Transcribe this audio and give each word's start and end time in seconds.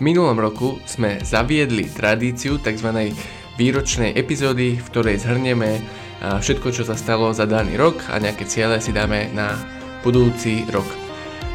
minulom 0.00 0.36
roku 0.40 0.80
sme 0.88 1.20
zaviedli 1.20 1.88
tradíciu 1.88 2.56
tzv. 2.60 3.12
výročnej 3.60 4.16
epizódy, 4.16 4.80
v 4.80 4.86
ktorej 4.88 5.20
zhrnieme 5.20 5.80
všetko, 6.20 6.68
čo 6.72 6.82
sa 6.84 6.96
stalo 6.96 7.32
za 7.32 7.48
daný 7.48 7.76
rok 7.80 8.00
a 8.12 8.20
nejaké 8.20 8.44
ciele 8.44 8.80
si 8.80 8.92
dáme 8.92 9.32
na 9.32 9.56
budúci 10.04 10.64
rok. 10.72 10.88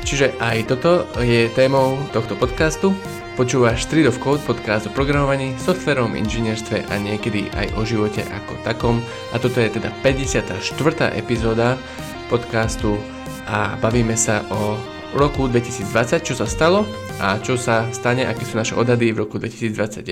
Čiže 0.06 0.38
aj 0.38 0.70
toto 0.70 1.10
je 1.18 1.50
témou 1.58 1.98
tohto 2.14 2.38
podcastu. 2.38 2.94
Počúvaš 3.36 3.90
Street 3.90 4.08
of 4.08 4.22
Code, 4.22 4.46
podcast 4.46 4.88
o 4.88 4.94
programovaní, 4.94 5.58
softverom, 5.60 6.16
inžinierstve 6.16 6.88
a 6.88 6.94
niekedy 7.02 7.50
aj 7.52 7.74
o 7.76 7.82
živote 7.84 8.22
ako 8.22 8.54
takom. 8.64 9.02
A 9.34 9.42
toto 9.42 9.60
je 9.60 9.76
teda 9.76 9.90
54. 10.06 10.62
epizóda 11.18 11.76
podcastu 12.30 12.96
a 13.50 13.76
bavíme 13.82 14.16
sa 14.16 14.46
o 14.54 14.78
roku 15.16 15.48
2020, 15.48 16.28
čo 16.28 16.36
sa 16.36 16.44
stalo 16.44 16.84
a 17.24 17.40
čo 17.40 17.56
sa 17.56 17.88
stane, 17.96 18.28
aké 18.28 18.44
sú 18.44 18.60
naše 18.60 18.76
odhady 18.76 19.16
v 19.16 19.24
roku 19.24 19.40
2021. 19.40 20.12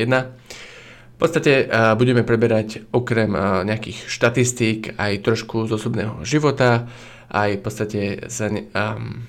V 1.14 1.18
podstate 1.20 1.68
budeme 2.00 2.23
preberať 2.23 2.88
okrem 2.96 3.36
nejakých 3.68 4.08
štatistík 4.08 4.96
aj 4.96 5.20
trošku 5.27 5.68
z 5.68 5.76
osobného 5.76 6.24
života, 6.24 6.88
aj 7.27 7.60
v 7.60 7.62
podstate 7.62 8.02
sa, 8.32 8.48
um, 8.48 9.27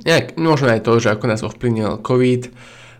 nejak, 0.00 0.40
možno 0.40 0.72
aj 0.72 0.80
to, 0.80 0.96
že 0.96 1.12
ako 1.12 1.24
nás 1.28 1.44
ovplyvnil 1.44 2.00
COVID 2.00 2.48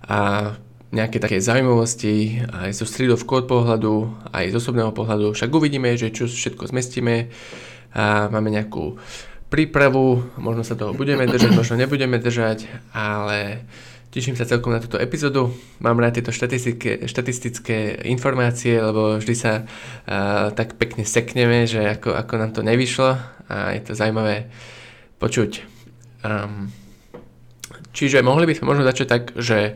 a 0.05 0.53
nejaké 0.93 1.17
také 1.17 1.41
zaujímavosti 1.41 2.45
aj 2.45 2.77
zo 2.77 2.85
Code 3.25 3.49
pohľadu, 3.49 4.29
aj 4.37 4.53
z 4.53 4.55
osobného 4.61 4.93
pohľadu. 4.93 5.33
Však 5.33 5.49
uvidíme, 5.49 5.97
že 5.97 6.13
čo 6.13 6.29
všetko 6.29 6.69
zmestíme 6.69 7.33
a 7.97 8.29
máme 8.29 8.53
nejakú 8.53 9.01
prípravu, 9.51 10.23
možno 10.39 10.63
sa 10.63 10.79
toho 10.79 10.95
budeme 10.95 11.27
držať, 11.27 11.53
možno 11.59 11.75
nebudeme 11.75 12.23
držať, 12.23 12.71
ale 12.95 13.67
teším 14.15 14.39
sa 14.39 14.47
celkom 14.47 14.71
na 14.71 14.79
túto 14.79 14.97
epizódu. 14.97 15.51
Mám 15.83 15.99
rád 15.99 16.23
tieto 16.23 16.31
štatistické, 16.31 17.05
štatistické 17.05 18.07
informácie, 18.07 18.79
lebo 18.79 19.19
vždy 19.19 19.35
sa 19.35 19.67
uh, 19.67 20.55
tak 20.55 20.79
pekne 20.79 21.03
sekneme, 21.03 21.67
že 21.67 21.83
ako, 21.83 22.15
ako 22.15 22.35
nám 22.39 22.51
to 22.55 22.63
nevyšlo 22.63 23.19
a 23.51 23.75
je 23.75 23.83
to 23.83 23.99
zaujímavé 23.99 24.47
počuť. 25.19 25.67
Um, 26.23 26.71
Čiže 27.91 28.23
mohli 28.23 28.47
by 28.47 28.55
sme 28.55 28.71
možno 28.71 28.87
začať 28.87 29.07
tak, 29.07 29.23
že 29.35 29.75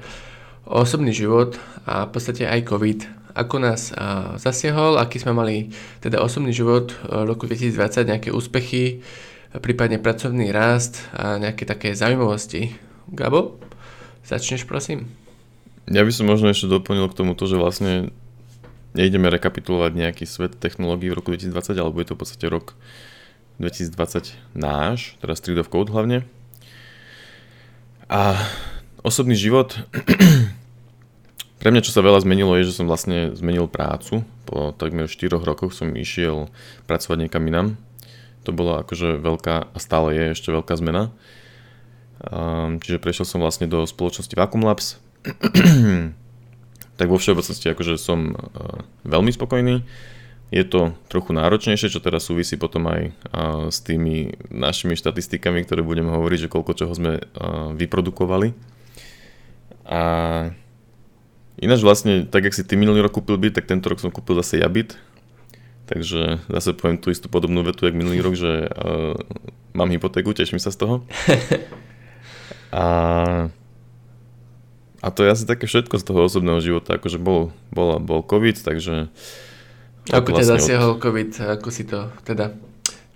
osobný 0.64 1.10
život 1.10 1.58
a 1.84 2.06
v 2.06 2.10
podstate 2.14 2.46
aj 2.46 2.70
COVID, 2.70 3.00
ako 3.34 3.56
nás 3.58 3.90
a, 3.90 4.38
zasiahol, 4.38 4.96
aký 4.96 5.18
sme 5.18 5.34
mali 5.34 5.74
teda 5.98 6.22
osobný 6.22 6.54
život 6.54 6.94
v 7.02 7.26
roku 7.26 7.50
2020, 7.50 8.06
nejaké 8.06 8.30
úspechy, 8.30 9.02
prípadne 9.62 10.02
pracovný 10.02 10.50
rast 10.50 10.98
a 11.14 11.38
nejaké 11.38 11.62
také 11.66 11.94
zaujímavosti. 11.94 12.74
Gabo, 13.10 13.58
začneš 14.26 14.66
prosím. 14.66 15.12
Ja 15.86 16.00
by 16.00 16.12
som 16.14 16.26
možno 16.26 16.48
ešte 16.48 16.66
doplnil 16.66 17.12
k 17.12 17.18
tomu 17.18 17.36
to, 17.36 17.44
že 17.44 17.60
vlastne 17.60 18.08
nejdeme 18.96 19.28
rekapitulovať 19.28 19.92
nejaký 19.92 20.24
svet 20.24 20.56
technológií 20.56 21.12
v 21.12 21.18
roku 21.20 21.34
2020, 21.34 21.76
alebo 21.76 22.00
je 22.00 22.08
to 22.08 22.16
v 22.16 22.20
podstate 22.24 22.46
rok 22.48 22.72
2020 23.60 24.34
náš, 24.56 25.14
teda 25.20 25.34
Street 25.36 25.60
of 25.60 25.70
Code 25.70 25.92
hlavne. 25.92 26.24
A 28.08 28.38
osobný 29.04 29.36
život, 29.36 29.76
pre 31.60 31.68
mňa 31.68 31.84
čo 31.84 31.92
sa 31.92 32.00
veľa 32.00 32.24
zmenilo 32.24 32.56
je, 32.58 32.70
že 32.70 32.80
som 32.80 32.88
vlastne 32.88 33.36
zmenil 33.36 33.68
prácu. 33.68 34.24
Po 34.48 34.72
takmer 34.72 35.10
4 35.10 35.36
rokoch 35.36 35.76
som 35.76 35.92
išiel 35.92 36.48
pracovať 36.88 37.28
niekam 37.28 37.44
inám. 37.44 37.76
To 38.44 38.50
bola 38.52 38.84
akože 38.84 39.18
veľká, 39.18 39.72
a 39.72 39.78
stále 39.80 40.12
je 40.12 40.24
ešte 40.36 40.52
veľká 40.52 40.76
zmena. 40.76 41.10
Čiže 42.80 43.02
prešiel 43.02 43.26
som 43.26 43.40
vlastne 43.40 43.68
do 43.68 43.84
spoločnosti 43.88 44.36
Vacuum 44.36 44.64
Labs. 44.64 45.00
tak 47.00 47.10
vo 47.10 47.18
všeobecnosti 47.18 47.72
akože 47.74 47.98
som 47.98 48.38
veľmi 49.02 49.32
spokojný. 49.34 49.82
Je 50.54 50.62
to 50.62 50.94
trochu 51.10 51.34
náročnejšie, 51.34 51.90
čo 51.90 52.04
teraz 52.04 52.30
súvisí 52.30 52.54
potom 52.54 52.86
aj 52.86 53.10
s 53.74 53.82
tými 53.82 54.38
našimi 54.54 54.94
štatistikami, 54.94 55.66
ktoré 55.66 55.82
budeme 55.82 56.14
hovoriť, 56.14 56.46
že 56.46 56.52
koľko 56.52 56.72
čoho 56.78 56.92
sme 56.94 57.26
vyprodukovali. 57.74 58.54
A 59.88 60.02
ináč 61.58 61.80
vlastne, 61.82 62.22
tak 62.28 62.46
jak 62.46 62.54
si 62.54 62.62
ty 62.62 62.78
minulý 62.78 63.02
rok 63.02 63.18
kúpil 63.18 63.34
byt, 63.34 63.58
tak 63.58 63.66
tento 63.66 63.90
rok 63.90 63.98
som 63.98 64.14
kúpil 64.14 64.38
zase 64.38 64.62
ja 64.62 64.68
byt. 64.70 64.94
Takže 65.84 66.40
zase 66.48 66.72
poviem 66.72 66.96
tú 66.96 67.12
istú 67.12 67.28
podobnú 67.28 67.60
vetu, 67.60 67.84
jak 67.84 67.92
minulý 67.92 68.24
rok, 68.24 68.34
že 68.34 68.72
uh, 68.72 69.12
mám 69.76 69.92
hypotéku, 69.92 70.32
teším 70.32 70.56
sa 70.56 70.72
z 70.72 70.80
toho. 70.80 70.94
A, 72.74 72.86
a 74.98 75.08
to 75.14 75.22
je 75.22 75.30
asi 75.30 75.46
také 75.46 75.70
všetko 75.70 75.94
z 75.94 76.04
toho 76.10 76.26
osobného 76.26 76.58
života, 76.58 76.98
akože 76.98 77.22
bol, 77.22 77.54
bol, 77.70 78.02
bol 78.02 78.18
COVID, 78.26 78.66
takže 78.66 79.14
ako 80.12 80.36
vlastne 80.36 80.42
ťa 80.42 80.52
zasiahol 80.58 80.92
od... 80.98 81.00
COVID? 81.00 81.30
Ako 81.54 81.68
si 81.72 81.86
to, 81.88 82.12
teda, 82.26 82.52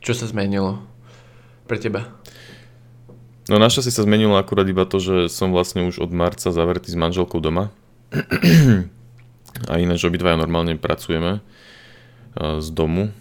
čo 0.00 0.16
sa 0.16 0.30
zmenilo 0.30 0.80
pre 1.68 1.76
teba? 1.76 2.08
No 3.50 3.60
našťastie 3.60 3.92
sa 3.92 4.06
zmenilo 4.06 4.38
akurát 4.38 4.64
iba 4.70 4.88
to, 4.88 5.02
že 5.02 5.28
som 5.28 5.52
vlastne 5.52 5.84
už 5.84 6.00
od 6.00 6.12
marca 6.14 6.48
zavretý 6.48 6.94
s 6.94 6.96
manželkou 6.96 7.42
doma. 7.42 7.74
A 9.72 9.80
ináč 9.80 10.06
obidvaja 10.06 10.38
normálne 10.38 10.78
pracujeme 10.78 11.42
z 12.36 12.68
domu 12.74 13.12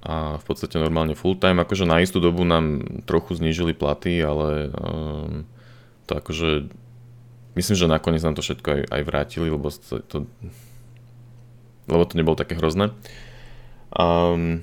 a 0.00 0.40
v 0.40 0.44
podstate 0.44 0.80
normálne 0.80 1.12
full 1.12 1.36
time. 1.36 1.60
Akože 1.60 1.84
na 1.84 2.00
istú 2.00 2.24
dobu 2.24 2.44
nám 2.48 2.80
trochu 3.04 3.36
znížili 3.36 3.76
platy, 3.76 4.16
ale 4.24 4.72
um, 4.72 5.44
to 6.08 6.16
akože 6.16 6.72
myslím, 7.54 7.76
že 7.76 7.92
nakoniec 7.92 8.24
nám 8.24 8.36
to 8.36 8.42
všetko 8.42 8.68
aj, 8.68 8.82
aj 8.88 9.02
vrátili, 9.04 9.48
lebo 9.52 9.68
to, 9.68 10.00
to 10.08 10.16
lebo 11.90 12.04
to 12.06 12.16
nebolo 12.16 12.38
také 12.38 12.56
hrozné. 12.56 12.94
Um, 13.92 14.62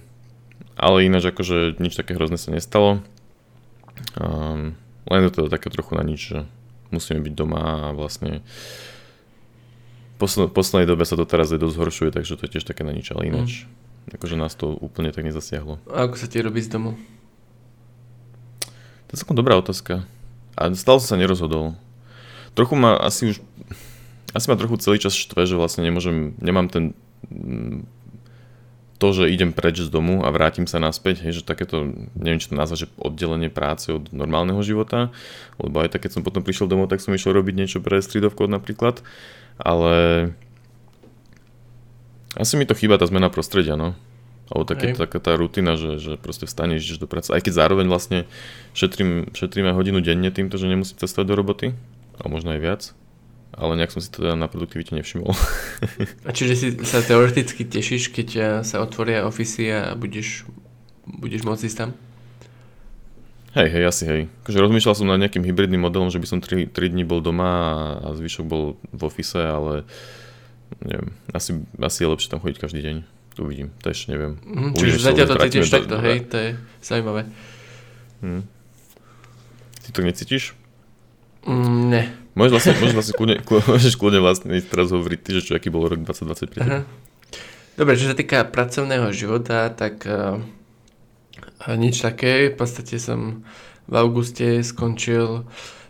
ale 0.80 1.06
ináč 1.06 1.30
akože 1.30 1.78
nič 1.78 1.94
také 1.94 2.16
hrozné 2.16 2.40
sa 2.42 2.50
nestalo. 2.50 3.04
Um, 4.18 4.74
len 5.06 5.30
to 5.30 5.52
také 5.52 5.70
trochu 5.70 5.94
na 5.98 6.04
nič, 6.06 6.22
že 6.34 6.40
musíme 6.90 7.20
byť 7.22 7.34
doma 7.36 7.92
a 7.92 7.96
vlastne 7.96 8.42
v 10.18 10.26
posled, 10.26 10.50
poslednej 10.50 10.90
dobe 10.90 11.06
sa 11.06 11.14
to 11.14 11.30
teraz 11.30 11.54
aj 11.54 11.62
dosť 11.62 11.76
zhoršuje, 11.78 12.10
takže 12.10 12.34
to 12.42 12.44
je 12.50 12.52
tiež 12.58 12.66
také 12.66 12.82
na 12.82 12.90
nič, 12.90 13.14
ale 13.14 13.30
ináč. 13.30 13.70
Mm. 13.70 13.87
Akože 14.08 14.40
nás 14.40 14.56
to 14.56 14.72
úplne 14.72 15.12
tak 15.12 15.28
nezasiahlo. 15.28 15.84
A 15.92 16.08
ako 16.08 16.16
sa 16.16 16.32
ti 16.32 16.40
robí 16.40 16.64
z 16.64 16.72
domu? 16.72 16.96
To 19.08 19.12
je 19.12 19.20
celkom 19.20 19.36
dobrá 19.40 19.60
otázka. 19.60 20.08
A 20.56 20.72
stále 20.76 21.00
som 21.04 21.16
sa 21.16 21.20
nerozhodol. 21.20 21.76
Trochu 22.56 22.76
ma 22.80 22.96
asi 22.98 23.36
už... 23.36 23.44
Asi 24.36 24.52
ma 24.52 24.60
trochu 24.60 24.76
celý 24.80 25.00
čas 25.00 25.16
štve, 25.16 25.48
že 25.48 25.56
vlastne 25.56 25.88
nemôžem, 25.88 26.36
nemám 26.40 26.68
ten 26.68 26.92
to, 28.98 29.14
že 29.14 29.30
idem 29.30 29.54
preč 29.54 29.78
z 29.78 29.94
domu 29.94 30.26
a 30.26 30.30
vrátim 30.34 30.66
sa 30.66 30.82
naspäť, 30.82 31.22
hej, 31.22 31.42
že 31.42 31.44
takéto, 31.46 31.86
neviem, 32.18 32.42
či 32.42 32.50
to 32.50 32.58
nazvať, 32.58 32.86
že 32.86 32.92
oddelenie 32.98 33.54
práce 33.54 33.94
od 33.94 34.10
normálneho 34.10 34.58
života, 34.66 35.14
lebo 35.62 35.86
aj 35.86 35.94
tak, 35.94 36.10
keď 36.10 36.18
som 36.18 36.26
potom 36.26 36.42
prišiel 36.42 36.66
domov, 36.66 36.90
tak 36.90 37.02
som 37.02 37.14
išiel 37.14 37.38
robiť 37.38 37.54
niečo 37.56 37.78
pre 37.78 38.02
Code 38.02 38.50
napríklad, 38.50 39.06
ale 39.62 40.34
asi 42.38 42.54
mi 42.56 42.70
to 42.70 42.78
chýba 42.78 43.02
tá 43.02 43.10
zmena 43.10 43.34
prostredia, 43.34 43.76
no. 43.76 43.98
Alebo 44.48 44.64
také, 44.64 44.96
taká 44.96 45.20
tá 45.20 45.36
rutina, 45.36 45.76
že, 45.76 46.00
že 46.00 46.16
proste 46.16 46.48
vstaneš, 46.48 46.88
ideš 46.88 47.00
do 47.04 47.08
práce, 47.10 47.28
aj 47.36 47.44
keď 47.44 47.54
zároveň 47.68 47.92
vlastne 47.92 48.24
šetrím, 48.72 49.28
šetrím 49.36 49.68
aj 49.68 49.76
hodinu 49.76 50.00
denne 50.00 50.32
týmto, 50.32 50.56
že 50.56 50.72
nemusím 50.72 50.96
cestovať 50.96 51.28
do 51.28 51.36
roboty, 51.36 51.68
a 52.16 52.32
možno 52.32 52.56
aj 52.56 52.62
viac 52.64 52.84
ale 53.58 53.74
nejak 53.74 53.90
som 53.90 54.02
si 54.06 54.14
to 54.14 54.22
teda 54.22 54.38
na 54.38 54.46
produktivite 54.46 54.94
nevšimol. 54.94 55.34
A 56.28 56.30
čiže 56.30 56.54
si 56.54 56.68
sa 56.86 57.02
teoreticky 57.02 57.66
tešíš, 57.66 58.14
keď 58.14 58.30
eh, 58.38 58.46
sa 58.62 58.86
otvoria 58.86 59.26
ofisy 59.26 59.74
a 59.74 59.98
budeš, 59.98 60.46
budeš 61.10 61.42
môcť 61.42 61.66
ísť 61.66 61.78
tam? 61.82 61.90
Hej, 63.58 63.74
hej, 63.74 63.84
asi 63.90 64.04
hej. 64.06 64.22
Akože 64.46 64.62
rozmýšľal 64.62 64.94
som 64.94 65.10
nad 65.10 65.18
nejakým 65.18 65.42
hybridným 65.42 65.82
modelom, 65.82 66.14
že 66.14 66.22
by 66.22 66.28
som 66.30 66.40
3, 66.46 66.70
3 66.70 66.94
dní 66.94 67.02
bol 67.02 67.26
doma 67.26 67.50
a, 67.50 67.74
a 68.06 68.08
zvyšok 68.14 68.46
bol 68.46 68.78
v 68.94 69.02
ofise, 69.02 69.42
ale 69.42 69.90
neviem, 70.84 71.10
asi, 71.34 71.64
asi 71.80 72.04
je 72.04 72.08
lepšie 72.08 72.30
tam 72.32 72.40
chodiť 72.40 72.58
každý 72.60 72.82
deň. 72.84 72.98
Tu 73.38 73.42
vidím, 73.46 73.70
to 73.86 73.94
ešte 73.94 74.10
neviem. 74.10 74.42
Mm, 74.42 74.74
čiže 74.74 75.14
zatiaľ 75.14 75.28
to 75.30 75.36
cítiš 75.46 75.70
takto, 75.70 75.96
hej, 76.02 76.26
to 76.26 76.38
je 76.42 76.50
zaujímavé. 76.82 77.30
Hmm. 78.26 78.44
Ty 79.86 79.90
to 79.94 80.02
necítiš? 80.02 80.58
Mm, 81.46 81.94
ne. 81.94 82.04
Môžeš 82.34 82.52
vlastne, 82.54 82.74
môžeš 82.82 82.96
vlastne 82.98 83.16
kľudne, 83.16 83.38
môžeš 83.72 83.94
kľudne 83.96 84.20
vlastne 84.22 84.50
teraz 84.66 84.90
hovoriť 84.90 85.20
ty, 85.22 85.30
že 85.38 85.42
čo, 85.46 85.52
aký 85.54 85.70
bol 85.70 85.86
rok 85.86 86.02
2020 86.02 86.52
pre 86.52 86.60
teba. 86.66 86.82
Dobre, 87.78 87.94
čo 87.94 88.10
sa 88.10 88.18
týka 88.18 88.42
pracovného 88.42 89.14
života, 89.14 89.70
tak 89.70 90.02
uh, 90.10 90.42
nič 91.70 92.02
také. 92.02 92.50
V 92.50 92.58
podstate 92.58 92.98
som 92.98 93.46
v 93.86 93.94
auguste 93.94 94.66
skončil 94.66 95.46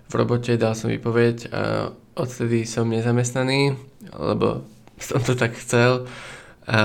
v 0.08 0.14
robote, 0.14 0.60
dal 0.60 0.76
som 0.76 0.92
vypoveď 0.92 1.52
a 1.52 1.92
odtedy 2.16 2.68
som 2.68 2.92
nezamestnaný, 2.92 3.76
lebo 4.14 4.68
som 4.98 5.22
to 5.22 5.34
tak 5.34 5.56
chcel. 5.58 6.06
A 6.68 6.80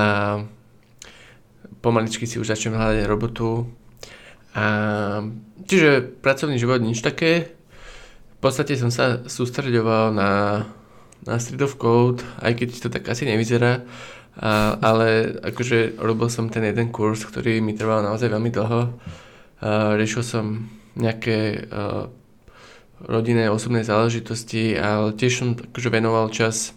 pomaličky 1.82 2.29
si 2.29 2.38
už 2.38 2.49
začnem 2.49 2.79
hľadať 2.79 3.09
robotu. 3.11 3.67
A, 4.55 5.25
čiže 5.64 6.05
pracovný 6.23 6.61
život 6.61 6.79
nič 6.79 7.03
také, 7.03 7.53
podstate 8.43 8.75
som 8.75 8.91
sa 8.91 9.23
sústredoval 9.31 10.11
na 10.11 10.31
na 11.23 11.38
Street 11.38 11.62
of 11.62 11.79
Code, 11.79 12.26
aj 12.43 12.59
keď 12.59 12.69
to 12.82 12.88
tak 12.91 13.06
asi 13.06 13.23
nevyzerá, 13.23 13.87
a, 14.35 14.75
ale 14.82 15.38
akože 15.38 16.03
robil 16.03 16.26
som 16.26 16.50
ten 16.50 16.67
jeden 16.67 16.91
kurz, 16.91 17.23
ktorý 17.23 17.62
mi 17.62 17.79
trval 17.79 18.03
naozaj 18.03 18.26
veľmi 18.26 18.50
dlho. 18.50 18.91
A, 19.62 19.94
riešil 19.94 20.26
som 20.26 20.67
nejaké 20.99 21.70
a, 21.70 22.11
rodinné, 23.06 23.47
osobné 23.55 23.87
záležitosti, 23.87 24.75
ale 24.75 25.14
tiež 25.14 25.32
som 25.32 25.49
akože 25.55 25.88
venoval 25.94 26.26
čas 26.35 26.75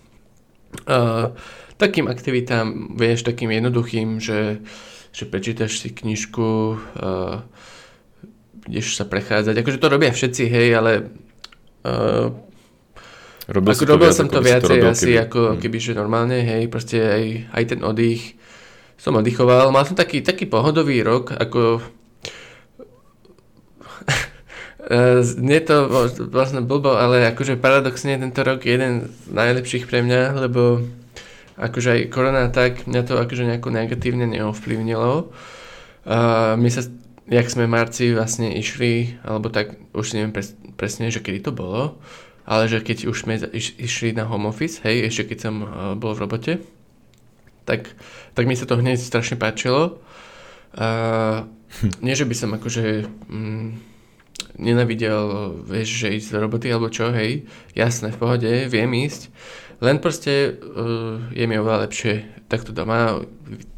a, 0.87 1.31
takým 1.75 2.07
aktivitám, 2.07 2.95
vieš, 2.95 3.27
takým 3.27 3.51
jednoduchým, 3.51 4.23
že, 4.23 4.63
že 5.11 5.23
prečítaš 5.27 5.81
si 5.83 5.91
knižku, 5.91 6.79
a, 6.97 7.43
ideš 8.65 8.97
sa 8.97 9.05
prechádzať. 9.05 9.61
Akože 9.61 9.77
to 9.77 9.87
robia 9.93 10.09
všetci, 10.09 10.43
hej, 10.49 10.67
ale 10.73 10.91
uh, 11.85 12.33
robil, 13.45 13.71
ako 13.77 13.85
robil 13.85 14.09
viac, 14.09 14.17
som 14.17 14.29
to 14.29 14.41
viacej 14.41 14.77
to 14.81 14.89
asi 14.89 15.11
keby. 15.13 15.21
ako 15.21 15.39
hmm. 15.53 15.59
keby, 15.61 15.77
že 15.77 15.93
normálne, 15.93 16.37
hej, 16.41 16.65
proste 16.65 16.97
aj, 16.97 17.23
aj 17.53 17.63
ten 17.69 17.79
oddych 17.85 18.33
som 18.97 19.13
oddychoval. 19.13 19.69
Mal 19.69 19.85
som 19.85 19.93
taký, 19.93 20.25
taký 20.25 20.49
pohodový 20.49 21.05
rok, 21.05 21.29
ako 21.37 21.83
Nie 25.41 25.61
to 25.65 25.89
vlastne 26.29 26.61
blbo, 26.61 26.93
ale 26.93 27.25
akože 27.33 27.57
paradoxne 27.57 28.21
tento 28.21 28.45
rok 28.45 28.61
je 28.61 28.71
jeden 28.77 28.93
z 29.09 29.33
najlepších 29.33 29.89
pre 29.89 30.05
mňa, 30.05 30.37
lebo 30.45 30.85
akože 31.57 31.89
aj 31.89 32.01
korona 32.13 32.51
tak 32.53 32.85
mňa 32.85 33.01
to 33.07 33.17
akože 33.17 33.49
nejako 33.49 33.73
negatívne 33.73 34.29
neovplyvnilo. 34.29 35.33
Uh, 36.05 36.53
my 36.53 36.69
sa 36.69 36.85
jak 37.25 37.49
sme 37.49 37.65
v 37.65 37.73
marci 37.73 38.13
vlastne 38.13 38.53
išli, 38.53 39.17
alebo 39.25 39.49
tak 39.49 39.73
už 39.97 40.13
neviem 40.13 40.29
pres, 40.29 40.53
presne, 40.77 41.09
že 41.09 41.25
kedy 41.25 41.49
to 41.49 41.51
bolo, 41.55 41.97
ale 42.45 42.69
že 42.69 42.85
keď 42.85 43.09
už 43.09 43.25
sme 43.25 43.41
iš, 43.41 43.73
išli 43.81 44.13
na 44.13 44.29
home 44.29 44.45
office, 44.45 44.85
hej, 44.85 45.09
ešte 45.09 45.33
keď 45.33 45.37
som 45.41 45.55
uh, 45.65 45.67
bol 45.97 46.13
v 46.13 46.21
robote, 46.21 46.53
tak, 47.65 47.89
tak 48.37 48.45
mi 48.45 48.53
sa 48.53 48.69
to 48.69 48.77
hneď 48.77 49.01
strašne 49.01 49.41
páčilo. 49.41 49.97
Uh, 50.77 51.49
nie, 52.05 52.13
že 52.13 52.29
by 52.29 52.35
som 52.37 52.53
akože 52.53 53.09
mm, 53.09 53.94
nenavidel, 54.55 55.51
vieš, 55.67 56.05
že 56.05 56.15
ísť 56.15 56.29
do 56.35 56.39
roboty 56.47 56.71
alebo 56.71 56.87
čo, 56.87 57.11
hej, 57.11 57.47
jasné, 57.75 58.11
v 58.11 58.19
pohode, 58.19 58.51
viem 58.71 58.91
ísť, 58.95 59.31
len 59.83 59.99
proste 59.99 60.55
uh, 60.55 61.19
je 61.35 61.43
mi 61.43 61.59
oveľa 61.59 61.87
lepšie 61.87 62.47
takto 62.47 62.71
doma. 62.71 63.19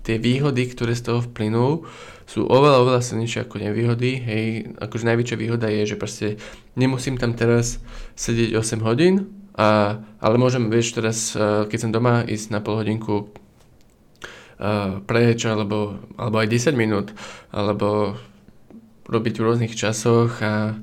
Tie 0.05 0.21
výhody, 0.21 0.69
ktoré 0.69 0.93
z 0.93 1.09
toho 1.09 1.19
vplynú, 1.25 1.89
sú 2.27 2.45
oveľa, 2.45 2.83
oveľa 2.83 3.01
silnejšie 3.01 3.47
ako 3.47 3.55
nevýhody. 3.63 4.11
Hej, 4.21 4.45
akože 4.77 5.07
najväčšia 5.07 5.37
výhoda 5.39 5.67
je, 5.71 5.95
že 5.95 5.95
proste 5.97 6.27
nemusím 6.77 7.17
tam 7.17 7.33
teraz 7.33 7.81
sedieť 8.19 8.53
8 8.53 8.83
hodín, 8.85 9.31
a, 9.57 9.99
ale 10.21 10.35
môžem, 10.37 10.69
vieš, 10.69 10.93
teraz, 10.93 11.33
keď 11.33 11.79
som 11.81 11.89
doma, 11.89 12.21
ísť 12.21 12.53
na 12.53 12.61
pol 12.61 12.77
hodinku 12.77 13.25
uh, 13.25 15.01
preč, 15.01 15.49
alebo, 15.49 15.97
alebo 16.13 16.37
aj 16.37 16.47
10 16.51 16.77
minút, 16.77 17.09
alebo 17.49 18.13
robiť 19.07 19.33
v 19.39 19.45
rôznych 19.47 19.73
časoch 19.73 20.43
a, 20.43 20.75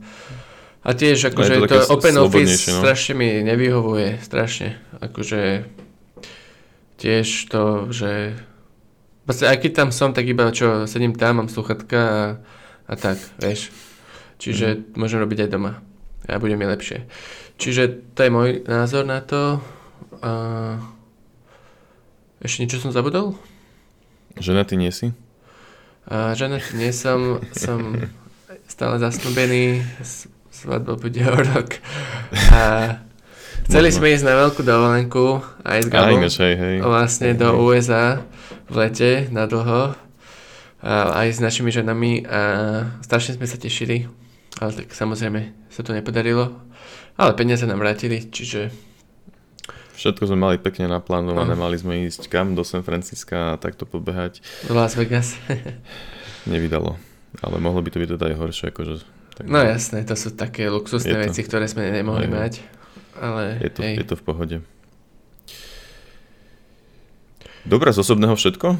a 0.80 0.90
tiež 0.90 1.32
akože 1.32 1.64
to, 1.64 1.68
to 1.68 1.78
open 1.92 2.16
office 2.20 2.68
no? 2.72 2.80
strašne 2.80 3.14
mi 3.16 3.44
nevyhovuje, 3.44 4.20
strašne. 4.24 4.80
Akože 5.00 5.68
tiež 6.96 7.28
to, 7.52 7.92
že 7.92 8.36
Proste 9.24 9.48
aj 9.48 9.56
keď 9.64 9.72
tam 9.72 9.88
som, 9.88 10.12
tak 10.12 10.28
iba 10.28 10.52
čo, 10.52 10.84
sedím 10.84 11.16
tam, 11.16 11.40
mám 11.40 11.48
sluchatka 11.48 11.96
a, 11.96 12.22
a 12.84 12.92
tak, 12.92 13.16
vieš. 13.40 13.72
Čiže 14.36 14.76
mm. 14.76 15.00
môžem 15.00 15.24
robiť 15.24 15.48
aj 15.48 15.50
doma. 15.50 15.80
A 16.28 16.36
bude 16.36 16.56
mi 16.60 16.68
lepšie. 16.68 17.08
Čiže 17.56 18.12
to 18.12 18.20
je 18.20 18.30
môj 18.32 18.50
názor 18.68 19.08
na 19.08 19.24
to. 19.24 19.64
A... 20.20 20.32
Ešte 22.44 22.60
niečo 22.60 22.84
som 22.84 22.92
zabudol? 22.92 23.32
Ženatý 24.36 24.76
nie 24.76 24.92
si? 24.92 25.16
A, 26.08 26.36
ženatý 26.36 26.76
nie 26.76 26.92
som. 26.92 27.40
som 27.52 27.96
stále 28.68 28.98
zasnúbený. 28.98 29.84
Svadba 30.50 30.96
bude 30.96 31.20
o 31.26 31.34
rok. 31.34 31.78
A 32.54 32.96
chceli 33.66 33.90
Možno. 33.90 33.98
sme 34.00 34.06
ísť 34.14 34.24
na 34.24 34.34
veľkú 34.38 34.60
dovolenku 34.62 35.24
aj 35.66 35.78
s 35.84 35.88
Gabom. 35.90 36.22
hej, 36.22 36.54
hej. 36.56 36.76
Vlastne 36.80 37.34
hej, 37.34 37.38
do 37.38 37.48
hej. 37.52 37.58
USA 37.60 38.06
v 38.70 38.74
lete 38.74 39.28
na 39.30 39.44
dlho 39.44 39.94
aj 40.84 41.28
s 41.32 41.40
našimi 41.40 41.72
ženami 41.72 42.28
a 42.28 42.40
strašne 43.00 43.40
sme 43.40 43.48
sa 43.48 43.56
tešili, 43.56 44.04
ale 44.60 44.84
tak 44.84 44.92
samozrejme 44.92 45.72
sa 45.72 45.80
to 45.80 45.96
nepodarilo, 45.96 46.52
ale 47.16 47.32
peniaze 47.32 47.64
nám 47.64 47.80
vrátili, 47.80 48.28
čiže... 48.28 48.93
Všetko 49.94 50.26
sme 50.26 50.38
mali 50.38 50.56
pekne 50.58 50.90
naplánované, 50.90 51.54
no. 51.54 51.62
mali 51.62 51.78
sme 51.78 52.02
ísť 52.10 52.26
kam 52.26 52.58
do 52.58 52.66
San 52.66 52.82
Francisca 52.82 53.54
a 53.54 53.60
takto 53.60 53.86
pobehať. 53.86 54.42
Do 54.66 54.74
Las 54.74 54.98
Vegas. 54.98 55.38
Nevydalo, 56.50 56.98
ale 57.40 57.56
mohlo 57.62 57.80
by 57.80 57.94
to 57.94 58.02
byť 58.02 58.08
teda 58.18 58.24
aj 58.30 58.36
horšie, 58.36 58.66
akože... 58.74 58.94
Tak... 59.34 59.44
No 59.50 59.62
jasné, 59.62 60.02
to 60.06 60.14
sú 60.14 60.34
také 60.34 60.66
luxusné 60.70 61.14
veci, 61.30 61.42
ktoré 61.46 61.66
sme 61.70 61.90
nemohli 61.90 62.26
aj, 62.26 62.34
mať, 62.34 62.52
ale... 63.18 63.42
Je 63.62 63.70
to, 63.70 63.80
je 63.82 64.06
to 64.06 64.16
v 64.18 64.24
pohode. 64.26 64.56
Dobre, 67.64 67.88
z 67.94 67.98
osobného 68.02 68.36
všetko? 68.36 68.76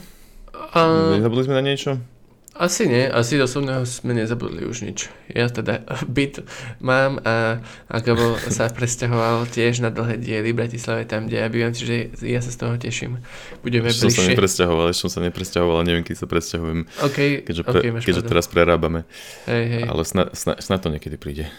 A... 0.75 0.81
Nezabudli 1.17 1.47
sme 1.47 1.57
na 1.57 1.65
niečo? 1.65 1.97
Asi 2.55 2.87
nie, 2.87 3.11
asi 3.11 3.35
z 3.35 3.51
osobného 3.51 3.83
sme 3.83 4.15
nezabudli 4.15 4.63
už 4.63 4.87
nič. 4.87 5.11
Ja 5.27 5.51
teda 5.51 5.83
byt 6.15 6.47
mám 6.79 7.19
a, 7.27 7.59
a 7.91 7.97
Gabo 7.99 8.39
sa 8.55 8.71
presťahoval 8.71 9.51
tiež 9.51 9.83
na 9.83 9.91
dlhé 9.91 10.23
diely 10.23 10.55
v 10.55 10.63
Bratislave, 10.63 11.03
tam, 11.03 11.27
kde 11.27 11.43
ja 11.43 11.51
bývam, 11.51 11.75
čiže 11.75 12.15
ja 12.23 12.39
sa 12.39 12.55
z 12.55 12.59
toho 12.63 12.79
teším. 12.79 13.19
Budeme 13.67 13.91
ešte 13.91 14.07
bližšie. 14.07 14.15
som 14.15 14.23
sa 14.23 14.33
nepresťahoval, 14.39 14.87
ešte 14.95 15.03
som 15.03 15.11
sa 15.11 15.21
nepresťahoval, 15.27 15.83
neviem, 15.83 16.07
keď 16.07 16.17
sa 16.23 16.27
presťahujem. 16.31 16.81
Okay, 17.11 17.43
keďže, 17.43 17.63
pre, 17.67 17.81
okay, 17.83 17.91
keďže 17.99 18.23
teraz 18.23 18.47
prerábame. 18.47 19.03
Hej, 19.51 19.65
hej. 19.75 19.83
Ale 19.91 20.03
snad, 20.07 20.31
snad, 20.39 20.63
snad 20.63 20.79
to 20.79 20.95
niekedy 20.95 21.19
príde. 21.19 21.51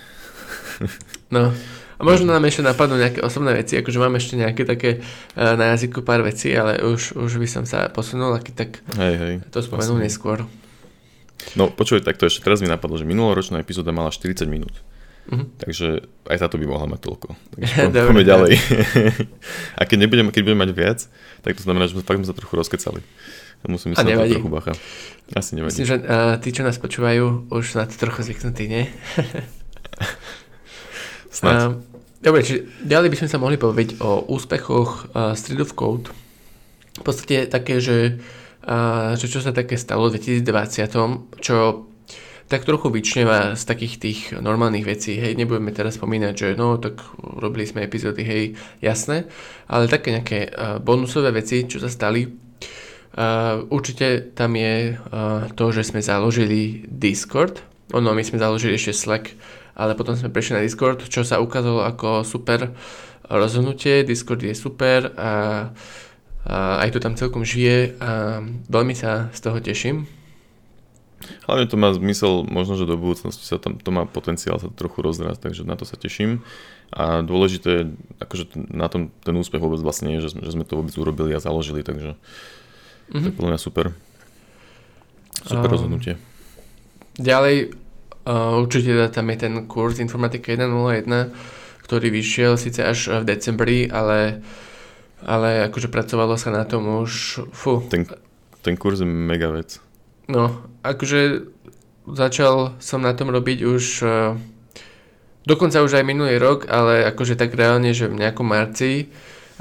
No, 1.34 1.50
a 1.98 2.02
možno 2.04 2.30
nám 2.30 2.44
ešte 2.46 2.62
napadnú 2.62 3.00
nejaké 3.00 3.24
osobné 3.24 3.56
veci, 3.56 3.80
akože 3.80 3.98
mám 3.98 4.14
ešte 4.20 4.36
nejaké 4.36 4.68
také 4.68 5.02
uh, 5.02 5.56
na 5.58 5.74
jazyku 5.74 6.04
pár 6.04 6.22
vecí, 6.22 6.54
ale 6.54 6.84
už, 6.84 7.18
už 7.18 7.42
by 7.42 7.48
som 7.50 7.64
sa 7.66 7.90
posunul, 7.90 8.36
aký 8.36 8.52
tak 8.54 8.84
hej, 9.00 9.16
hej, 9.16 9.34
to 9.50 9.64
spomenul 9.64 9.98
vlastne. 9.98 10.06
neskôr. 10.06 10.46
No 11.56 11.70
počuj, 11.70 12.02
tak 12.02 12.18
to 12.18 12.28
ešte 12.28 12.44
teraz 12.44 12.64
mi 12.64 12.68
napadlo, 12.68 12.98
že 12.98 13.08
minuloročná 13.08 13.62
epizóda 13.62 13.92
mala 13.92 14.10
40 14.10 14.48
minút. 14.48 14.74
Uh-huh. 15.26 15.50
Takže 15.58 16.06
aj 16.30 16.38
táto 16.38 16.62
by 16.62 16.66
mohla 16.70 16.86
mať 16.86 17.02
toľko. 17.02 17.28
Takže 17.58 17.74
poďme 18.14 18.26
ďalej. 18.26 18.54
a 19.80 19.82
keď, 19.86 19.98
nebudeme, 20.06 20.30
keď 20.30 20.42
budeme 20.46 20.62
mať 20.66 20.72
viac, 20.74 21.00
tak 21.42 21.58
to 21.58 21.66
znamená, 21.66 21.90
že 21.90 21.98
fakt 22.06 22.22
sme 22.22 22.30
sa 22.30 22.38
trochu 22.38 22.54
rozkecali. 22.54 23.02
Musím 23.66 23.98
sa 23.98 24.06
na 24.06 24.22
to 24.22 24.38
trochu 24.38 24.52
bacha. 24.54 24.74
Asi 25.34 25.58
nevadí. 25.58 25.74
Myslím, 25.74 25.90
že 25.90 25.98
uh, 26.06 26.38
tí, 26.38 26.54
čo 26.54 26.62
nás 26.62 26.78
počúvajú, 26.78 27.50
už 27.50 27.82
na 27.82 27.90
to 27.90 27.98
trochu 27.98 28.22
zvyknutí, 28.30 28.70
nie? 28.70 28.86
Snad. 31.34 31.58
Uh, 31.58 31.82
dobre, 32.22 32.46
čiže 32.46 32.70
ďalej 32.86 33.10
by 33.10 33.18
sme 33.26 33.30
sa 33.34 33.42
mohli 33.42 33.58
povedať 33.58 33.98
o 34.06 34.22
úspechoch 34.30 35.10
uh, 35.18 35.34
Street 35.34 35.66
of 35.66 35.74
Code. 35.74 36.14
V 36.96 37.02
podstate 37.02 37.50
také, 37.50 37.82
že, 37.82 38.22
že 39.16 39.26
čo 39.30 39.40
sa 39.40 39.54
také 39.54 39.78
stalo 39.78 40.10
v 40.10 40.18
2020, 40.18 41.42
čo 41.42 41.86
tak 42.46 42.62
trochu 42.62 42.94
vyčneva 42.94 43.58
z 43.58 43.64
takých 43.66 43.96
tých 43.98 44.20
normálnych 44.38 44.86
vecí, 44.86 45.18
hej, 45.18 45.34
nebudeme 45.34 45.74
teraz 45.74 45.98
spomínať, 45.98 46.34
že 46.38 46.48
no, 46.54 46.78
tak 46.78 47.02
robili 47.18 47.66
sme 47.66 47.82
epizódy, 47.82 48.22
hej, 48.22 48.44
jasné, 48.86 49.26
ale 49.66 49.90
také 49.90 50.14
nejaké 50.14 50.54
uh, 50.54 50.78
bonusové 50.78 51.34
veci, 51.34 51.66
čo 51.66 51.82
sa 51.82 51.90
stali, 51.90 52.30
uh, 52.30 53.66
určite 53.74 54.38
tam 54.38 54.54
je 54.54 54.94
uh, 54.94 55.50
to, 55.58 55.74
že 55.74 55.90
sme 55.90 56.06
založili 56.06 56.86
Discord, 56.86 57.66
ono, 57.94 58.14
my 58.14 58.22
sme 58.22 58.38
založili 58.38 58.78
ešte 58.78 58.94
Slack, 58.94 59.34
ale 59.74 59.98
potom 59.98 60.14
sme 60.14 60.30
prešli 60.30 60.58
na 60.58 60.66
Discord, 60.66 61.02
čo 61.06 61.26
sa 61.26 61.42
ukázalo 61.42 61.82
ako 61.86 62.26
super 62.26 62.74
rozhodnutie. 63.30 64.06
Discord 64.06 64.42
je 64.42 64.56
super 64.56 65.12
a, 65.18 65.70
a 66.46 66.86
aj 66.86 66.94
to 66.94 67.00
tam 67.02 67.18
celkom 67.18 67.42
žije 67.42 67.98
a 67.98 68.42
veľmi 68.70 68.94
sa 68.94 69.34
z 69.34 69.40
toho 69.42 69.58
teším. 69.58 70.06
Hlavne 71.50 71.66
to 71.66 71.76
má 71.76 71.90
zmysel, 71.90 72.46
možno, 72.46 72.78
že 72.78 72.86
do 72.86 73.02
budúcnosti 73.02 73.42
sa 73.42 73.58
tam, 73.58 73.82
to 73.82 73.90
má 73.90 74.06
potenciál 74.06 74.62
sa 74.62 74.70
trochu 74.70 75.02
rozrásť, 75.02 75.42
takže 75.42 75.66
na 75.66 75.74
to 75.74 75.90
sa 75.90 75.98
teším. 75.98 76.46
A 76.94 77.26
dôležité 77.26 77.90
akože 78.22 78.54
na 78.70 78.86
tom 78.94 79.10
ten 79.26 79.34
úspech 79.34 79.58
vôbec 79.58 79.82
vlastne 79.82 80.14
je, 80.16 80.30
že 80.30 80.38
že 80.38 80.54
sme 80.54 80.70
to 80.70 80.78
vôbec 80.78 80.94
urobili 80.94 81.34
a 81.34 81.42
založili, 81.42 81.82
takže 81.82 82.14
mm-hmm. 82.14 83.10
to 83.10 83.26
je 83.26 83.34
mhm. 83.34 83.38
podľa 83.42 83.52
mňa 83.58 83.62
super. 83.62 83.86
Super 85.42 85.70
um, 85.70 85.74
rozhodnutie. 85.74 86.14
Ďalej, 87.18 87.74
Uh, 88.26 88.58
určite 88.58 88.90
tam 89.14 89.30
je 89.30 89.38
ten 89.38 89.54
kurz 89.70 90.02
Informatika 90.02 90.50
1.01, 90.50 91.30
ktorý 91.86 92.10
vyšiel 92.10 92.58
síce 92.58 92.82
až 92.82 93.22
v 93.22 93.24
decembri, 93.30 93.86
ale, 93.86 94.42
ale 95.26 95.66
akože 95.68 95.90
pracovalo 95.90 96.38
sa 96.38 96.54
na 96.54 96.64
tom 96.64 97.02
už, 97.02 97.44
fu. 97.50 97.82
Ten, 97.90 98.06
ten 98.62 98.78
kurz 98.78 99.02
je 99.02 99.10
mega 99.10 99.50
vec. 99.50 99.82
No, 100.30 100.62
akože 100.86 101.50
začal 102.06 102.78
som 102.78 103.02
na 103.02 103.18
tom 103.18 103.34
robiť 103.34 103.60
už 103.66 103.86
uh, 104.06 104.38
dokonca 105.50 105.82
už 105.82 105.98
aj 105.98 106.06
minulý 106.06 106.38
rok, 106.38 106.70
ale 106.70 107.06
akože 107.10 107.34
tak 107.34 107.58
reálne, 107.58 107.90
že 107.98 108.06
v 108.06 108.22
nejakom 108.22 108.46
marci, 108.46 109.10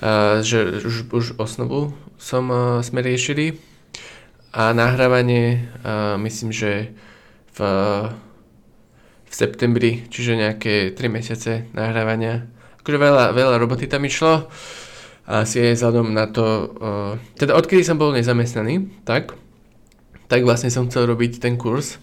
uh, 0.04 0.44
že 0.44 0.84
už, 0.84 1.08
už 1.08 1.24
osnovu 1.40 1.96
som, 2.20 2.44
uh, 2.52 2.84
sme 2.84 3.00
riešili 3.00 3.56
a 4.54 4.70
nahrávanie 4.70 5.66
myslím, 6.22 6.54
že 6.54 6.94
v, 7.58 7.60
v 9.26 9.32
septembri, 9.34 10.06
čiže 10.06 10.38
nejaké 10.38 10.94
3 10.94 11.10
mesiace 11.10 11.66
nahrávania. 11.74 12.46
Akože 12.78 12.98
veľa, 13.02 13.34
veľa 13.34 13.58
roboty 13.58 13.90
tam 13.90 14.06
išlo 14.06 14.46
si 15.48 15.56
aj 15.60 15.80
vzhľadom 15.80 16.12
na 16.12 16.28
to, 16.28 16.46
uh, 16.76 17.12
teda 17.40 17.56
odkedy 17.56 17.80
som 17.80 17.96
bol 17.96 18.12
nezamestnaný, 18.12 19.04
tak, 19.08 19.32
tak 20.28 20.44
vlastne 20.44 20.68
som 20.68 20.88
chcel 20.88 21.08
robiť 21.08 21.40
ten 21.40 21.56
kurz 21.56 21.96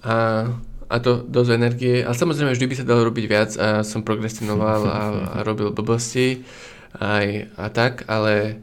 a 0.00 0.48
a 0.94 1.00
to 1.00 1.24
dosť 1.24 1.50
energie. 1.56 1.96
Ale 2.04 2.14
samozrejme 2.14 2.54
vždy 2.54 2.66
by 2.70 2.74
sa 2.76 2.86
dalo 2.86 3.08
robiť 3.08 3.24
viac 3.26 3.50
a 3.56 3.82
som 3.82 4.04
progrestinoval 4.04 4.80
a, 4.84 5.00
a 5.00 5.36
robil 5.42 5.72
blbosti 5.72 6.44
aj 6.94 7.50
a 7.58 7.66
tak, 7.72 8.06
ale 8.06 8.62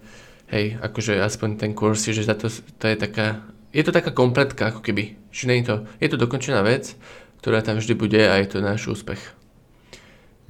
hej, 0.54 0.80
akože 0.80 1.20
aspoň 1.20 1.50
ten 1.60 1.72
kurz, 1.76 2.08
že 2.08 2.24
za 2.24 2.38
to, 2.38 2.48
to 2.52 2.86
je 2.88 2.96
taká, 2.96 3.44
je 3.76 3.84
to 3.84 3.92
taká 3.92 4.16
kompletka 4.16 4.72
ako 4.72 4.80
keby. 4.80 5.20
Čiže 5.32 5.48
nie 5.50 5.58
je 5.60 5.68
to, 5.68 5.76
je 6.00 6.08
to 6.08 6.18
dokončená 6.22 6.64
vec, 6.64 6.96
ktorá 7.44 7.60
tam 7.60 7.80
vždy 7.82 7.94
bude 8.00 8.22
a 8.22 8.40
je 8.40 8.48
to 8.48 8.64
náš 8.64 8.88
úspech. 8.88 9.20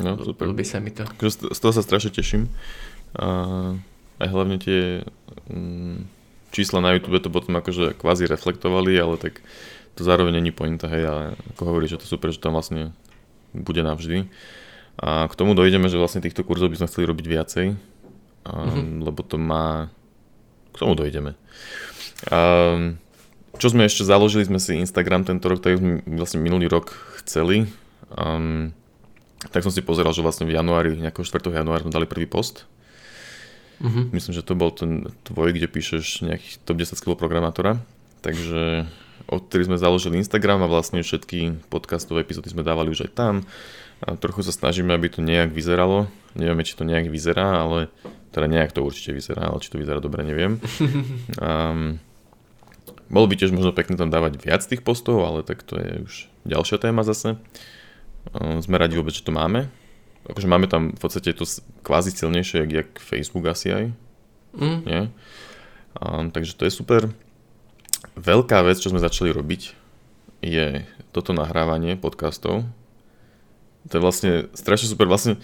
No, 0.02 0.18
super. 0.18 0.50
Ľubí 0.50 0.66
sa 0.66 0.82
mi 0.82 0.90
to. 0.90 1.06
Akože 1.06 1.54
z 1.54 1.60
toho 1.62 1.74
sa 1.74 1.86
strašne 1.86 2.10
teším. 2.10 2.50
A 3.18 3.28
aj 4.22 4.28
hlavne 4.30 4.58
tie 4.62 5.04
mm, 5.50 6.06
čísla 6.54 6.84
na 6.84 6.94
YouTube 6.94 7.20
to 7.20 7.34
potom 7.34 7.58
akože 7.58 7.98
kvázi 7.98 8.30
reflektovali, 8.30 8.94
ale 9.00 9.18
tak 9.18 9.42
to 9.96 10.08
zároveň 10.08 10.40
není 10.40 10.52
pointa, 10.56 10.88
hej, 10.88 11.04
ale 11.08 11.24
ako 11.56 11.62
hovorí, 11.68 11.86
že 11.90 12.00
to 12.00 12.08
super, 12.08 12.32
že 12.32 12.40
tam 12.40 12.56
vlastne 12.56 12.96
bude 13.52 13.84
navždy. 13.84 14.32
A 15.02 15.28
k 15.28 15.34
tomu 15.36 15.56
dojdeme, 15.56 15.88
že 15.88 16.00
vlastne 16.00 16.24
týchto 16.24 16.44
kurzov 16.44 16.72
by 16.72 16.80
sme 16.80 16.90
chceli 16.92 17.06
robiť 17.08 17.26
viacej, 17.28 17.66
mm-hmm. 18.46 19.04
lebo 19.04 19.22
to 19.24 19.36
má... 19.40 19.92
K 20.72 20.78
tomu 20.80 20.96
dojdeme. 20.96 21.36
A, 22.32 22.40
čo 23.60 23.68
sme 23.68 23.84
ešte 23.84 24.08
založili, 24.08 24.48
sme 24.48 24.60
si 24.62 24.80
Instagram 24.80 25.28
tento 25.28 25.52
rok, 25.52 25.60
tak 25.60 25.80
sme 25.80 26.00
vlastne 26.16 26.40
minulý 26.40 26.72
rok 26.72 26.96
chceli. 27.24 27.68
Um, 28.16 28.72
tak 29.52 29.68
som 29.68 29.74
si 29.74 29.84
pozeral, 29.84 30.16
že 30.16 30.24
vlastne 30.24 30.48
v 30.48 30.56
januári, 30.56 30.96
nejakého 30.96 31.28
4. 31.28 31.52
januára 31.52 31.84
sme 31.84 31.92
dali 31.92 32.08
prvý 32.08 32.30
post. 32.30 32.71
Mm-hmm. 33.82 34.06
Myslím, 34.14 34.34
že 34.38 34.46
to 34.46 34.54
bol 34.54 34.70
ten 34.70 35.10
tvoj, 35.26 35.58
kde 35.58 35.66
píšeš 35.66 36.22
nejakých 36.22 36.62
top 36.62 36.78
10 36.78 37.02
skill 37.02 37.18
programátora. 37.18 37.82
Takže 38.22 38.86
odtedy 39.26 39.66
sme 39.66 39.82
založili 39.82 40.22
Instagram 40.22 40.62
a 40.62 40.72
vlastne 40.72 41.02
všetky 41.02 41.66
podcastové 41.74 42.22
epizódy 42.22 42.54
sme 42.54 42.62
dávali 42.62 42.94
už 42.94 43.10
aj 43.10 43.12
tam. 43.18 43.36
A 44.02 44.18
trochu 44.18 44.46
sa 44.46 44.54
snažíme, 44.54 44.94
aby 44.94 45.10
to 45.10 45.26
nejak 45.26 45.54
vyzeralo. 45.54 46.10
Nevieme, 46.38 46.66
či 46.66 46.78
to 46.78 46.86
nejak 46.86 47.10
vyzerá, 47.10 47.66
ale 47.66 47.90
teda 48.32 48.48
nejak 48.48 48.72
to 48.74 48.86
určite 48.86 49.14
vyzerá, 49.14 49.50
ale 49.50 49.62
či 49.62 49.70
to 49.74 49.82
vyzerá 49.82 49.98
dobre, 49.98 50.22
neviem. 50.26 50.62
Um, 51.42 51.98
bolo 53.12 53.28
by 53.28 53.36
tiež 53.36 53.52
možno 53.52 53.76
pekne 53.76 54.00
tam 54.00 54.08
dávať 54.08 54.40
viac 54.40 54.64
tých 54.64 54.80
postov, 54.88 55.20
ale 55.28 55.44
tak 55.44 55.68
to 55.68 55.76
je 55.76 55.92
už 56.08 56.14
ďalšia 56.48 56.80
téma 56.80 57.04
zase. 57.04 57.36
Sme 58.64 58.80
radi 58.80 58.96
vôbec, 58.96 59.12
že 59.12 59.28
to 59.28 59.36
máme. 59.36 59.68
Akože 60.30 60.48
máme 60.50 60.70
tam 60.70 60.94
v 60.94 61.00
podstate 61.00 61.34
to 61.34 61.48
kvázi 61.82 62.14
silnejšie, 62.14 62.66
jak, 62.66 62.72
jak 62.72 62.90
Facebook 63.02 63.46
asi 63.50 63.74
aj. 63.74 63.86
Mm. 64.54 64.80
Nie? 64.86 65.02
Um, 65.98 66.30
takže 66.30 66.56
to 66.56 66.68
je 66.68 66.74
super 66.74 67.10
veľká 68.16 68.64
vec, 68.66 68.80
čo 68.80 68.92
sme 68.92 69.02
začali 69.02 69.32
robiť, 69.32 69.62
je 70.42 70.84
toto 71.14 71.32
nahrávanie 71.36 71.96
podcastov. 72.00 72.66
To 73.90 73.94
je 73.98 74.02
vlastne 74.02 74.32
strašne 74.54 74.90
super. 74.90 75.10
Vlastne, 75.10 75.42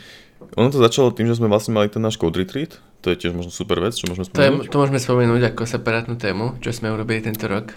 ono 0.53 0.69
to 0.69 0.77
začalo 0.77 1.10
tým, 1.10 1.25
že 1.25 1.41
sme 1.41 1.50
vlastne 1.50 1.74
mali 1.74 1.89
ten 1.89 2.01
náš 2.01 2.22
code 2.22 2.38
retreat. 2.38 2.77
To 3.01 3.13
je 3.13 3.17
tiež 3.17 3.34
možno 3.34 3.53
super 3.53 3.81
vec, 3.81 3.98
čo 3.98 4.10
môžeme 4.10 4.25
spomenúť. 4.25 4.41
To, 4.41 4.65
je, 4.65 4.72
to 4.74 4.77
môžeme 4.81 5.00
spomenúť 5.01 5.41
ako 5.53 5.63
separátnu 5.65 6.15
tému, 6.17 6.57
čo 6.62 6.69
sme 6.74 6.93
urobili 6.93 7.22
tento 7.22 7.46
rok. 7.50 7.74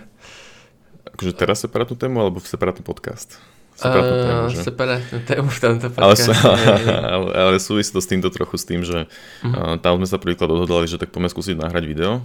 Akože 1.16 1.33
teraz 1.37 1.64
separátnu 1.64 1.97
tému, 1.97 2.21
alebo 2.21 2.40
v 2.40 2.49
separátny 2.49 2.85
podcast? 2.85 3.40
Separátnu 3.81 4.13
uh, 4.13 4.25
tému, 4.29 4.45
že? 4.53 4.59
Separátnu 4.61 5.19
tému 5.25 5.49
v 5.49 5.61
tomto 5.65 5.87
podcaste. 5.89 6.37
Ale, 6.37 6.61
ale, 7.17 7.29
ale 7.33 7.57
súvisí 7.57 7.89
to 7.89 8.05
s 8.05 8.09
týmto 8.09 8.29
trochu 8.29 8.61
s 8.61 8.65
tým, 8.69 8.85
že 8.85 9.09
uh-huh. 9.09 9.49
uh, 9.49 9.75
tam 9.81 9.97
sme 9.97 10.09
sa 10.09 10.21
prvýkrát 10.21 10.53
odhodlali, 10.53 10.85
že 10.85 11.01
tak 11.01 11.09
poďme 11.09 11.33
skúsiť 11.33 11.57
nahrať 11.57 11.85
video 11.89 12.21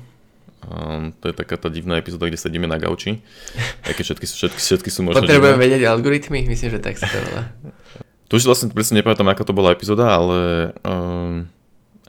Um, 0.65 1.13
to 1.21 1.29
je 1.29 1.35
taká 1.37 1.61
tá 1.61 1.69
divná 1.69 2.01
epizóda, 2.01 2.25
kde 2.25 2.41
sedíme 2.41 2.65
na 2.65 2.81
gauči. 2.81 3.21
Keď 3.85 4.01
všetky, 4.01 4.25
všetky, 4.25 4.59
všetky 4.59 4.89
sú 4.89 5.05
možno 5.05 5.21
Potrebujeme 5.21 5.61
vedieť 5.61 5.85
algoritmy? 5.85 6.49
Myslím, 6.49 6.73
že 6.73 6.79
tak 6.81 6.97
sa 6.97 7.05
to 7.05 7.21
volá. 7.21 7.53
Tu 8.25 8.41
už 8.41 8.49
vlastne 8.49 8.73
presne 8.73 8.97
nepamätám, 8.97 9.29
aká 9.29 9.45
to 9.45 9.53
bola 9.53 9.77
epizóda, 9.77 10.09
ale 10.09 10.73
um, 10.81 11.45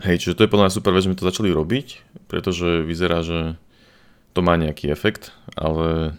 hej, 0.00 0.24
čiže 0.24 0.40
to 0.40 0.48
je 0.48 0.52
podľa 0.52 0.72
mňa 0.72 0.76
super 0.80 0.96
vec, 0.96 1.04
že 1.04 1.12
sme 1.12 1.20
to 1.20 1.28
začali 1.28 1.52
robiť, 1.52 1.86
pretože 2.32 2.80
vyzerá, 2.80 3.20
že 3.20 3.60
to 4.32 4.40
má 4.40 4.56
nejaký 4.56 4.88
efekt, 4.88 5.36
ale 5.52 6.16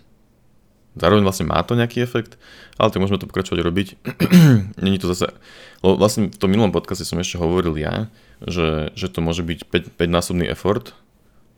zároveň 0.98 1.24
vlastne 1.24 1.50
má 1.50 1.62
to 1.64 1.78
nejaký 1.78 2.04
efekt, 2.04 2.36
ale 2.76 2.92
tak 2.92 3.02
môžeme 3.02 3.22
to 3.22 3.30
pokračovať 3.30 3.60
robiť. 3.62 3.88
Není 4.84 4.98
to 5.02 5.10
zase, 5.14 5.34
lebo 5.82 5.98
vlastne 5.98 6.30
v 6.30 6.38
tom 6.38 6.50
minulom 6.52 6.74
podcaste 6.74 7.06
som 7.06 7.22
ešte 7.22 7.42
hovoril 7.42 7.78
ja, 7.78 8.10
že, 8.44 8.94
že 8.94 9.08
to 9.10 9.22
môže 9.22 9.42
byť 9.42 9.66
5, 9.70 9.98
5-násobný 9.98 10.46
effort, 10.50 10.94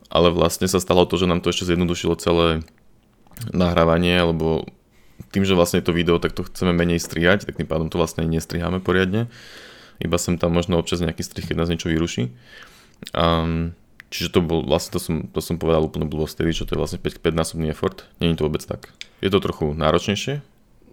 ale 0.08 0.32
vlastne 0.32 0.68
sa 0.68 0.80
stalo 0.80 1.04
to, 1.04 1.16
že 1.16 1.28
nám 1.28 1.40
to 1.40 1.52
ešte 1.52 1.68
zjednodušilo 1.72 2.20
celé 2.20 2.64
nahrávanie, 3.52 4.20
lebo 4.20 4.68
tým, 5.32 5.44
že 5.44 5.56
vlastne 5.56 5.84
to 5.84 5.92
video 5.92 6.16
takto 6.16 6.44
chceme 6.44 6.72
menej 6.72 7.00
strihať, 7.00 7.44
tak 7.44 7.60
tým 7.60 7.68
pádom 7.68 7.92
to 7.92 8.00
vlastne 8.00 8.24
nestriháme 8.24 8.80
poriadne. 8.80 9.28
Iba 10.00 10.16
sem 10.16 10.40
tam 10.40 10.56
možno 10.56 10.80
občas 10.80 11.04
nejaký 11.04 11.20
strih, 11.20 11.44
keď 11.44 11.56
nás 11.60 11.68
niečo 11.68 11.92
vyruší. 11.92 12.32
Um, 13.12 13.76
čiže 14.10 14.34
to 14.34 14.40
bol, 14.42 14.66
vlastne 14.66 14.98
to 14.98 15.00
som, 15.00 15.14
to 15.30 15.40
som 15.40 15.56
povedal 15.56 15.86
úplne 15.86 16.10
blbosť 16.10 16.42
vtedy, 16.42 16.50
že 16.52 16.66
to 16.66 16.74
je 16.76 16.80
vlastne 16.82 17.00
5, 17.00 17.22
5 17.22 17.30
násobný 17.32 17.66
effort. 17.70 18.04
Není 18.18 18.36
to 18.36 18.46
vôbec 18.50 18.62
tak. 18.66 18.90
Je 19.22 19.30
to 19.30 19.38
trochu 19.40 19.72
náročnejšie? 19.72 20.42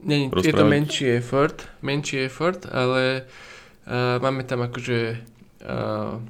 Nie, 0.05 0.29
je 0.29 0.53
to 0.53 0.69
menší 0.69 1.17
effort, 1.17 1.65
menší 1.81 2.29
effort, 2.29 2.69
ale 2.69 3.25
uh, 3.25 4.21
máme 4.21 4.45
tam 4.45 4.61
akože 4.61 5.17
uh, 5.65 6.21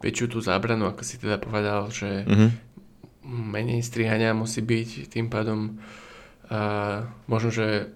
väčšiu 0.00 0.26
tú 0.32 0.38
zábranu, 0.40 0.88
ako 0.88 1.04
si 1.04 1.20
teda 1.20 1.36
povedal, 1.36 1.92
že 1.92 2.24
mm-hmm. 2.24 2.50
menej 3.28 3.84
strihania 3.84 4.32
musí 4.32 4.64
byť, 4.64 5.12
tým 5.12 5.28
pádom 5.28 5.76
a 6.46 7.02
možno, 7.26 7.50
že 7.50 7.90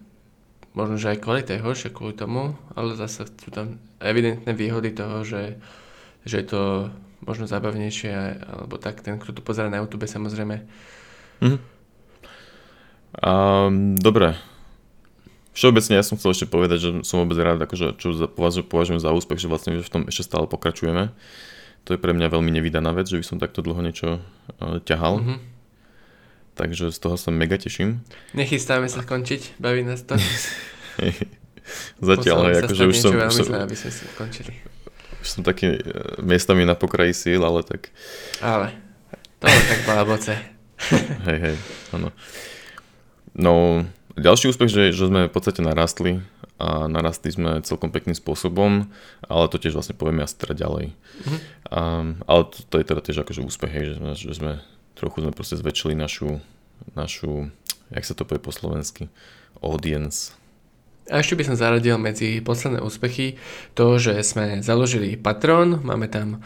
možno, 0.75 0.99
že 0.99 1.15
aj 1.15 1.23
kvalita 1.23 1.55
je 1.55 1.62
horšia 1.62 1.95
kvôli 1.95 2.19
tomu, 2.19 2.59
ale 2.75 2.99
zase 2.99 3.27
sú 3.27 3.50
tam 3.55 3.79
evidentné 4.03 4.50
výhody 4.55 4.91
toho, 4.91 5.23
že, 5.23 5.59
že 6.27 6.43
je 6.43 6.47
to 6.47 6.62
možno 7.25 7.45
zábavnejšie, 7.45 8.12
alebo 8.49 8.81
tak 8.81 9.05
ten, 9.05 9.21
kto 9.21 9.37
to 9.37 9.43
pozera 9.45 9.69
na 9.69 9.81
YouTube 9.81 10.09
samozrejme. 10.09 10.65
Mm-hmm. 11.41 11.61
Um, 13.21 13.99
dobre. 13.99 14.39
Všeobecne 15.50 15.99
ja 15.99 16.07
som 16.07 16.15
chcel 16.17 16.33
ešte 16.33 16.47
povedať, 16.47 16.79
že 16.79 16.91
som 17.03 17.27
vôbec 17.27 17.37
rád, 17.43 17.61
akože, 17.61 17.99
čo 17.99 18.15
považujem, 18.65 19.03
za 19.03 19.11
úspech, 19.11 19.43
že 19.43 19.50
vlastne 19.50 19.77
že 19.77 19.85
v 19.85 19.93
tom 19.93 20.03
ešte 20.07 20.31
stále 20.31 20.47
pokračujeme. 20.47 21.11
To 21.89 21.97
je 21.97 21.99
pre 21.99 22.12
mňa 22.15 22.31
veľmi 22.31 22.53
nevydaná 22.55 22.95
vec, 22.95 23.11
že 23.11 23.19
by 23.19 23.25
som 23.27 23.43
takto 23.43 23.65
dlho 23.65 23.81
niečo 23.83 24.09
uh, 24.21 24.79
ťahal. 24.85 25.21
Mm-hmm. 25.21 25.39
Takže 26.55 26.93
z 26.93 26.99
toho 27.00 27.17
sa 27.17 27.33
mega 27.33 27.57
teším. 27.57 28.05
Nechystáme 28.37 28.87
sa 28.87 29.00
končiť, 29.00 29.57
baví 29.59 29.81
nás 29.81 30.05
to. 30.05 30.15
Zatiaľ, 32.03 32.53
hej, 32.53 32.55
akože 32.67 32.85
už 32.85 32.97
som... 33.00 33.11
Veľmi 33.17 33.45
zle, 33.45 33.59
aby 33.65 33.77
sme 33.77 33.91
si 33.91 34.05
končili. 34.19 34.53
Už 35.21 35.29
som 35.29 35.43
taký 35.45 35.77
uh, 35.77 36.19
miestami 36.25 36.65
na 36.65 36.75
pokraji 36.75 37.12
síl, 37.12 37.41
ale 37.45 37.62
tak... 37.62 37.93
Ale, 38.41 38.73
to 39.39 39.45
je 39.47 39.61
tak 39.69 39.81
báboce. 39.85 40.33
hej, 41.29 41.39
hej, 41.39 41.57
áno. 41.93 42.09
No, 43.37 43.85
ďalší 44.17 44.50
úspech, 44.50 44.73
že, 44.73 44.83
že 44.91 45.07
sme 45.07 45.29
v 45.29 45.33
podstate 45.33 45.62
narastli 45.62 46.25
a 46.61 46.85
narastli 46.93 47.33
sme 47.33 47.65
celkom 47.65 47.89
pekným 47.89 48.12
spôsobom, 48.12 48.93
ale 49.25 49.45
to 49.49 49.57
tiež 49.57 49.73
vlastne 49.73 49.97
povieme 49.97 50.21
asi 50.21 50.37
teda 50.37 50.69
ďalej. 50.69 50.93
Mm-hmm. 50.93 51.41
Um, 51.73 52.21
ale 52.29 52.41
to, 52.53 52.59
to 52.69 52.75
je 52.77 52.85
teda 52.85 53.00
tiež 53.00 53.17
akože 53.25 53.41
úspech, 53.41 53.73
hej, 53.73 53.85
že, 53.89 53.95
sme, 53.97 54.11
že 54.12 54.35
sme 54.37 54.53
trochu 54.93 55.25
sme 55.25 55.33
proste 55.33 55.57
zväčšili 55.57 55.97
našu, 55.97 56.45
našu, 56.93 57.49
jak 57.89 58.05
sa 58.05 58.12
to 58.12 58.29
povie 58.29 58.45
po 58.45 58.53
slovensky, 58.53 59.09
audience. 59.65 60.37
A 61.11 61.19
ešte 61.19 61.35
by 61.35 61.43
som 61.50 61.59
zaradil 61.59 61.99
medzi 61.99 62.38
posledné 62.38 62.79
úspechy 62.79 63.35
to, 63.75 63.99
že 63.99 64.23
sme 64.23 64.62
založili 64.62 65.19
Patron, 65.19 65.83
máme 65.83 66.07
tam 66.07 66.38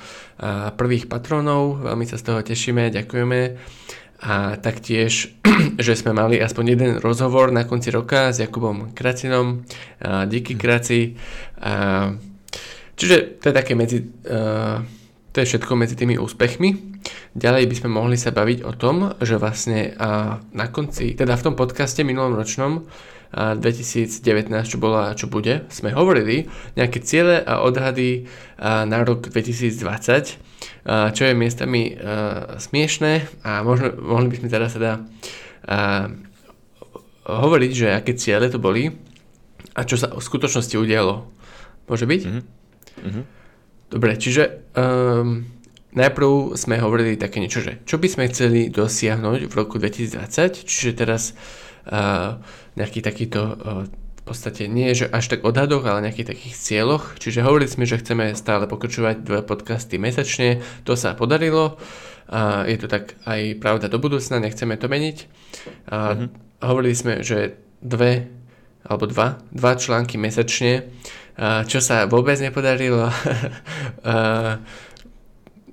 prvých 0.81 1.07
patronov, 1.07 1.85
veľmi 1.85 2.09
sa 2.09 2.17
z 2.17 2.25
toho 2.25 2.41
tešíme, 2.41 2.89
ďakujeme 2.89 3.41
a 4.25 4.57
taktiež, 4.57 5.37
že 5.85 5.93
sme 5.93 6.17
mali 6.17 6.41
aspoň 6.41 6.65
jeden 6.65 6.93
rozhovor 6.97 7.53
na 7.53 7.69
konci 7.69 7.93
roka 7.93 8.33
s 8.33 8.41
Jakubom 8.41 8.97
Kracinom. 8.97 9.69
A 10.01 10.25
díky 10.25 10.57
Kraci. 10.57 11.21
A, 11.61 12.17
čiže 12.97 13.37
to 13.45 13.53
je 13.53 13.55
také 13.55 13.77
medzi... 13.77 14.01
A, 14.25 14.81
to 15.35 15.43
je 15.43 15.51
všetko 15.51 15.75
medzi 15.75 15.99
tými 15.99 16.15
úspechmi. 16.15 16.95
Ďalej 17.35 17.67
by 17.67 17.75
sme 17.75 17.91
mohli 17.91 18.15
sa 18.15 18.31
baviť 18.31 18.63
o 18.63 18.73
tom, 18.79 19.19
že 19.19 19.35
vlastne 19.35 19.91
a 19.99 20.39
na 20.55 20.67
konci, 20.71 21.19
teda 21.19 21.35
v 21.35 21.45
tom 21.51 21.55
podcaste 21.59 22.07
minulom 22.07 22.39
ročnom 22.39 22.87
2019, 23.35 24.23
čo 24.63 24.79
bola 24.79 25.19
čo 25.19 25.27
bude, 25.27 25.67
sme 25.67 25.91
hovorili 25.91 26.47
nejaké 26.79 27.03
ciele 27.03 27.43
a 27.43 27.67
odhady 27.67 28.31
na 28.63 29.03
rok 29.03 29.27
2020, 29.27 30.39
čo 30.87 31.23
je 31.27 31.33
miestami 31.35 31.99
smiešné 32.63 33.43
a 33.43 33.67
možno, 33.67 33.91
mohli 33.99 34.31
by 34.31 34.37
sme 34.39 34.49
teraz 34.55 34.79
teda 34.79 35.03
hovoriť, 37.27 37.71
že 37.75 37.89
aké 37.91 38.15
ciele 38.15 38.47
to 38.47 38.63
boli 38.63 38.95
a 39.75 39.81
čo 39.83 39.99
sa 39.99 40.15
v 40.15 40.23
skutočnosti 40.23 40.77
udialo. 40.79 41.27
Môže 41.91 42.07
byť? 42.07 42.23
Mm-hmm. 42.23 43.25
Dobre, 43.91 44.11
čiže 44.17 44.71
um, 44.79 45.45
najprv 45.93 46.55
sme 46.59 46.79
hovorili 46.79 47.19
také 47.19 47.43
niečo, 47.43 47.63
že 47.63 47.83
čo 47.87 47.99
by 47.99 48.09
sme 48.11 48.31
chceli 48.31 48.71
dosiahnuť 48.71 49.51
v 49.51 49.53
roku 49.55 49.79
2020, 49.79 50.67
čiže 50.67 50.91
teraz 50.95 51.35
uh, 51.89 52.41
nejaký 52.77 53.01
takýto 53.05 53.41
uh, 53.43 53.85
v 54.25 54.33
podstate 54.33 54.73
nie 54.73 54.89
že 54.97 55.05
až 55.05 55.37
tak 55.37 55.45
odhadoch, 55.45 55.85
ale 55.85 56.09
nejakých 56.09 56.33
takých 56.33 56.55
cieľoch. 56.57 57.21
Čiže 57.21 57.45
hovorili 57.45 57.69
sme, 57.69 57.85
že 57.85 58.01
chceme 58.01 58.33
stále 58.33 58.65
pokračovať 58.65 59.21
dve 59.21 59.41
podcasty 59.45 60.01
mesačne, 60.01 60.65
to 60.89 60.97
sa 60.97 61.13
podarilo. 61.13 61.77
A 62.33 62.65
je 62.65 62.81
to 62.81 62.89
tak 62.89 63.21
aj 63.29 63.61
pravda 63.61 63.93
do 63.93 64.01
budúcna, 64.01 64.41
nechceme 64.41 64.81
to 64.81 64.89
meniť. 64.89 65.17
A 65.93 65.97
mm-hmm. 66.17 66.29
Hovorili 66.65 66.97
sme, 66.97 67.21
že 67.21 67.61
dve 67.85 68.33
alebo 68.89 69.05
dva, 69.05 69.41
dva 69.53 69.77
články 69.77 70.17
mesačne, 70.17 70.89
čo 71.69 71.79
sa 71.85 72.09
vôbec 72.09 72.41
nepodarilo. 72.41 73.09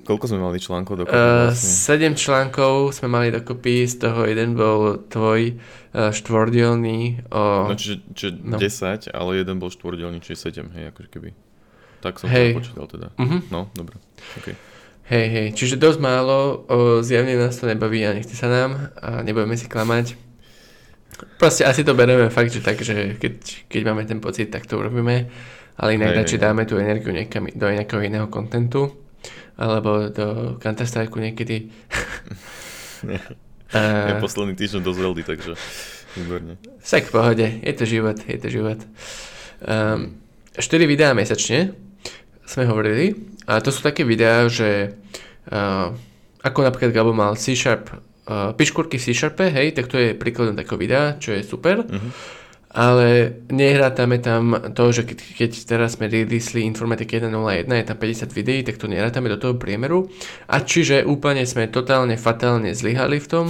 Koľko 0.01 0.25
sme 0.25 0.39
mali 0.41 0.58
článkov 0.58 1.05
dokopy? 1.05 1.13
Uh, 1.13 1.53
vlastne? 1.53 2.13
7 2.13 2.17
článkov 2.17 2.93
sme 2.98 3.08
mali 3.08 3.27
dokopy, 3.29 3.86
z 3.86 3.96
toho 4.01 4.25
jeden 4.25 4.58
bol 4.58 4.98
tvoj 5.08 5.55
uh, 5.93 6.10
štvordielný. 6.10 7.29
O... 7.29 7.70
No 7.70 7.75
čiže, 7.77 8.01
čiže 8.17 8.31
no. 8.41 8.58
10, 8.58 9.13
ale 9.13 9.31
jeden 9.38 9.55
bol 9.62 9.70
štvordielný, 9.70 10.17
čiže 10.20 10.58
7, 10.58 10.74
hej, 10.74 10.84
akože 10.89 11.10
keby. 11.10 11.29
Tak 12.01 12.17
som 12.17 12.27
hey. 12.34 12.58
to 12.58 12.65
počítal 12.65 12.86
teda. 12.89 13.08
Uh-huh. 13.13 13.39
No, 13.53 13.70
dobre. 13.77 14.01
Okay. 14.41 14.58
Hej, 15.12 15.27
hej, 15.27 15.48
čiže 15.53 15.75
dosť 15.75 16.00
málo, 16.00 16.65
o, 16.65 17.03
zjavne 17.03 17.36
nás 17.36 17.60
to 17.60 17.67
nebaví 17.67 18.00
a 18.08 18.15
nechce 18.15 18.31
sa 18.31 18.48
nám 18.48 18.96
a 18.96 19.20
nebudeme 19.22 19.60
si 19.60 19.67
klamať. 19.67 20.15
Proste 21.36 21.67
asi 21.67 21.84
to 21.84 21.91
bereme 21.93 22.31
fakt, 22.31 22.50
že 22.50 22.63
tak, 22.63 22.79
že 22.79 23.20
keď, 23.20 23.67
keď 23.67 23.81
máme 23.91 24.08
ten 24.08 24.24
pocit, 24.24 24.48
tak 24.50 24.65
to 24.65 24.79
urobíme, 24.79 25.27
ale 25.77 25.89
inak 26.00 26.15
radšej 26.15 26.39
dáme 26.39 26.63
tú 26.63 26.79
energiu 26.79 27.12
niekam 27.12 27.43
do 27.43 27.67
nejakého 27.67 28.01
iného 28.08 28.31
kontentu 28.31 29.01
alebo 29.58 30.10
do 30.10 30.58
Counter 30.58 30.88
Strike 30.88 31.13
niekedy. 31.18 31.70
ja 33.75 34.16
posledný 34.20 34.58
týždeň 34.58 34.82
do 34.82 34.92
Zeldy, 34.92 35.24
takže 35.24 35.56
výborne. 36.18 36.58
Tak 36.84 37.08
v 37.08 37.12
pohode, 37.12 37.46
je 37.62 37.74
to 37.75 37.86
život, 37.88 38.18
je 38.20 38.40
to 38.40 38.50
život. 38.51 38.80
Um, 39.62 40.20
4 40.58 40.84
videá 40.90 41.16
mesačne 41.16 41.72
sme 42.44 42.68
hovorili 42.68 43.16
a 43.48 43.63
to 43.63 43.72
sú 43.72 43.86
také 43.86 44.04
videá, 44.04 44.50
že 44.51 44.98
uh, 45.48 45.94
ako 46.42 46.60
napríklad 46.68 46.92
Gabo 46.92 47.13
mal 47.16 47.38
C-Sharp, 47.38 47.94
uh, 48.28 48.51
piškúrky 48.58 49.00
v 49.00 49.06
C-Sharpe, 49.08 49.48
hej, 49.54 49.78
tak 49.78 49.88
to 49.88 49.96
je 49.96 50.18
príkladom 50.18 50.58
takého 50.58 50.75
videa, 50.75 51.16
čo 51.22 51.32
je 51.38 51.46
super. 51.46 51.86
Uh-huh 51.86 52.40
ale 52.72 53.36
nehrátame 53.51 54.24
tam 54.24 54.56
to, 54.72 54.96
že 54.96 55.04
keď, 55.04 55.20
keď 55.36 55.51
teraz 55.68 56.00
sme 56.00 56.08
releasli 56.08 56.63
Informatik 56.63 57.20
1.01, 57.20 57.68
je 57.68 57.84
tam 57.84 57.98
50 58.00 58.32
videí, 58.32 58.63
tak 58.63 58.80
to 58.80 58.88
nehrátame 58.88 59.28
do 59.28 59.36
toho 59.36 59.60
priemeru. 59.60 60.08
A 60.48 60.63
čiže 60.63 61.04
úplne 61.04 61.44
sme 61.44 61.68
totálne 61.68 62.16
fatálne 62.16 62.72
zlyhali 62.72 63.20
v 63.20 63.28
tom. 63.28 63.48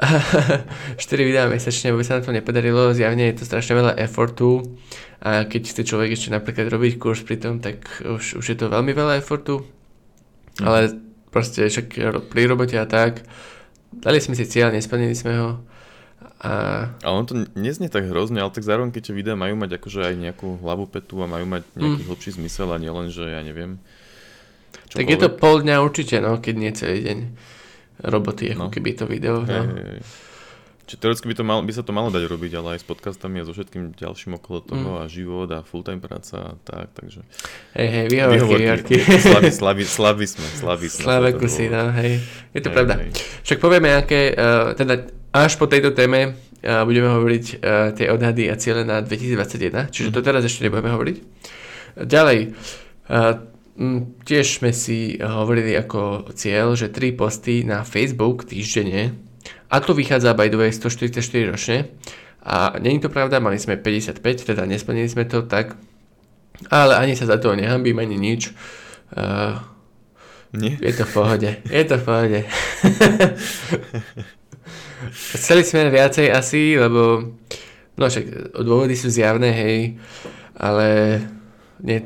4 0.98 0.98
videá 1.22 1.46
mesačne, 1.46 1.94
vôbec 1.94 2.10
sa 2.10 2.18
na 2.18 2.26
to 2.26 2.34
nepodarilo, 2.34 2.90
zjavne 2.90 3.30
je 3.30 3.42
to 3.42 3.44
strašne 3.46 3.78
veľa 3.78 3.92
effortu 4.02 4.64
a 5.20 5.44
keď 5.44 5.62
chce 5.66 5.82
človek 5.84 6.16
ešte 6.16 6.32
napríklad 6.32 6.72
robiť 6.72 6.96
kurz 6.96 7.20
pri 7.20 7.36
tom, 7.36 7.60
tak 7.60 7.84
už, 8.00 8.40
už 8.40 8.46
je 8.48 8.56
to 8.56 8.72
veľmi 8.72 8.96
veľa 8.96 9.20
effortu, 9.20 9.60
mm. 9.60 10.64
ale 10.64 10.96
proste 11.28 11.68
však 11.68 11.86
pri 12.32 12.42
robote 12.48 12.80
a 12.80 12.88
tak, 12.88 13.20
dali 13.92 14.18
sme 14.24 14.32
si 14.32 14.48
cieľ, 14.48 14.72
nesplnili 14.72 15.12
sme 15.12 15.32
ho, 15.36 15.48
a... 16.40 16.88
Ale 17.04 17.14
on 17.20 17.26
to 17.28 17.36
neznie 17.52 17.92
tak 17.92 18.08
hrozne, 18.08 18.40
ale 18.40 18.48
tak 18.48 18.64
zároveň 18.64 18.96
keď 18.96 19.12
tie 19.12 19.14
videá 19.14 19.36
majú 19.36 19.60
mať 19.60 19.76
akože 19.76 20.00
aj 20.08 20.14
nejakú 20.16 20.56
hlavu 20.64 20.88
petu 20.88 21.20
a 21.20 21.28
majú 21.28 21.44
mať 21.44 21.68
nejaký 21.76 22.00
mm. 22.00 22.08
hlbší 22.08 22.30
zmysel 22.40 22.72
a 22.72 22.80
nielen, 22.80 23.12
že 23.12 23.28
ja 23.28 23.44
neviem. 23.44 23.76
Čokoľvek. 24.88 24.96
Tak 24.96 25.06
je 25.12 25.18
to 25.20 25.28
pol 25.36 25.60
dňa 25.60 25.76
určite, 25.84 26.16
no, 26.24 26.40
keď 26.40 26.54
nie 26.56 26.72
celý 26.72 26.98
deň 27.04 27.18
roboty, 28.08 28.56
ako 28.56 28.66
no. 28.66 28.72
keby 28.72 28.90
to 28.96 29.04
video. 29.04 29.44
Hej, 29.44 29.52
no. 29.52 29.76
hej, 29.76 30.00
Čiže 30.88 31.06
teoreticky 31.06 31.28
by, 31.30 31.36
to 31.38 31.44
mal, 31.46 31.58
by 31.62 31.72
sa 31.76 31.84
to 31.86 31.92
malo 31.94 32.08
dať 32.10 32.24
robiť, 32.26 32.52
ale 32.58 32.68
aj 32.74 32.82
s 32.82 32.86
podcastami 32.88 33.38
a 33.38 33.46
so 33.46 33.54
všetkým 33.54 33.94
ďalším 33.94 34.40
okolo 34.42 34.58
toho 34.64 34.90
mm. 34.96 34.98
a 34.98 35.04
život 35.06 35.48
a 35.52 35.62
full-time 35.62 36.02
práca 36.02 36.40
a 36.40 36.52
tak, 36.66 36.90
takže... 36.96 37.20
Hej, 37.78 37.88
hej, 37.94 38.06
výhovorky, 38.10 38.48
výhovorky. 38.58 38.94
Slaví, 39.22 39.50
slaví, 39.52 39.84
slaví 39.86 40.26
sme, 40.26 40.48
slaví 40.56 40.88
sme. 40.90 41.04
Slavé 41.04 41.28
kusy, 41.38 41.70
no, 41.70 41.94
hej. 41.94 42.18
Je 42.56 42.64
to 42.64 42.72
hej, 42.72 42.74
pravda. 42.74 42.94
Hej. 42.96 43.12
Však 43.44 43.58
povieme, 43.62 43.94
aké, 43.94 44.34
uh, 44.34 44.74
teda 44.74 45.19
až 45.30 45.56
po 45.56 45.70
tejto 45.70 45.94
téme 45.94 46.34
uh, 46.34 46.82
budeme 46.82 47.10
hovoriť 47.10 47.44
uh, 47.54 47.90
tie 47.94 48.10
odhady 48.10 48.50
a 48.50 48.58
ciele 48.58 48.82
na 48.82 49.02
2021, 49.02 49.90
čiže 49.94 50.10
to 50.10 50.20
teraz 50.22 50.42
ešte 50.42 50.66
nebudeme 50.66 50.90
hovoriť. 50.90 51.16
Ďalej, 52.02 52.38
uh, 52.50 53.34
tiež 54.26 54.60
sme 54.60 54.74
si 54.74 55.16
hovorili 55.22 55.72
ako 55.78 56.34
cieľ, 56.34 56.74
že 56.76 56.92
3 56.92 57.16
posty 57.16 57.62
na 57.62 57.86
Facebook 57.86 58.44
týždenne, 58.44 59.14
a 59.70 59.78
to 59.78 59.94
vychádza 59.94 60.34
by 60.34 60.50
the 60.50 60.58
way 60.58 60.70
144 60.74 61.22
ročne, 61.46 61.78
a 62.40 62.74
není 62.80 62.98
to 62.98 63.12
pravda, 63.12 63.38
mali 63.38 63.60
sme 63.60 63.78
55, 63.78 64.20
teda 64.22 64.66
nesplnili 64.66 65.06
sme 65.06 65.28
to 65.28 65.46
tak, 65.46 65.78
ale 66.68 66.98
ani 66.98 67.14
sa 67.14 67.30
za 67.30 67.38
to 67.38 67.54
nehambím, 67.56 68.02
ani 68.02 68.18
nič. 68.18 68.52
Uh, 69.14 69.62
Nie? 70.50 70.74
Je 70.82 70.90
to 70.98 71.06
v 71.06 71.12
pohode, 71.14 71.50
je 71.62 71.84
to 71.86 71.94
v 71.94 72.02
pohode. 72.02 72.40
Chceli 75.36 75.62
sme 75.64 75.88
viacej 75.88 76.28
asi, 76.28 76.76
lebo 76.76 77.32
no 77.96 78.02
však 78.04 78.56
dôvody 78.60 78.96
sú 78.96 79.08
zjavné, 79.08 79.50
hej, 79.52 79.76
ale 80.56 81.20
ne, 81.80 81.96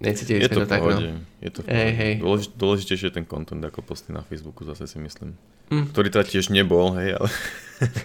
necítili 0.00 0.44
sme 0.44 0.52
to, 0.52 0.62
to 0.64 0.68
tak, 0.68 0.80
no. 0.80 1.20
Je 1.42 1.50
to 1.50 1.60
hej, 1.66 1.90
hej. 1.96 2.12
Dôlež, 2.22 2.54
dôležitejšie 2.54 3.10
je 3.10 3.14
ten 3.18 3.26
content 3.26 3.60
ako 3.60 3.82
posty 3.82 4.14
na 4.14 4.22
Facebooku, 4.22 4.62
zase 4.62 4.86
si 4.86 4.96
myslím. 5.02 5.34
Mm. 5.72 5.90
Ktorý 5.90 6.08
teda 6.12 6.24
tiež 6.28 6.54
nebol, 6.54 6.94
hej, 6.96 7.18
ale... 7.18 7.28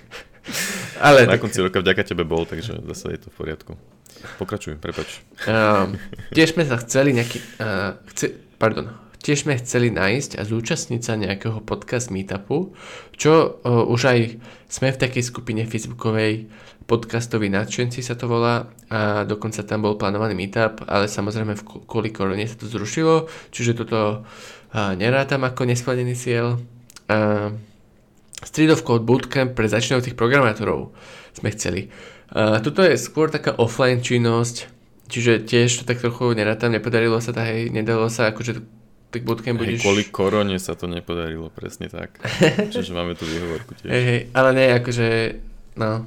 ale 1.08 1.18
na 1.30 1.38
tak... 1.38 1.46
konci 1.46 1.62
roka 1.62 1.84
vďaka 1.84 2.04
tebe 2.08 2.24
bol, 2.26 2.48
takže 2.48 2.82
zase 2.94 3.06
je 3.14 3.20
to 3.24 3.28
v 3.30 3.36
poriadku. 3.38 3.72
Pokračuj, 4.42 4.82
prepač. 4.82 5.22
Uh, 5.46 5.94
tiež 6.34 6.58
sme 6.58 6.66
sa 6.66 6.82
chceli 6.82 7.14
nejaký... 7.14 7.38
Uh, 7.62 8.02
chce, 8.10 8.34
pardon, 8.58 8.90
Tiež 9.18 9.44
sme 9.44 9.58
chceli 9.58 9.90
nájsť 9.90 10.38
a 10.38 10.46
zúčastniť 10.46 11.02
sa 11.02 11.18
nejakého 11.18 11.60
podcast 11.66 12.14
meetupu, 12.14 12.78
čo 13.18 13.60
uh, 13.60 13.84
už 13.90 14.02
aj 14.08 14.20
sme 14.70 14.94
v 14.94 15.02
takej 15.02 15.24
skupine 15.26 15.64
facebookovej 15.66 16.48
podcastoví 16.88 17.52
nadšenci 17.52 18.00
sa 18.00 18.16
to 18.16 18.32
volá 18.32 18.72
a 18.88 19.28
dokonca 19.28 19.60
tam 19.68 19.84
bol 19.84 20.00
plánovaný 20.00 20.40
meetup, 20.40 20.88
ale 20.88 21.12
samozrejme 21.12 21.60
v, 21.60 21.64
kvôli 21.84 22.16
korone 22.16 22.48
sa 22.48 22.56
to 22.56 22.72
zrušilo, 22.72 23.28
čiže 23.52 23.84
toto 23.84 24.24
uh, 24.24 24.94
nerátam 24.96 25.44
ako 25.44 25.68
nesplnený 25.68 26.16
cieľ. 26.16 26.62
Uh, 27.12 27.52
Street 28.38 28.72
of 28.72 28.86
Code 28.86 29.04
Bootcamp 29.04 29.58
pre 29.58 29.66
začínajúcich 29.68 30.14
programátorov 30.14 30.94
sme 31.36 31.50
chceli. 31.58 31.90
Uh, 32.32 32.62
toto 32.62 32.86
je 32.86 32.96
skôr 32.96 33.34
taká 33.34 33.58
offline 33.60 34.00
činnosť, 34.00 34.70
čiže 35.12 35.44
tiež 35.44 35.82
to 35.82 35.84
tak 35.84 36.00
trochu 36.00 36.32
nerátam, 36.38 36.72
nepodarilo 36.72 37.20
sa, 37.20 37.34
hej, 37.44 37.74
nedalo 37.74 38.08
sa 38.08 38.32
akože 38.32 38.77
tak 39.08 39.24
bootcamp 39.24 39.56
budeš... 39.56 39.80
Hey, 39.80 39.84
kvôli 39.84 40.04
korone 40.08 40.58
sa 40.60 40.76
to 40.76 40.91
nepodarilo, 40.91 41.48
presne 41.48 41.88
tak. 41.88 42.20
Čiže 42.76 42.91
máme 42.91 43.15
tu 43.15 43.24
výhovorku 43.24 43.72
tiež. 43.80 43.88
Hey, 43.88 44.04
hey, 44.04 44.20
ale 44.36 44.50
nie, 44.52 44.67
akože, 44.76 45.08
no, 45.80 46.04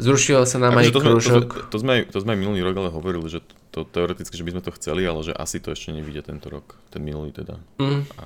zrušilo 0.00 0.48
sa 0.48 0.56
nám 0.56 0.80
aj 0.80 0.92
to. 0.92 1.00
Sme, 1.00 1.20
to, 1.20 1.40
to, 1.68 1.76
sme, 1.76 1.94
to 2.08 2.18
sme 2.20 2.32
aj 2.32 2.40
minulý 2.40 2.64
rok 2.64 2.76
ale 2.80 2.88
hovorili, 2.88 3.28
že 3.28 3.44
to, 3.44 3.84
to 3.84 3.88
teoreticky, 3.88 4.32
že 4.32 4.44
by 4.44 4.52
sme 4.56 4.62
to 4.64 4.72
chceli, 4.80 5.04
ale 5.04 5.20
že 5.20 5.32
asi 5.36 5.60
to 5.60 5.76
ešte 5.76 5.92
nevíde 5.92 6.24
tento 6.24 6.48
rok, 6.48 6.80
ten 6.88 7.04
minulý 7.04 7.36
teda. 7.36 7.60
Mm. 7.76 8.08
A 8.16 8.24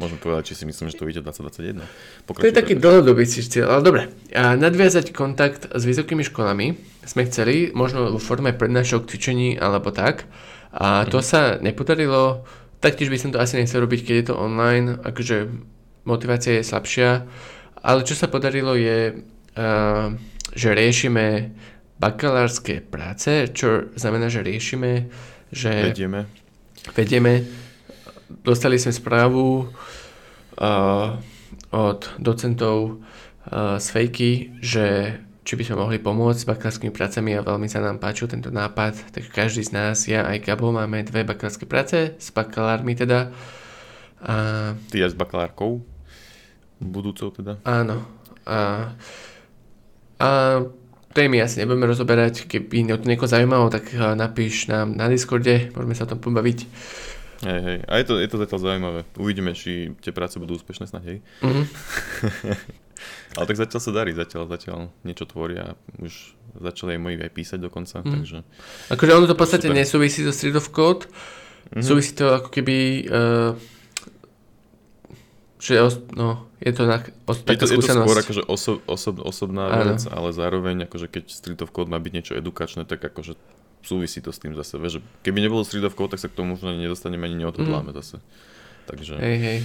môžeme 0.00 0.18
povedať, 0.18 0.50
či 0.50 0.54
si 0.58 0.64
myslím, 0.66 0.90
že 0.90 0.98
to 0.98 1.06
vyjde 1.06 1.22
2021. 1.22 1.86
Pokračuj, 2.26 2.42
to 2.42 2.50
je 2.50 2.56
taký 2.56 2.74
dlhodobý 2.80 3.28
cieľ, 3.28 3.78
ale 3.78 3.82
dobre. 3.84 4.02
A 4.34 4.58
nadviazať 4.58 5.12
kontakt 5.14 5.70
s 5.70 5.82
vysokými 5.86 6.24
školami 6.26 6.74
sme 7.06 7.22
chceli, 7.28 7.70
možno 7.70 8.10
vo 8.10 8.20
forme 8.22 8.50
prednášok, 8.50 9.06
cvičení 9.06 9.60
alebo 9.60 9.94
tak. 9.94 10.26
A 10.70 11.02
to 11.06 11.18
mm. 11.20 11.26
sa 11.26 11.40
nepodarilo 11.58 12.46
Taktiež 12.80 13.12
by 13.12 13.18
som 13.20 13.30
to 13.30 13.38
asi 13.40 13.60
nechcel 13.60 13.84
robiť, 13.84 14.00
keď 14.08 14.14
je 14.16 14.26
to 14.32 14.40
online, 14.40 14.96
akože 15.04 15.52
motivácia 16.08 16.58
je 16.58 16.64
slabšia, 16.64 17.28
ale 17.84 18.00
čo 18.08 18.16
sa 18.16 18.32
podarilo 18.32 18.72
je, 18.72 19.20
uh, 19.20 20.08
že 20.56 20.68
riešime 20.72 21.52
bakalárske 22.00 22.80
práce, 22.80 23.52
čo 23.52 23.92
znamená, 23.92 24.32
že 24.32 24.40
riešime, 24.40 25.12
že... 25.52 25.92
Vedieme. 25.92 26.24
Vedieme. 26.96 27.44
Dostali 28.40 28.80
sme 28.80 28.96
správu 28.96 29.68
uh, 29.68 31.20
od 31.68 32.00
docentov 32.16 32.96
uh, 32.96 33.76
z 33.76 33.86
fejky, 33.92 34.32
že 34.64 35.20
či 35.50 35.58
by 35.58 35.66
sme 35.66 35.82
mohli 35.82 35.98
pomôcť 35.98 36.38
s 36.38 36.46
bakalárskými 36.46 36.94
prácami 36.94 37.34
a 37.34 37.42
veľmi 37.42 37.66
sa 37.66 37.82
nám 37.82 37.98
páčil 37.98 38.30
tento 38.30 38.54
nápad, 38.54 39.10
tak 39.10 39.34
každý 39.34 39.66
z 39.66 39.74
nás, 39.74 40.06
ja 40.06 40.22
aj 40.22 40.46
Gabo, 40.46 40.70
máme 40.70 41.02
dve 41.02 41.26
bakalárske 41.26 41.66
práce 41.66 42.14
s 42.14 42.30
bakalármi 42.30 42.94
teda. 42.94 43.34
A... 44.22 44.34
Ty 44.94 45.10
aj 45.10 45.10
s 45.10 45.18
bakalárkou? 45.18 45.82
Budúcou 46.78 47.34
teda? 47.34 47.58
Áno. 47.66 47.98
A, 48.46 48.94
a 50.22 50.28
témy 51.18 51.42
asi 51.42 51.66
nebudeme 51.66 51.90
rozoberať, 51.90 52.46
keby 52.46 52.86
to 52.94 53.10
niekoho 53.10 53.26
zaujímalo, 53.26 53.74
tak 53.74 53.90
napíš 54.14 54.70
nám 54.70 54.94
na 54.94 55.10
Discorde, 55.10 55.74
môžeme 55.74 55.98
sa 55.98 56.06
o 56.06 56.10
tom 56.14 56.22
pobaviť. 56.22 56.58
Hej, 57.42 57.60
hej. 57.66 57.78
A 57.90 57.98
je 57.98 58.06
to, 58.06 58.22
je 58.22 58.30
to 58.30 58.38
zatiaľ 58.38 58.70
zaujímavé. 58.70 59.00
Uvidíme, 59.18 59.50
či 59.58 59.98
tie 59.98 60.14
práce 60.14 60.38
budú 60.38 60.54
úspešné 60.54 60.86
snad, 60.86 61.02
hej. 61.10 61.26
Mm-hmm. 61.42 61.66
Ale 63.38 63.46
tak 63.46 63.58
zatiaľ 63.58 63.80
sa 63.80 63.92
darí, 63.94 64.10
zatiaľ, 64.16 64.50
zatiaľ 64.50 64.78
niečo 65.06 65.24
tvoria. 65.26 65.78
Už 66.02 66.34
začali 66.58 66.98
aj 66.98 67.00
moji 67.00 67.16
aj 67.22 67.32
písať 67.32 67.58
dokonca, 67.62 68.02
mm. 68.02 68.10
takže... 68.10 68.38
Akože 68.90 69.10
ono 69.14 69.26
to 69.30 69.36
v 69.36 69.40
podstate 69.40 69.66
super. 69.70 69.78
nesúvisí 69.78 70.20
so 70.26 70.34
Street 70.34 70.58
of 70.58 70.68
Code, 70.74 71.06
mm-hmm. 71.06 71.84
súvisí 71.84 72.12
to 72.18 72.34
ako 72.34 72.48
keby... 72.50 73.06
Uh, 73.06 73.52
že 75.60 75.76
os, 75.76 76.00
no, 76.16 76.48
je 76.56 76.72
to, 76.72 76.88
na, 76.88 77.04
os, 77.28 77.44
je 77.44 77.52
to, 77.52 77.68
je 77.68 77.84
to 77.84 77.92
skôr 77.92 78.16
akože 78.16 78.42
oso, 78.48 78.80
oso, 78.88 79.12
osobná 79.20 79.68
Áno. 79.68 79.92
vec, 79.92 80.08
ale 80.08 80.32
zároveň 80.32 80.88
akože 80.88 81.06
keď 81.12 81.24
Street 81.28 81.60
of 81.60 81.68
Code 81.68 81.92
má 81.92 82.00
byť 82.00 82.12
niečo 82.16 82.32
edukačné, 82.32 82.88
tak 82.88 83.04
akože 83.04 83.36
súvisí 83.84 84.24
to 84.24 84.32
s 84.32 84.40
tým 84.40 84.56
zase. 84.56 84.80
Vieš, 84.80 85.04
keby 85.20 85.44
nebolo 85.44 85.60
Street 85.60 85.84
of 85.84 85.92
Code, 85.92 86.16
tak 86.16 86.20
sa 86.24 86.32
k 86.32 86.36
tomu 86.40 86.56
možno 86.56 86.72
nedostaneme 86.72 87.28
ani 87.28 87.44
neodhodláme 87.44 87.92
mm. 87.92 87.96
zase. 88.00 88.24
Takže, 88.88 89.20
hej, 89.20 89.36
hej. 89.36 89.58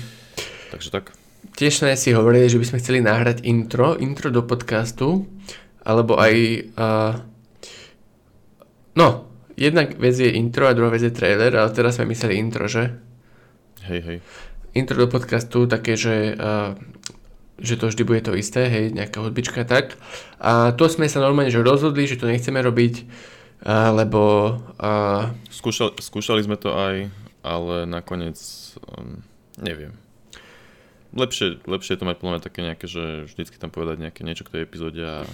takže 0.75 0.91
tak. 0.91 1.15
Tiež 1.53 1.85
sme 1.85 1.93
si 1.93 2.15
hovorili, 2.15 2.49
že 2.49 2.57
by 2.57 2.65
sme 2.65 2.81
chceli 2.81 2.99
nahrať 3.05 3.45
intro, 3.45 3.93
intro 4.01 4.33
do 4.33 4.41
podcastu, 4.41 5.29
alebo 5.85 6.17
aj... 6.17 6.33
Uh, 6.73 7.13
no, 8.97 9.29
jedna 9.53 9.85
vec 9.85 10.17
je 10.17 10.33
intro 10.33 10.65
a 10.65 10.73
druhá 10.73 10.89
vec 10.89 11.05
je 11.05 11.13
trailer, 11.13 11.53
ale 11.53 11.69
teraz 11.69 12.01
sme 12.01 12.09
mysleli 12.09 12.41
intro, 12.41 12.65
že? 12.65 12.97
Hej, 13.85 14.01
hej. 14.01 14.17
Intro 14.73 14.97
do 14.97 15.07
podcastu 15.07 15.69
také, 15.69 15.93
že... 15.93 16.33
Uh, 16.33 16.73
že 17.55 17.79
to 17.79 17.87
vždy 17.87 18.03
bude 18.03 18.19
to 18.19 18.35
isté, 18.35 18.67
hej, 18.67 18.91
nejaká 18.91 19.23
hudbička 19.23 19.63
tak. 19.63 19.95
A 20.43 20.75
to 20.75 20.91
sme 20.91 21.07
sa 21.07 21.23
normálne 21.23 21.47
že 21.47 21.63
rozhodli, 21.63 22.03
že 22.03 22.19
to 22.19 22.27
nechceme 22.27 22.59
robiť, 22.59 23.07
uh, 23.63 23.95
lebo... 23.95 24.21
Uh, 24.75 25.31
Skúšali, 25.47 25.95
skúšali 26.03 26.43
sme 26.43 26.59
to 26.59 26.75
aj, 26.75 27.07
ale 27.47 27.87
nakoniec 27.87 28.35
um, 28.91 29.23
neviem 29.55 30.04
lepšie, 31.15 31.63
lepšie 31.65 31.95
je 31.95 31.99
to 31.99 32.05
mať 32.05 32.17
plné 32.19 32.37
také 32.43 32.59
nejaké, 32.61 32.85
že 32.85 33.25
vždycky 33.31 33.55
tam 33.57 33.71
povedať 33.71 34.03
nejaké 34.03 34.21
niečo 34.21 34.43
k 34.43 34.59
tej 34.59 34.61
epizóde 34.67 35.01
a 35.01 35.25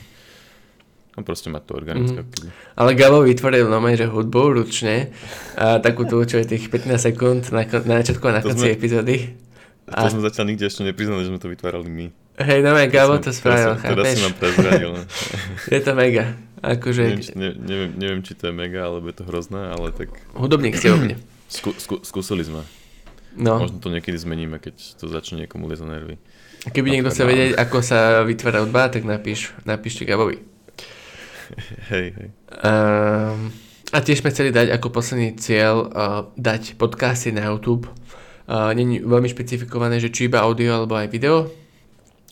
No 1.11 1.27
proste 1.27 1.51
mať 1.51 1.67
to 1.67 1.75
organické. 1.75 2.23
Mm. 2.23 2.55
Ale 2.79 2.95
Gabo 2.95 3.19
vytvoril 3.27 3.67
normálne, 3.67 3.99
že 3.99 4.07
hudbu 4.07 4.63
ručne, 4.63 5.11
a 5.59 5.83
takú 5.83 6.07
tú, 6.07 6.23
čo 6.23 6.39
je 6.39 6.55
tých 6.55 6.71
15 6.71 6.95
sekúnd 6.95 7.43
na, 7.51 7.67
na 7.67 7.99
začiatku 7.99 8.23
a 8.31 8.39
na 8.39 8.41
konci 8.41 8.71
epizódy. 8.71 9.35
A... 9.91 10.07
To 10.07 10.15
sme 10.15 10.23
zatiaľ 10.23 10.55
nikde 10.55 10.71
ešte 10.71 10.87
nepriznali, 10.87 11.27
že 11.27 11.35
sme 11.35 11.39
to 11.43 11.51
vytvárali 11.51 11.91
my. 11.91 12.05
Hej, 12.39 12.63
no 12.63 12.71
Gabo 12.87 13.19
to 13.19 13.35
spravil, 13.35 13.75
chápeš? 13.75 13.91
Teraz 13.91 14.07
si 14.07 14.19
nám 14.23 14.35
prezradil. 14.39 14.91
je 15.75 15.79
to 15.83 15.91
mega. 15.99 16.25
Akože... 16.63 17.03
Neviem, 17.03 17.35
ne, 17.35 17.49
neviem, 17.59 17.91
neviem, 17.99 18.21
či 18.23 18.31
to 18.31 18.47
je 18.47 18.53
mega, 18.55 18.87
alebo 18.87 19.11
je 19.11 19.15
to 19.19 19.27
hrozné, 19.27 19.67
ale 19.67 19.91
tak... 19.91 20.15
Hudobník 20.31 20.79
ste 20.79 20.95
o 20.95 20.97
mne. 20.97 21.19
Skú, 21.51 21.75
skú, 21.75 21.99
skúsili 22.07 22.47
sme. 22.47 22.63
No. 23.35 23.63
Možno 23.63 23.79
to 23.79 23.87
niekedy 23.87 24.17
zmeníme, 24.19 24.59
keď 24.59 24.75
to 24.99 25.07
začne 25.07 25.45
niekomu 25.45 25.71
liezť 25.71 25.83
na 25.87 25.91
nervy. 25.95 26.15
Keby 26.69 26.87
niekto 26.93 27.09
chce 27.09 27.23
vedieť, 27.25 27.51
ako 27.57 27.77
sa 27.81 28.21
vytvára 28.21 28.61
hudba, 28.61 28.91
tak 28.91 29.07
napíš, 29.07 29.55
napíšte 29.65 30.05
Gabovi. 30.05 30.43
Hej, 31.91 32.15
hej. 32.15 32.29
Um, 32.63 33.51
a 33.91 33.99
tiež 33.99 34.23
sme 34.23 34.31
chceli 34.31 34.55
dať 34.55 34.71
ako 34.71 34.87
posledný 34.87 35.35
cieľ 35.35 35.91
uh, 35.91 36.31
dať 36.39 36.79
podcasty 36.79 37.35
na 37.35 37.51
YouTube. 37.51 37.91
Uh, 38.47 38.71
Není 38.71 39.03
veľmi 39.03 39.27
špecifikované, 39.27 39.99
že 39.99 40.07
či 40.07 40.31
iba 40.31 40.39
audio 40.39 40.79
alebo 40.79 40.95
aj 40.95 41.11
video, 41.11 41.51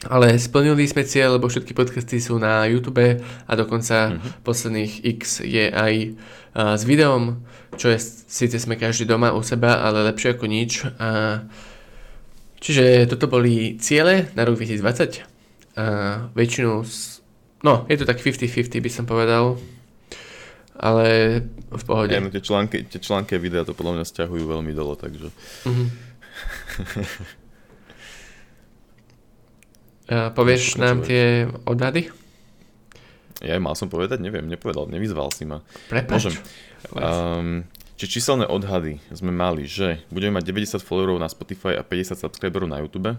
ale 0.07 0.39
splnili 0.39 0.87
sme 0.87 1.03
cieľ, 1.03 1.35
lebo 1.35 1.51
všetky 1.51 1.75
podcasty 1.75 2.23
sú 2.23 2.39
na 2.39 2.63
YouTube 2.69 3.19
a 3.19 3.51
dokonca 3.57 4.15
mm-hmm. 4.15 4.31
posledných 4.47 4.93
X 5.19 5.43
je 5.43 5.67
aj 5.67 5.93
uh, 6.55 6.79
s 6.79 6.87
videom 6.87 7.43
čo 7.77 7.93
je, 7.93 7.99
síce 8.25 8.57
sme 8.57 8.79
každý 8.79 9.05
doma 9.05 9.35
u 9.35 9.45
seba, 9.45 9.85
ale 9.85 10.07
lepšie 10.09 10.33
ako 10.33 10.45
nič. 10.49 10.87
A, 10.97 11.43
čiže 12.57 13.05
toto 13.05 13.29
boli 13.29 13.77
ciele 13.77 14.33
na 14.33 14.41
rok 14.47 14.57
2020. 14.57 15.21
A 15.77 15.83
väčšinu, 16.33 16.81
z, 16.81 17.21
no 17.61 17.85
je 17.85 17.95
to 18.01 18.09
tak 18.09 18.17
50-50 18.17 18.81
by 18.81 18.91
som 18.91 19.05
povedal, 19.05 19.61
ale 20.79 21.39
v 21.69 21.83
pohode. 21.85 22.15
Ja, 22.15 22.23
no, 22.23 22.33
tie, 22.33 22.41
články, 22.41 22.89
tie 22.89 22.99
články 22.99 23.37
a 23.37 23.39
videa 23.39 23.67
to 23.67 23.77
podľa 23.77 24.01
mňa 24.01 24.05
stiahujú 24.07 24.43
veľmi 24.49 24.73
dolo, 24.73 24.97
takže... 24.97 25.29
Mm-hmm. 25.69 25.87
a 30.09 30.33
povieš 30.33 30.81
nám 30.81 31.05
tie 31.05 31.45
odhady? 31.69 32.09
Ja 33.45 33.55
mal 33.61 33.77
som 33.77 33.87
povedať, 33.87 34.19
neviem, 34.19 34.49
nepovedal, 34.49 34.89
nevyzval 34.89 35.31
si 35.31 35.47
ma. 35.47 35.63
Prepač. 35.87 36.27
Môžem. 36.27 36.33
Um, 36.97 37.63
či 37.95 38.19
číselné 38.19 38.49
odhady 38.49 38.99
sme 39.13 39.31
mali, 39.31 39.69
že 39.69 40.03
budeme 40.11 40.41
mať 40.41 40.49
90 40.49 40.83
followerov 40.83 41.21
na 41.21 41.29
Spotify 41.31 41.77
a 41.77 41.85
50 41.85 42.19
subscriberov 42.19 42.67
na 42.67 42.81
YouTube. 42.83 43.15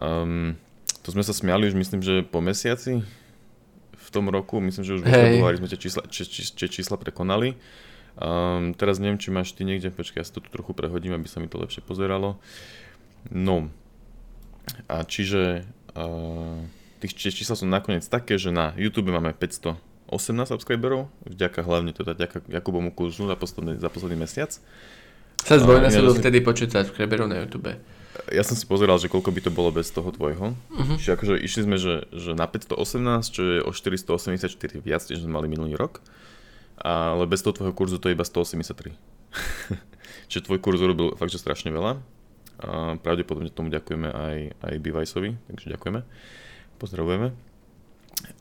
Um, 0.00 0.58
to 1.06 1.14
sme 1.14 1.22
sa 1.24 1.32
smiali 1.32 1.70
už 1.70 1.78
myslím, 1.78 2.02
že 2.02 2.26
po 2.26 2.42
mesiaci 2.42 3.04
v 3.94 4.08
tom 4.10 4.28
roku, 4.28 4.60
myslím, 4.60 4.84
že 4.84 4.96
už 4.98 5.02
vo 5.06 5.12
februári 5.12 5.60
sme 5.62 5.70
tie 5.70 5.80
čísla, 5.80 6.02
či, 6.10 6.26
či, 6.28 6.42
či, 6.52 6.66
čísla 6.68 6.98
prekonali. 6.98 7.54
Um, 8.18 8.76
teraz 8.76 9.00
neviem, 9.00 9.16
či 9.16 9.32
máš 9.32 9.56
ty 9.56 9.64
niekde, 9.64 9.88
počkaj, 9.88 10.20
ja 10.20 10.26
si 10.28 10.34
to 10.36 10.44
tu 10.44 10.52
trochu 10.52 10.76
prehodím, 10.76 11.16
aby 11.16 11.24
sa 11.30 11.40
mi 11.40 11.48
to 11.48 11.56
lepšie 11.56 11.80
pozeralo. 11.80 12.36
No, 13.32 13.72
a 14.88 15.04
čiže 15.04 15.64
tých 17.02 17.12
čísla 17.18 17.58
sú 17.58 17.66
nakoniec 17.66 18.06
také, 18.06 18.38
že 18.38 18.54
na 18.54 18.72
YouTube 18.78 19.10
máme 19.10 19.34
518 19.34 19.78
subscriberov, 20.48 21.10
vďaka 21.26 21.60
hlavne 21.66 21.90
teda 21.90 22.14
vďaka 22.14 22.46
Jakubomu 22.46 22.94
kurzu 22.94 23.26
za 23.26 23.36
posledný, 23.36 23.76
za 23.82 23.90
posledný 23.90 24.22
mesiac. 24.22 24.54
Sa 25.42 25.58
zdvojnásobil 25.58 26.22
vtedy 26.22 26.38
počet 26.40 26.70
subscriberov 26.70 27.26
na 27.26 27.42
YouTube. 27.42 27.74
Ja 28.30 28.44
som 28.44 28.54
si 28.54 28.68
pozeral, 28.68 29.00
že 29.00 29.08
koľko 29.08 29.32
by 29.32 29.40
to 29.40 29.50
bolo 29.50 29.72
bez 29.72 29.88
toho 29.88 30.12
tvojho. 30.12 30.52
Uh-huh. 30.54 30.96
Čiže 31.00 31.16
akože 31.16 31.34
išli 31.40 31.64
sme, 31.64 31.76
že, 31.80 32.06
že 32.12 32.36
na 32.36 32.44
518, 32.44 32.78
čo 33.32 33.40
je 33.40 33.58
o 33.64 33.72
484 33.72 34.52
viac, 34.84 35.02
než 35.08 35.24
sme 35.24 35.32
mali 35.32 35.48
minulý 35.48 35.74
rok. 35.74 36.04
Ale 36.78 37.24
bez 37.24 37.40
toho 37.40 37.56
tvojho 37.56 37.74
kurzu 37.74 37.96
to 37.98 38.12
je 38.12 38.14
iba 38.14 38.22
183. 38.22 38.92
Čiže 40.28 40.44
tvoj 40.44 40.60
kurz 40.60 40.78
urobil 40.84 41.16
fakt, 41.16 41.32
že 41.32 41.40
strašne 41.40 41.72
veľa. 41.72 42.04
A 42.62 42.94
pravdepodobne 43.02 43.50
tomu 43.50 43.74
ďakujeme 43.74 44.08
aj, 44.08 44.36
aj 44.62 44.74
Bivajsovi, 44.78 45.34
takže 45.50 45.74
ďakujeme. 45.74 46.00
Pozdravujeme. 46.78 47.34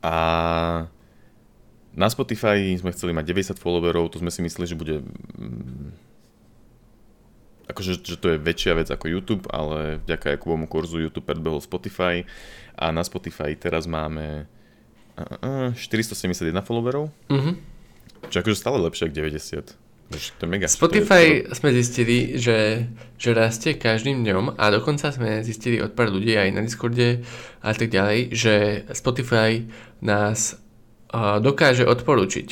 A 0.05 0.15
na 1.91 2.07
Spotify 2.07 2.71
sme 2.77 2.93
chceli 2.95 3.11
mať 3.11 3.57
90 3.57 3.59
followerov, 3.59 4.13
to 4.13 4.21
sme 4.21 4.31
si 4.31 4.45
mysleli, 4.45 4.69
že 4.69 4.79
bude 4.79 5.01
mm, 5.01 5.91
akože, 7.67 7.99
že 7.99 8.15
to 8.19 8.35
je 8.35 8.37
väčšia 8.37 8.77
vec 8.77 8.87
ako 8.87 9.11
YouTube, 9.11 9.43
ale 9.49 9.99
vďaka 10.05 10.37
Jakubomu 10.37 10.69
kurzu 10.69 11.01
YouTube 11.01 11.27
predbehol 11.27 11.63
Spotify 11.63 12.23
a 12.77 12.93
na 12.93 13.01
Spotify 13.01 13.57
teraz 13.57 13.89
máme 13.89 14.45
471 15.75 16.53
followerov, 16.63 17.11
mm-hmm. 17.27 17.53
čo 18.31 18.37
akože 18.39 18.57
stále 18.57 18.77
lepšie 18.79 19.09
ako 19.09 19.15
90. 19.17 19.80
To 20.11 20.45
mega. 20.47 20.67
Spotify 20.67 21.47
to 21.47 21.55
sme 21.55 21.71
zistili, 21.71 22.35
že, 22.35 22.89
že 23.15 23.31
rastie 23.31 23.79
každým 23.79 24.27
dňom 24.27 24.59
a 24.59 24.65
dokonca 24.67 25.07
sme 25.07 25.39
zistili 25.41 25.79
od 25.79 25.95
pár 25.95 26.11
ľudí 26.11 26.35
aj 26.35 26.49
na 26.51 26.61
Discorde 26.61 27.23
a 27.63 27.71
tak 27.71 27.87
ďalej, 27.87 28.35
že 28.35 28.53
Spotify 28.91 29.63
nás 30.03 30.59
uh, 31.15 31.39
dokáže 31.39 31.87
odporučiť, 31.87 32.47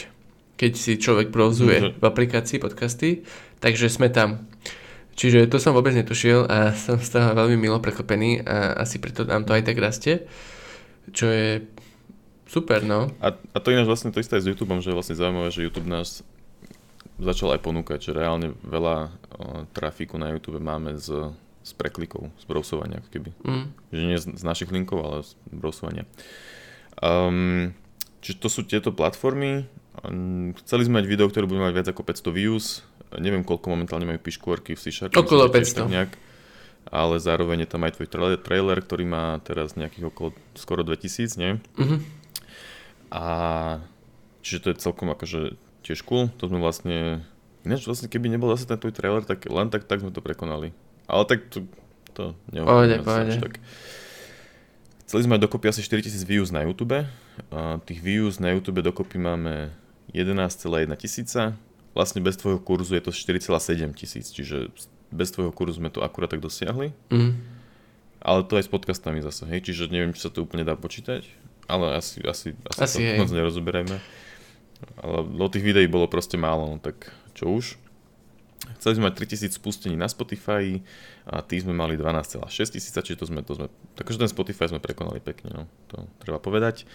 keď 0.56 0.72
si 0.72 0.96
človek 0.96 1.36
provzuje 1.36 1.78
mm-hmm. 1.80 1.96
v 2.00 2.04
aplikácii 2.04 2.58
podcasty, 2.64 3.28
takže 3.60 3.92
sme 3.92 4.08
tam. 4.08 4.48
Čiže 5.20 5.52
to 5.52 5.60
som 5.60 5.76
vôbec 5.76 5.92
netušil 5.92 6.48
a 6.48 6.72
som 6.88 6.96
z 6.96 7.12
toho 7.12 7.36
veľmi 7.36 7.60
milo 7.60 7.84
prekvapený 7.84 8.48
a 8.48 8.80
asi 8.80 9.04
preto 9.04 9.28
nám 9.28 9.44
to 9.44 9.52
aj 9.52 9.68
tak 9.68 9.76
rastie, 9.76 10.24
čo 11.12 11.28
je 11.28 11.68
super, 12.48 12.88
no. 12.88 13.12
A, 13.20 13.36
a 13.36 13.58
to 13.60 13.76
ináč 13.76 13.86
vlastne 13.86 14.16
to 14.16 14.24
isté 14.24 14.40
aj 14.40 14.48
s 14.48 14.50
YouTubeom, 14.56 14.80
že 14.80 14.90
je 14.90 14.98
vlastne 14.98 15.20
zaujímavé, 15.20 15.52
že 15.52 15.68
YouTube 15.68 15.92
nás 15.92 16.24
začal 17.20 17.56
aj 17.56 17.62
ponúkať, 17.62 18.00
že 18.10 18.12
reálne 18.16 18.56
veľa 18.64 18.96
uh, 19.06 19.12
trafiku 19.76 20.16
na 20.16 20.32
YouTube 20.32 20.64
máme 20.64 20.96
z, 20.96 21.36
z 21.62 21.72
preklikov, 21.76 22.32
z 22.40 22.44
browsovania, 22.48 23.04
ako 23.04 23.10
keby. 23.12 23.30
Mm. 23.44 23.66
Že 23.92 24.02
nie 24.08 24.18
z, 24.18 24.26
z 24.40 24.44
našich 24.44 24.72
linkov, 24.72 25.00
ale 25.04 25.18
z 25.28 25.36
browsovania. 25.52 26.08
Um, 27.04 27.76
čiže 28.24 28.40
to 28.40 28.48
sú 28.48 28.62
tieto 28.64 28.96
platformy. 28.96 29.68
Um, 30.02 30.56
chceli 30.64 30.88
sme 30.88 31.04
mať 31.04 31.06
video, 31.12 31.28
ktoré 31.28 31.46
bude 31.46 31.60
mať 31.60 31.74
viac 31.76 31.88
ako 31.92 32.08
500 32.08 32.32
views. 32.32 32.66
Neviem, 33.16 33.44
koľko 33.44 33.74
momentálne 33.74 34.08
majú 34.08 34.20
piškôrky 34.22 34.78
v 34.78 34.80
C-Sharp. 34.80 35.16
Okolo 35.18 35.50
500. 35.52 35.90
Nejak, 35.90 36.12
ale 36.90 37.16
zároveň 37.18 37.66
je 37.66 37.70
tam 37.70 37.84
aj 37.84 37.98
tvoj 37.98 38.08
trailer, 38.08 38.40
trailer, 38.40 38.80
ktorý 38.80 39.06
má 39.06 39.42
teraz 39.44 39.76
nejakých 39.76 40.14
okolo 40.14 40.30
skoro 40.56 40.82
2000, 40.86 41.42
nie? 41.42 41.52
Mm-hmm. 41.76 42.00
A 43.10 43.26
čiže 44.46 44.60
to 44.62 44.68
je 44.72 44.82
celkom 44.82 45.10
akože 45.10 45.58
tiež 45.90 46.06
cool. 46.06 46.30
To 46.38 46.46
sme 46.46 46.62
vlastne... 46.62 47.26
Ináč 47.66 47.90
vlastne 47.90 48.08
keby 48.08 48.30
nebol 48.30 48.54
zase 48.54 48.70
ten 48.70 48.78
tvoj 48.78 48.94
trailer, 48.94 49.26
tak 49.26 49.50
len 49.50 49.68
tak, 49.74 49.90
tak 49.90 50.06
sme 50.06 50.14
to 50.14 50.22
prekonali. 50.22 50.72
Ale 51.10 51.26
tak 51.26 51.50
to, 51.50 51.66
to 52.14 52.38
pohode. 53.02 53.42
Tak. 53.42 53.58
Chceli 55.10 55.26
sme 55.26 55.42
dokopy 55.42 55.74
asi 55.74 55.82
4000 55.82 56.22
views 56.30 56.54
na 56.54 56.62
YouTube. 56.62 57.02
A 57.50 57.60
tých 57.82 58.00
views 58.00 58.38
na 58.38 58.54
YouTube 58.54 58.86
dokopy 58.86 59.18
máme 59.18 59.74
11,1 60.14 60.70
tisíca. 61.02 61.58
Vlastne 61.98 62.22
bez 62.22 62.38
tvojho 62.38 62.62
kurzu 62.62 62.94
je 62.94 63.04
to 63.04 63.12
4,7 63.12 63.98
tisíc, 63.98 64.30
čiže 64.30 64.70
bez 65.10 65.34
tvojho 65.34 65.50
kurzu 65.50 65.82
sme 65.82 65.90
to 65.90 66.06
akurát 66.06 66.30
tak 66.30 66.40
dosiahli. 66.40 66.94
Mm. 67.10 67.42
Ale 68.22 68.40
to 68.46 68.62
aj 68.62 68.68
s 68.68 68.72
podcastami 68.72 69.24
zase, 69.24 69.48
hej, 69.48 69.64
čiže 69.64 69.90
neviem, 69.90 70.12
či 70.12 70.28
sa 70.28 70.30
to 70.30 70.44
úplne 70.44 70.68
dá 70.68 70.76
počítať, 70.76 71.24
ale 71.72 71.96
asi, 71.96 72.20
asi, 72.28 72.52
asi, 72.68 72.80
asi 72.84 72.98
to 73.00 73.12
moc 73.16 73.32
nerozoberajme. 73.32 73.96
Ale 75.00 75.28
do 75.28 75.48
tých 75.52 75.64
videí 75.64 75.88
bolo 75.88 76.08
proste 76.08 76.40
málo, 76.40 76.72
no 76.72 76.78
tak 76.80 77.12
čo 77.36 77.52
už. 77.52 77.66
Chceli 78.80 79.00
sme 79.00 79.12
mať 79.12 79.16
3000 79.50 79.60
spustení 79.60 79.96
na 79.96 80.08
Spotify 80.08 80.80
a 81.28 81.42
tí 81.44 81.60
sme 81.60 81.76
mali 81.76 82.00
12,6 82.00 82.48
tisíca, 82.76 83.00
čiže 83.04 83.24
to 83.24 83.26
sme, 83.28 83.42
to 83.44 83.56
sme, 83.56 83.68
takže 83.96 84.20
ten 84.20 84.30
Spotify 84.30 84.70
sme 84.70 84.84
prekonali 84.84 85.20
pekne, 85.24 85.50
no, 85.52 85.64
to 85.90 86.06
treba 86.22 86.40
povedať. 86.40 86.86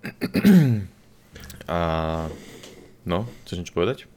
A 1.70 1.78
no, 3.06 3.18
chceš 3.46 3.56
niečo 3.62 3.76
povedať? 3.76 4.10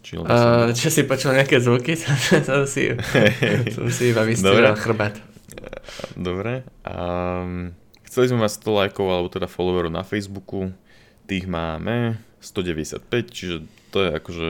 Či, 0.00 0.16
uh, 0.16 0.72
čo 0.72 0.88
si 0.88 1.04
počul 1.04 1.36
nejaké 1.36 1.60
zvuky, 1.60 1.94
som 2.48 2.64
si, 2.64 2.90
som 3.76 3.86
si 3.92 4.10
iba 4.10 4.24
vystýral 4.24 4.74
chrbát. 4.74 5.14
Dobre. 6.16 6.64
Um, 6.82 7.76
chceli 8.08 8.32
sme 8.32 8.48
mať 8.48 8.64
100 8.64 8.80
lajkov 8.80 9.06
alebo 9.06 9.28
teda 9.28 9.46
followerov 9.46 9.92
na 9.92 10.02
Facebooku. 10.02 10.72
Tých 11.28 11.46
máme 11.46 12.18
195, 12.40 13.04
čiže 13.28 13.56
to 13.92 14.04
je 14.04 14.08
akože... 14.16 14.48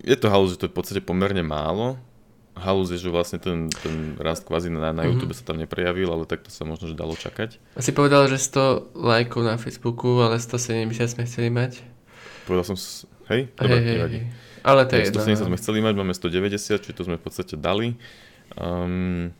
Je 0.00 0.16
to 0.16 0.26
halus, 0.32 0.56
že 0.56 0.58
to 0.60 0.66
je 0.66 0.72
v 0.72 0.76
podstate 0.76 1.00
pomerne 1.04 1.44
málo. 1.44 2.00
Halus 2.56 2.92
je, 2.92 2.98
že 2.98 3.08
vlastne 3.12 3.38
ten, 3.40 3.70
ten 3.70 4.18
rast 4.20 4.44
kvázi 4.44 4.68
na, 4.68 4.92
na 4.92 5.06
YouTube 5.06 5.32
mm-hmm. 5.32 5.46
sa 5.46 5.48
tam 5.54 5.60
neprejavil, 5.60 6.10
ale 6.10 6.24
tak 6.26 6.44
to 6.44 6.50
sa 6.50 6.66
možno 6.66 6.90
že 6.90 6.96
dalo 6.98 7.14
čakať. 7.14 7.56
Asi 7.78 7.94
povedal, 7.94 8.26
že 8.26 8.36
100 8.36 8.96
lajkov 8.96 9.42
na 9.46 9.56
Facebooku, 9.56 10.20
ale 10.20 10.36
170 10.36 10.92
sme 10.92 11.22
chceli 11.24 11.48
mať. 11.48 11.80
Povedal 12.44 12.74
som, 12.74 12.76
hej? 13.32 13.48
Dobre, 13.54 13.80
hej, 13.80 13.84
hej, 13.86 13.98
hej. 14.02 14.24
Ale 14.60 14.84
to 14.84 14.98
je 14.98 15.08
jedno. 15.08 15.24
170 15.24 15.48
sme 15.48 15.56
chceli 15.56 15.78
mať, 15.80 15.94
máme 15.96 16.12
190, 16.12 16.84
čiže 16.84 16.96
to 16.96 17.06
sme 17.08 17.16
v 17.16 17.24
podstate 17.24 17.54
dali. 17.56 17.96
Um, 18.58 19.32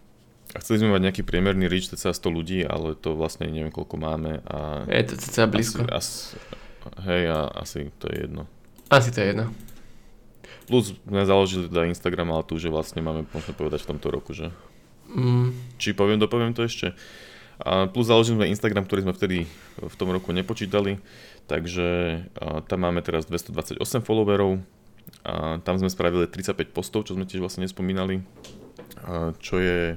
a 0.50 0.59
chceli 0.59 0.83
sme 0.83 0.98
mať 0.98 1.02
nejaký 1.11 1.22
priemerný 1.22 1.70
reach, 1.70 1.87
cca 1.92 2.11
100 2.11 2.26
ľudí, 2.26 2.59
ale 2.66 2.98
to 2.98 3.14
vlastne 3.14 3.46
neviem 3.46 3.70
koľko 3.70 3.96
máme. 4.00 4.42
A 4.50 4.83
je 4.90 5.14
to 5.14 5.16
cca 5.22 5.46
blízko. 5.46 5.87
Asi, 5.87 6.35
asi, 6.35 6.59
hej, 7.04 7.30
a 7.30 7.38
asi 7.60 7.88
to 7.98 8.08
je 8.10 8.26
jedno. 8.26 8.48
Asi 8.90 9.10
to 9.14 9.22
je 9.22 9.34
jedno. 9.34 9.52
Plus 10.66 10.94
sme 11.02 11.26
založili 11.26 11.66
teda 11.66 11.90
Instagram, 11.90 12.30
ale 12.30 12.46
tu 12.46 12.58
už 12.58 12.70
vlastne 12.70 13.02
máme, 13.02 13.26
môžeme 13.30 13.54
povedať 13.54 13.82
v 13.82 13.90
tomto 13.94 14.08
roku, 14.10 14.30
že? 14.34 14.54
Mm. 15.10 15.50
Či 15.82 15.98
poviem, 15.98 16.22
dopoviem 16.22 16.54
to 16.54 16.62
ešte. 16.62 16.94
A 17.60 17.90
plus 17.90 18.08
založili 18.08 18.40
sme 18.40 18.52
Instagram, 18.54 18.88
ktorý 18.88 19.04
sme 19.04 19.12
vtedy 19.12 19.38
v 19.76 19.94
tom 19.98 20.08
roku 20.14 20.32
nepočítali, 20.32 21.02
takže 21.44 22.22
tam 22.70 22.78
máme 22.88 23.04
teraz 23.04 23.28
228 23.28 23.82
followerov, 24.00 24.62
a 25.26 25.58
tam 25.60 25.76
sme 25.76 25.90
spravili 25.90 26.24
35 26.24 26.72
postov, 26.72 27.04
čo 27.04 27.18
sme 27.18 27.28
tiež 27.28 27.42
vlastne 27.42 27.66
nespomínali 27.66 28.24
čo 29.40 29.54
je 29.60 29.96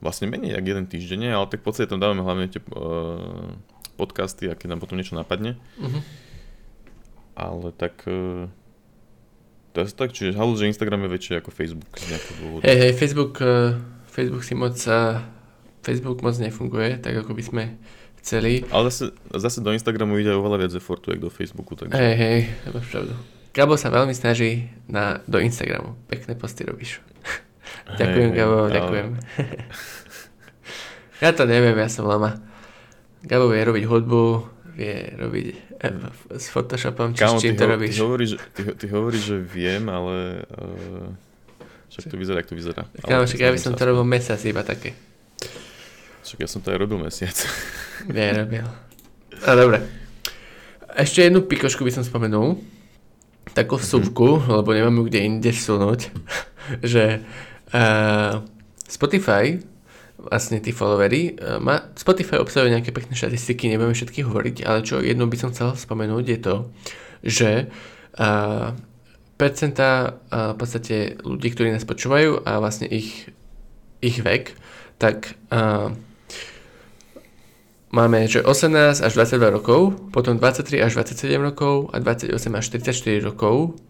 vlastne 0.00 0.28
menej 0.28 0.54
jak 0.54 0.66
jeden 0.66 0.86
týždeň, 0.86 1.20
ale 1.32 1.46
tak 1.48 1.64
v 1.64 1.66
podstate 1.66 1.88
tam 1.88 2.02
dávame 2.02 2.22
hlavne 2.22 2.46
tie 2.52 2.60
uh, 2.76 3.56
podcasty, 3.96 4.52
aké 4.52 4.68
nám 4.68 4.84
potom 4.84 5.00
niečo 5.00 5.16
napadne. 5.16 5.56
Uh-huh. 5.80 6.00
Ale 7.36 7.72
tak 7.72 8.04
uh, 8.04 8.46
to 9.76 9.84
je 9.84 9.92
tak, 9.92 10.12
čiže 10.16 10.36
halus, 10.36 10.60
že 10.60 10.72
Instagram 10.72 11.04
je 11.04 11.10
väčší 11.16 11.32
ako 11.40 11.52
Facebook 11.52 11.92
z 11.96 12.12
nejakého 12.12 12.36
dôvodu. 12.40 12.62
Hej, 12.64 12.76
hej, 12.80 12.92
Facebook, 12.96 13.40
uh, 13.44 13.76
Facebook 14.08 14.44
si 14.44 14.56
moc 14.56 14.76
uh, 14.88 15.20
Facebook 15.86 16.18
moc 16.24 16.34
nefunguje, 16.40 16.98
tak 16.98 17.14
ako 17.14 17.30
by 17.36 17.42
sme 17.46 17.64
chceli. 18.18 18.66
Ale 18.74 18.90
zase, 18.90 19.14
zase 19.30 19.62
do 19.62 19.70
Instagramu 19.70 20.18
ide 20.18 20.34
oveľa 20.34 20.66
viac 20.66 20.72
effortu, 20.74 21.14
ako 21.14 21.28
do 21.28 21.32
Facebooku. 21.32 21.78
Takže... 21.78 21.94
Hej, 21.94 22.14
hej, 22.18 22.38
máš 22.74 22.88
pravdu. 22.90 23.14
Gabo 23.54 23.78
sa 23.78 23.88
veľmi 23.94 24.12
snaží 24.12 24.66
na, 24.90 25.22
do 25.30 25.38
Instagramu. 25.38 25.94
Pekné 26.10 26.34
posty 26.34 26.66
robíš. 26.66 26.98
ďakujem, 28.02 28.34
hey, 28.34 28.38
Gabo, 28.42 28.66
ďakujem. 28.66 29.08
ja 31.24 31.30
to 31.30 31.46
neviem, 31.46 31.76
ja 31.78 31.86
som 31.86 32.10
lama. 32.10 32.55
Gabo 33.22 33.48
vie 33.48 33.62
robiť 33.64 33.84
hudbu, 33.88 34.24
vie 34.76 34.96
robiť 35.16 35.46
s 36.36 36.46
Photoshopom, 36.52 37.16
či 37.16 37.24
Kámo, 37.24 37.38
s 37.38 37.42
čím 37.42 37.56
to 37.56 37.64
ho, 37.64 37.72
robíš. 37.72 37.96
Ty 37.96 38.02
hovoríš, 38.04 38.30
ty, 38.52 38.62
ty 38.76 38.86
hovoríš, 38.92 39.22
že 39.24 39.36
viem, 39.40 39.88
ale 39.88 40.44
uh, 40.44 41.08
však 41.88 42.12
to 42.12 42.16
vyzerá, 42.20 42.44
ako 42.44 42.52
to 42.52 42.56
vyzerá. 42.60 42.82
Kámo, 43.00 43.24
však 43.24 43.40
ja 43.40 43.50
by 43.52 43.60
som 43.60 43.72
to 43.72 43.82
robil 43.88 44.04
mesiac 44.04 44.40
iba 44.44 44.60
také. 44.60 44.92
Však 46.26 46.38
ja 46.42 46.48
som 46.50 46.60
to 46.60 46.74
aj 46.74 46.78
robil 46.82 46.98
mesiac. 46.98 47.36
Nie, 48.14 48.36
robil. 48.36 48.66
A 49.46 49.50
dobre. 49.56 49.80
Ešte 50.96 51.24
jednu 51.24 51.44
pikošku 51.44 51.84
by 51.84 51.92
som 51.92 52.04
spomenul 52.04 52.60
takú 53.54 53.78
vsúvku, 53.78 54.40
mm-hmm. 54.40 54.56
lebo 54.60 54.70
nemám 54.74 54.96
ju 55.00 55.04
kde 55.08 55.20
inde 55.22 55.50
vsunúť, 55.52 56.00
že 56.92 57.24
uh, 57.72 58.42
Spotify, 58.84 59.60
vlastne 60.26 60.58
tí 60.58 60.74
followery, 60.74 61.38
uh, 61.38 61.62
ma, 61.62 61.88
Spotify 61.94 62.42
obsahuje 62.42 62.74
nejaké 62.74 62.90
pekné 62.90 63.14
štatistiky, 63.14 63.70
nebudeme 63.70 63.94
všetky 63.94 64.26
hovoriť, 64.26 64.56
ale 64.66 64.82
čo 64.82 64.98
jednu 64.98 65.30
by 65.30 65.36
som 65.38 65.50
chcel 65.54 65.78
spomenúť 65.78 66.24
je 66.26 66.38
to, 66.42 66.54
že 67.22 67.50
uh, 68.18 68.74
percenta 69.36 70.20
uh, 70.28 70.52
v 70.52 70.56
podstate 70.58 70.96
ľudí, 71.22 71.52
ktorí 71.52 71.72
nás 71.72 71.86
počúvajú 71.86 72.44
a 72.44 72.58
vlastne 72.58 72.88
ich, 72.88 73.28
ich 74.00 74.20
vek, 74.20 74.56
tak 74.96 75.36
uh, 75.52 75.92
máme 77.92 78.28
že 78.28 78.44
18 78.44 79.00
až 79.00 79.12
22 79.16 79.56
rokov, 79.56 79.96
potom 80.12 80.36
23 80.36 80.84
až 80.84 81.00
27 81.00 81.40
rokov 81.40 81.92
a 81.92 82.00
28 82.00 82.32
až 82.32 82.64
44 82.68 83.28
rokov. 83.28 83.80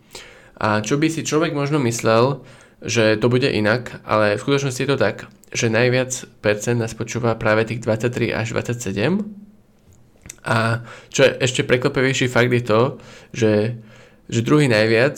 A 0.57 0.81
čo 0.81 0.97
by 0.97 1.13
si 1.13 1.21
človek 1.21 1.53
možno 1.53 1.77
myslel, 1.85 2.41
že 2.85 3.17
to 3.17 3.33
bude 3.33 3.49
inak, 3.49 4.05
ale 4.05 4.37
v 4.37 4.43
skutočnosti 4.43 4.81
je 4.83 4.91
to 4.91 4.99
tak, 5.01 5.29
že 5.53 5.73
najviac 5.73 6.13
percent 6.45 6.77
nás 6.77 6.93
počúva 6.93 7.39
práve 7.39 7.65
tých 7.65 7.81
23 7.81 8.37
až 8.37 8.53
27. 8.53 9.25
A 10.47 10.87
čo 11.11 11.27
je 11.27 11.31
ešte 11.43 11.67
prekvapivejší 11.67 12.31
fakt 12.31 12.53
je 12.53 12.63
to, 12.63 12.81
že, 13.35 13.53
že 14.31 14.41
druhý 14.47 14.71
najviac 14.71 15.17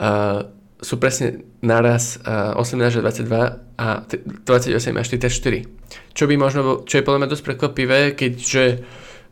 uh, 0.00 0.48
sú 0.82 0.98
presne 0.98 1.46
naraz 1.62 2.18
uh, 2.22 2.58
18 2.58 2.82
až 2.82 2.94
22 3.02 3.78
a 3.78 3.86
28 4.08 4.74
až 4.98 5.06
44. 5.14 5.78
Čo 6.14 6.24
by 6.26 6.34
možno, 6.34 6.82
čo 6.82 6.98
je 6.98 7.06
podľa 7.06 7.18
mňa 7.22 7.30
dosť 7.30 7.44
prekvapivé, 7.46 8.00
keďže 8.18 8.82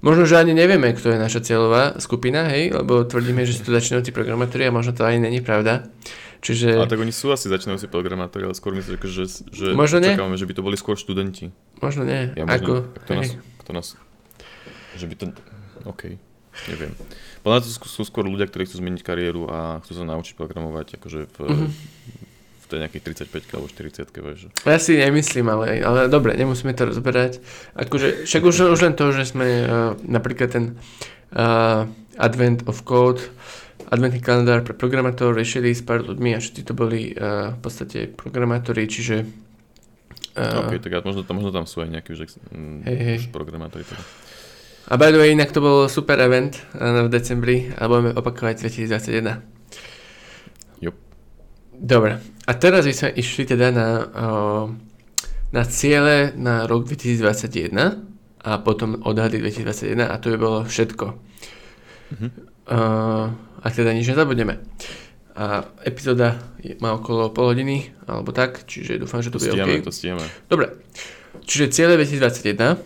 možno, 0.07 0.27
že 0.27 0.39
ani 0.39 0.55
nevieme, 0.55 0.95
kto 0.95 1.11
je 1.11 1.19
naša 1.19 1.41
cieľová 1.43 1.99
skupina, 1.99 2.47
hej, 2.55 2.71
lebo 2.71 3.03
tvrdíme, 3.03 3.43
že 3.43 3.59
sú 3.59 3.67
to 3.67 3.75
začínajúci 3.75 4.15
programátori 4.15 4.69
a 4.69 4.75
možno 4.75 4.95
to 4.95 5.03
ani 5.03 5.19
není 5.19 5.43
pravda. 5.43 5.91
Čiže... 6.47 6.79
Ale 6.79 6.87
tak 6.87 7.03
oni 7.03 7.11
sú 7.11 7.35
asi 7.35 7.51
začínajúci 7.51 7.91
programátori, 7.91 8.47
ale 8.47 8.55
skôr 8.55 8.71
myslím, 8.79 9.03
že, 9.03 9.27
že 9.51 9.75
možno 9.75 9.99
očakávame, 9.99 10.39
že 10.39 10.47
by 10.47 10.55
to 10.55 10.63
boli 10.63 10.79
skôr 10.79 10.95
študenti. 10.95 11.51
Možno 11.83 12.07
nie. 12.07 12.31
Ja, 12.39 12.47
možno, 12.47 12.55
Ako? 12.55 12.75
Kto 13.03 13.13
nás, 13.19 13.29
kto 13.67 13.71
nás, 13.75 13.87
že 14.95 15.11
by 15.11 15.15
to... 15.19 15.25
OK, 15.91 16.15
neviem. 16.71 16.95
Podľa 17.43 17.67
to 17.67 17.69
sú 17.75 18.07
skôr 18.07 18.31
ľudia, 18.31 18.47
ktorí 18.47 18.71
chcú 18.71 18.79
zmeniť 18.79 19.03
kariéru 19.03 19.51
a 19.51 19.83
chcú 19.83 19.99
sa 19.99 20.05
naučiť 20.07 20.39
programovať 20.39 21.03
akože 21.03 21.21
v, 21.27 21.37
mm-hmm 21.43 21.71
v 22.67 22.75
tej 22.75 22.79
nejakých 22.83 23.03
35 23.31 23.55
alebo 23.55 23.67
40 23.71 24.11
vieš. 24.27 24.41
Ja 24.67 24.83
si 24.83 24.99
nemyslím, 24.99 25.47
ale, 25.47 25.79
ale 25.87 26.11
dobre, 26.11 26.35
nemusíme 26.35 26.75
to 26.75 26.91
rozberať. 26.91 27.39
Akože, 27.79 28.27
však 28.27 28.43
už, 28.43 28.75
už 28.75 28.81
len 28.83 28.95
to, 28.99 29.15
že 29.15 29.31
sme 29.31 29.47
uh, 29.47 29.95
napríklad 30.03 30.51
ten 30.51 30.75
uh, 31.31 31.87
Advent 32.19 32.67
of 32.67 32.83
Code, 32.83 33.23
adventný 33.91 34.21
kalendár 34.23 34.67
pre 34.67 34.75
programátorov 34.75 35.39
riešili 35.39 35.75
s 35.75 35.83
pár 35.83 36.03
ľuďmi 36.03 36.35
a 36.35 36.43
všetci 36.43 36.63
to 36.67 36.73
boli 36.75 37.15
uh, 37.15 37.55
v 37.55 37.59
podstate 37.63 37.99
programátori, 38.11 38.87
čiže 38.87 39.23
uh, 40.37 40.67
OK, 40.67 40.83
tak 40.83 41.03
možno, 41.07 41.23
možno 41.31 41.51
tam 41.55 41.65
sú 41.65 41.87
aj 41.87 41.91
nejakí 41.95 42.15
už, 42.15 42.27
mm, 42.51 42.81
hey, 42.87 42.97
hey. 42.97 43.19
už 43.23 43.31
programátori. 43.31 43.87
Teda. 43.87 44.03
A 44.87 44.95
by 44.95 45.11
the 45.11 45.19
way, 45.19 45.35
inak 45.35 45.51
to 45.51 45.63
bol 45.63 45.87
super 45.91 46.19
event 46.23 46.63
uh, 46.79 47.07
v 47.07 47.09
decembri 47.11 47.71
a 47.75 47.87
budeme 47.87 48.15
opakovať 48.15 48.67
2021. 48.67 49.57
Dobre, 51.77 52.25
a 52.49 52.53
teraz 52.57 52.89
by 52.89 52.95
sme 52.97 53.09
išli 53.21 53.45
teda 53.45 53.69
na, 53.69 54.09
na 55.53 55.63
ciele 55.69 56.33
na 56.33 56.65
rok 56.65 56.89
2021 56.89 57.77
a 58.41 58.51
potom 58.65 58.97
odhady 59.05 59.45
2021 59.45 60.09
a 60.09 60.17
to 60.17 60.33
by 60.33 60.39
bolo 60.41 60.59
všetko. 60.65 61.07
Mm-hmm. 62.17 62.56
Uh, 62.67 63.31
a 63.63 63.67
teda 63.71 63.95
nič 63.95 64.11
nezabudneme. 64.11 64.59
A 65.37 65.69
epizóda 65.85 66.41
má 66.83 66.97
okolo 66.97 67.31
pol 67.31 67.53
hodiny, 67.53 67.93
alebo 68.09 68.33
tak, 68.33 68.65
čiže 68.67 68.99
dúfam, 68.99 69.21
že 69.23 69.31
to, 69.31 69.39
to 69.39 69.53
bude 69.53 69.63
OK. 69.63 69.87
To 69.87 69.93
stieme. 69.95 70.25
Dobre, 70.51 70.75
čiže 71.47 71.71
ciele 71.71 71.95
2021. 72.01 72.79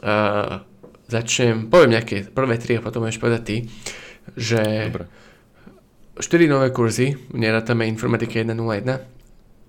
Uh, 0.00 0.64
začnem, 1.10 1.68
poviem 1.70 1.98
nejaké 1.98 2.26
prvé 2.30 2.56
tri 2.58 2.78
a 2.78 2.84
potom 2.84 3.02
môžeš 3.04 3.20
povedať 3.20 3.42
ty, 3.42 3.56
že 4.34 4.62
Dobre. 4.92 5.04
4 6.16 6.48
nové 6.48 6.72
kurzy, 6.72 7.12
nerátame 7.36 7.84
informatika 7.84 8.40
101, 8.40 9.04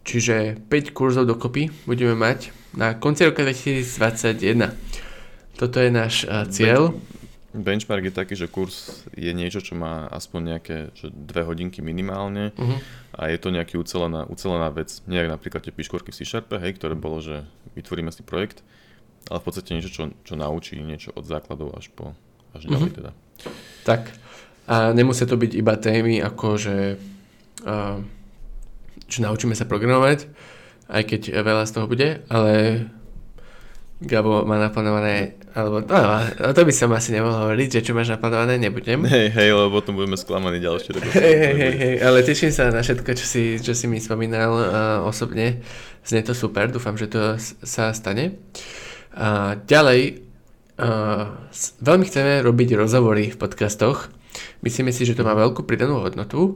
čiže 0.08 0.56
5 0.72 0.96
kurzov 0.96 1.28
dokopy 1.28 1.68
budeme 1.84 2.16
mať 2.16 2.56
na 2.72 2.96
konci 2.96 3.28
roka 3.28 3.44
2021. 3.44 4.72
Toto 5.60 5.78
je 5.84 5.90
náš 5.92 6.24
uh, 6.24 6.48
cieľ. 6.48 6.96
Benchmark 7.56 8.04
je 8.04 8.14
taký, 8.14 8.36
že 8.36 8.52
kurz 8.52 9.08
je 9.16 9.32
niečo, 9.32 9.64
čo 9.64 9.74
má 9.80 10.08
aspoň 10.12 10.42
nejaké 10.56 10.78
že 11.00 11.08
dve 11.12 11.48
hodinky 11.48 11.80
minimálne 11.80 12.52
Uh-huh. 12.58 12.80
a 13.16 13.32
je 13.32 13.38
to 13.40 13.54
nejaký 13.54 13.80
ucelená, 13.80 14.28
ucelená 14.28 14.68
vec. 14.74 15.00
Nie 15.08 15.26
napríklad 15.26 15.64
tie 15.64 15.72
piškorky 15.72 16.12
v 16.12 16.18
C-Sharpe, 16.22 16.60
hej, 16.60 16.76
ktoré 16.76 16.98
bolo, 16.98 17.24
že 17.24 17.48
vytvoríme 17.78 18.12
si 18.12 18.26
projekt, 18.26 18.66
ale 19.32 19.40
v 19.40 19.46
podstate 19.46 19.74
niečo, 19.78 19.92
čo, 19.94 20.04
čo 20.26 20.34
naučí 20.36 20.76
niečo 20.80 21.16
od 21.16 21.24
základov 21.24 21.78
až 21.78 21.88
po 21.94 22.18
až 22.58 22.68
ďalej 22.68 22.92
teda. 22.98 23.12
Tak. 23.86 24.12
A 24.68 24.92
nemusia 24.92 25.30
to 25.30 25.40
byť 25.40 25.52
iba 25.56 25.80
témy 25.80 26.20
ako, 26.20 26.60
že 26.60 26.76
uh, 27.64 27.98
čo 29.08 29.20
naučíme 29.24 29.56
sa 29.56 29.70
programovať, 29.70 30.28
aj 30.92 31.04
keď 31.08 31.22
veľa 31.40 31.64
z 31.64 31.72
toho 31.72 31.86
bude, 31.88 32.26
ale 32.28 32.84
Gabo 34.04 34.44
má 34.44 34.60
naplánované, 34.60 35.37
alebo 35.58 35.82
no, 35.82 35.98
to 36.54 36.62
by 36.62 36.70
som 36.70 36.94
asi 36.94 37.10
nemohol 37.18 37.50
hovoriť, 37.50 37.82
že 37.82 37.90
čo 37.90 37.98
máš 37.98 38.14
naplánované, 38.14 38.62
nebudem. 38.62 39.02
Hej, 39.10 39.34
hej, 39.34 39.50
lebo 39.58 39.82
potom 39.82 39.98
budeme 39.98 40.14
sklamaní 40.14 40.62
ďalšie 40.62 40.90
roky. 40.94 41.10
Hej, 41.18 41.34
hej, 41.34 41.56
hej, 41.58 41.74
hej, 41.82 41.96
ale 42.06 42.22
teším 42.22 42.54
sa 42.54 42.70
na 42.70 42.86
všetko, 42.86 43.10
čo 43.18 43.26
si, 43.26 43.58
čo 43.58 43.74
si 43.74 43.90
mi 43.90 43.98
spomínal 43.98 44.54
uh, 44.54 44.70
osobne. 45.02 45.66
Znie 46.06 46.22
to 46.22 46.38
super, 46.38 46.70
dúfam, 46.70 46.94
že 46.94 47.10
to 47.10 47.42
sa 47.42 47.90
stane. 47.90 48.38
A 49.18 49.58
ďalej, 49.58 50.22
uh, 50.78 51.34
veľmi 51.82 52.06
chceme 52.06 52.46
robiť 52.46 52.78
rozhovory 52.78 53.34
v 53.34 53.42
podcastoch. 53.42 54.14
Myslíme 54.62 54.94
si, 54.94 55.10
že 55.10 55.18
to 55.18 55.26
má 55.26 55.34
veľkú 55.34 55.66
pridanú 55.66 56.06
hodnotu. 56.06 56.54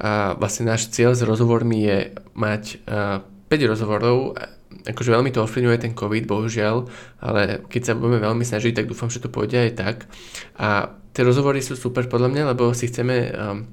A 0.00 0.32
vlastne 0.40 0.64
náš 0.64 0.88
cieľ 0.88 1.12
s 1.12 1.20
rozhovormi 1.20 1.76
je 1.84 1.98
mať 2.32 2.80
uh, 2.88 3.20
5 3.52 3.70
rozhovorov. 3.76 4.32
Akože 4.70 5.10
veľmi 5.10 5.34
to 5.34 5.42
ovplyvňuje 5.42 5.78
ten 5.82 5.92
COVID, 5.92 6.24
bohužiaľ, 6.30 6.86
ale 7.20 7.66
keď 7.66 7.82
sa 7.90 7.98
budeme 7.98 8.22
veľmi 8.22 8.46
snažiť, 8.46 8.72
tak 8.72 8.86
dúfam, 8.86 9.10
že 9.10 9.18
to 9.18 9.28
pôjde 9.28 9.58
aj 9.58 9.72
tak. 9.74 9.96
A 10.56 10.94
tie 11.10 11.26
rozhovory 11.26 11.58
sú 11.58 11.74
super 11.74 12.06
podľa 12.06 12.30
mňa, 12.30 12.42
lebo 12.54 12.70
si 12.70 12.86
chceme 12.86 13.16
um, 13.34 13.66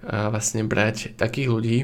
a 0.00 0.32
vlastne 0.32 0.64
brať 0.64 1.12
takých 1.20 1.48
ľudí 1.52 1.78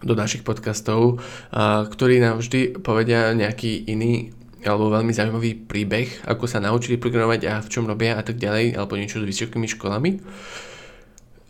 do 0.00 0.16
našich 0.16 0.42
podcastov, 0.42 1.20
a, 1.52 1.84
ktorí 1.84 2.18
nám 2.24 2.40
vždy 2.40 2.80
povedia 2.80 3.36
nejaký 3.36 3.84
iný 3.92 4.32
alebo 4.62 4.94
veľmi 4.94 5.10
zaujímavý 5.10 5.66
príbeh, 5.66 6.22
ako 6.24 6.46
sa 6.46 6.62
naučili 6.62 6.94
programovať 6.96 7.40
a 7.50 7.54
v 7.58 7.68
čom 7.68 7.84
robia 7.84 8.14
a 8.14 8.22
tak 8.22 8.38
ďalej, 8.38 8.78
alebo 8.78 8.94
niečo 8.94 9.18
s 9.18 9.26
vysokými 9.26 9.66
školami. 9.66 10.22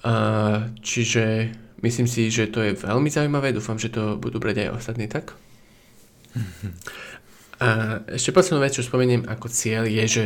A, 0.03 0.15
čiže 0.81 1.53
myslím 1.85 2.09
si, 2.09 2.33
že 2.33 2.49
to 2.49 2.65
je 2.65 2.73
veľmi 2.75 3.13
zaujímavé, 3.13 3.53
dúfam, 3.53 3.77
že 3.77 3.93
to 3.93 4.17
budú 4.17 4.41
brať 4.41 4.67
aj 4.67 4.75
ostatní 4.75 5.07
tak. 5.07 5.37
A 7.63 7.69
ešte 8.11 8.35
poslednú 8.35 8.59
vec, 8.59 8.75
čo 8.75 8.83
spomeniem 8.83 9.23
ako 9.25 9.47
cieľ, 9.47 9.87
je, 9.87 10.05
že 10.05 10.25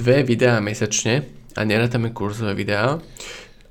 dve 0.00 0.24
videá 0.24 0.64
mesačne 0.64 1.28
a 1.52 1.60
nerátame 1.60 2.08
kurzové 2.08 2.56
videá. 2.56 2.96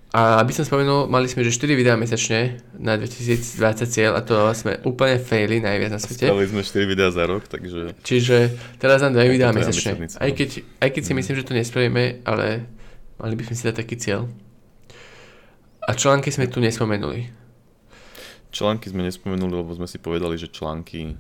A 0.10 0.42
aby 0.42 0.54
som 0.54 0.66
spomenul, 0.66 1.06
mali 1.06 1.30
sme, 1.30 1.46
že 1.46 1.54
4 1.54 1.74
videá 1.78 1.94
mesačne 1.94 2.62
na 2.78 2.98
2020 2.98 3.86
cieľ 3.86 4.18
a 4.18 4.26
to 4.26 4.34
sme 4.58 4.82
úplne 4.82 5.22
faili 5.22 5.62
najviac 5.62 5.94
na 5.94 6.02
svete. 6.02 6.26
Spravili 6.26 6.50
sme 6.50 6.62
4 6.66 6.86
videá 6.90 7.10
za 7.14 7.30
rok, 7.30 7.46
takže 7.46 7.94
Čiže 8.02 8.38
teraz 8.82 9.06
nám 9.06 9.14
dve 9.14 9.30
Ja, 9.30 9.34
videá 9.34 9.50
to 9.54 9.62
je 9.62 9.70
mesačne. 9.70 10.10
Aj 10.10 10.32
keď, 10.34 10.50
aj 10.82 10.90
keď 10.94 11.02
si 11.06 11.12
Mhm. 11.14 11.18
myslím, 11.22 11.36
že 11.38 11.46
to 11.46 11.54
nespravíme, 11.54 12.04
ale 12.26 12.66
mali 13.22 13.34
by 13.38 13.44
sme 13.50 13.56
si 13.58 13.64
dať 13.70 13.76
taký 13.86 13.96
cieľ. 14.02 14.26
A 15.86 15.94
články 15.94 16.30
sme 16.30 16.46
tu 16.46 16.58
nespomenuli. 16.58 17.30
články 18.50 18.90
sme 18.90 19.06
nespomenuli, 19.06 19.62
lebo 19.62 19.78
sme 19.78 19.86
si 19.86 20.02
povedali, 20.02 20.34
že 20.34 20.50
články 20.50 21.14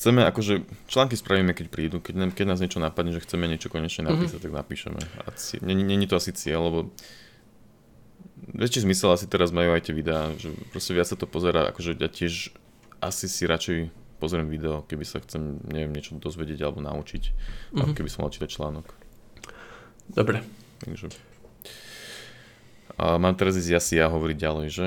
chceme, 0.00 0.24
akože 0.24 0.64
články 0.88 1.12
spravíme, 1.12 1.52
keď 1.52 1.66
prídu, 1.68 2.00
keď, 2.00 2.14
nám- 2.16 2.32
keď 2.32 2.46
nás 2.48 2.60
niečo 2.64 2.80
napadne, 2.80 3.12
že 3.12 3.20
chceme 3.20 3.44
niečo 3.44 3.68
konečne 3.68 4.08
napísať, 4.08 4.40
tak 4.40 4.52
napíšeme. 4.56 4.96
A 4.96 5.28
není, 5.60 6.08
to 6.08 6.16
asi 6.16 6.32
cieľ, 6.32 6.72
lebo 6.72 6.88
väčší 8.56 8.88
zmysel 8.88 9.12
asi 9.12 9.28
teraz 9.28 9.52
majú 9.52 9.76
aj 9.76 9.92
tie 9.92 9.94
videá, 9.94 10.32
že 10.40 10.56
proste 10.72 10.96
viac 10.96 11.04
sa 11.04 11.20
to 11.20 11.28
pozera, 11.28 11.68
akože 11.68 12.00
ja 12.00 12.08
tiež 12.08 12.48
asi 13.04 13.28
si 13.28 13.44
radšej 13.44 13.92
pozriem 14.16 14.48
video, 14.48 14.84
keby 14.88 15.04
sa 15.04 15.20
chcem, 15.20 15.60
neviem, 15.68 15.92
niečo 15.92 16.16
dozvedieť 16.16 16.60
alebo 16.64 16.80
naučiť, 16.80 17.22
ako 17.76 17.92
Mhm. 17.92 17.96
keby 17.96 18.08
som 18.08 18.24
mal 18.24 18.32
čítať 18.32 18.48
článok. 18.48 18.86
Dobre. 20.08 20.40
Takže... 20.80 21.12
A 23.00 23.16
mám 23.16 23.32
teraz 23.32 23.56
ísť 23.56 23.72
asi 23.76 23.92
ja 23.96 24.12
hovoriť 24.12 24.36
ďalej, 24.36 24.66
že? 24.68 24.86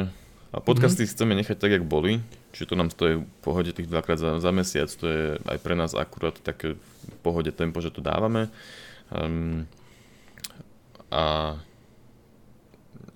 A 0.54 0.62
podcasty 0.62 1.02
mm-hmm. 1.02 1.14
chceme 1.18 1.34
nechať 1.34 1.58
tak, 1.58 1.74
jak 1.74 1.82
boli, 1.82 2.22
čiže 2.54 2.70
to 2.70 2.76
nám 2.78 2.94
stojí 2.94 3.26
v 3.26 3.28
pohode 3.42 3.74
tých 3.74 3.90
dvakrát 3.90 4.22
za, 4.22 4.38
za 4.38 4.52
mesiac, 4.54 4.88
to 4.94 5.06
je 5.10 5.24
aj 5.42 5.58
pre 5.60 5.74
nás 5.74 5.98
akurát 5.98 6.38
také 6.38 6.78
v 6.78 7.18
pohode 7.26 7.50
tempo, 7.52 7.82
že 7.82 7.90
to 7.90 8.00
dávame. 8.00 8.54
Um, 9.10 9.66
a 11.10 11.58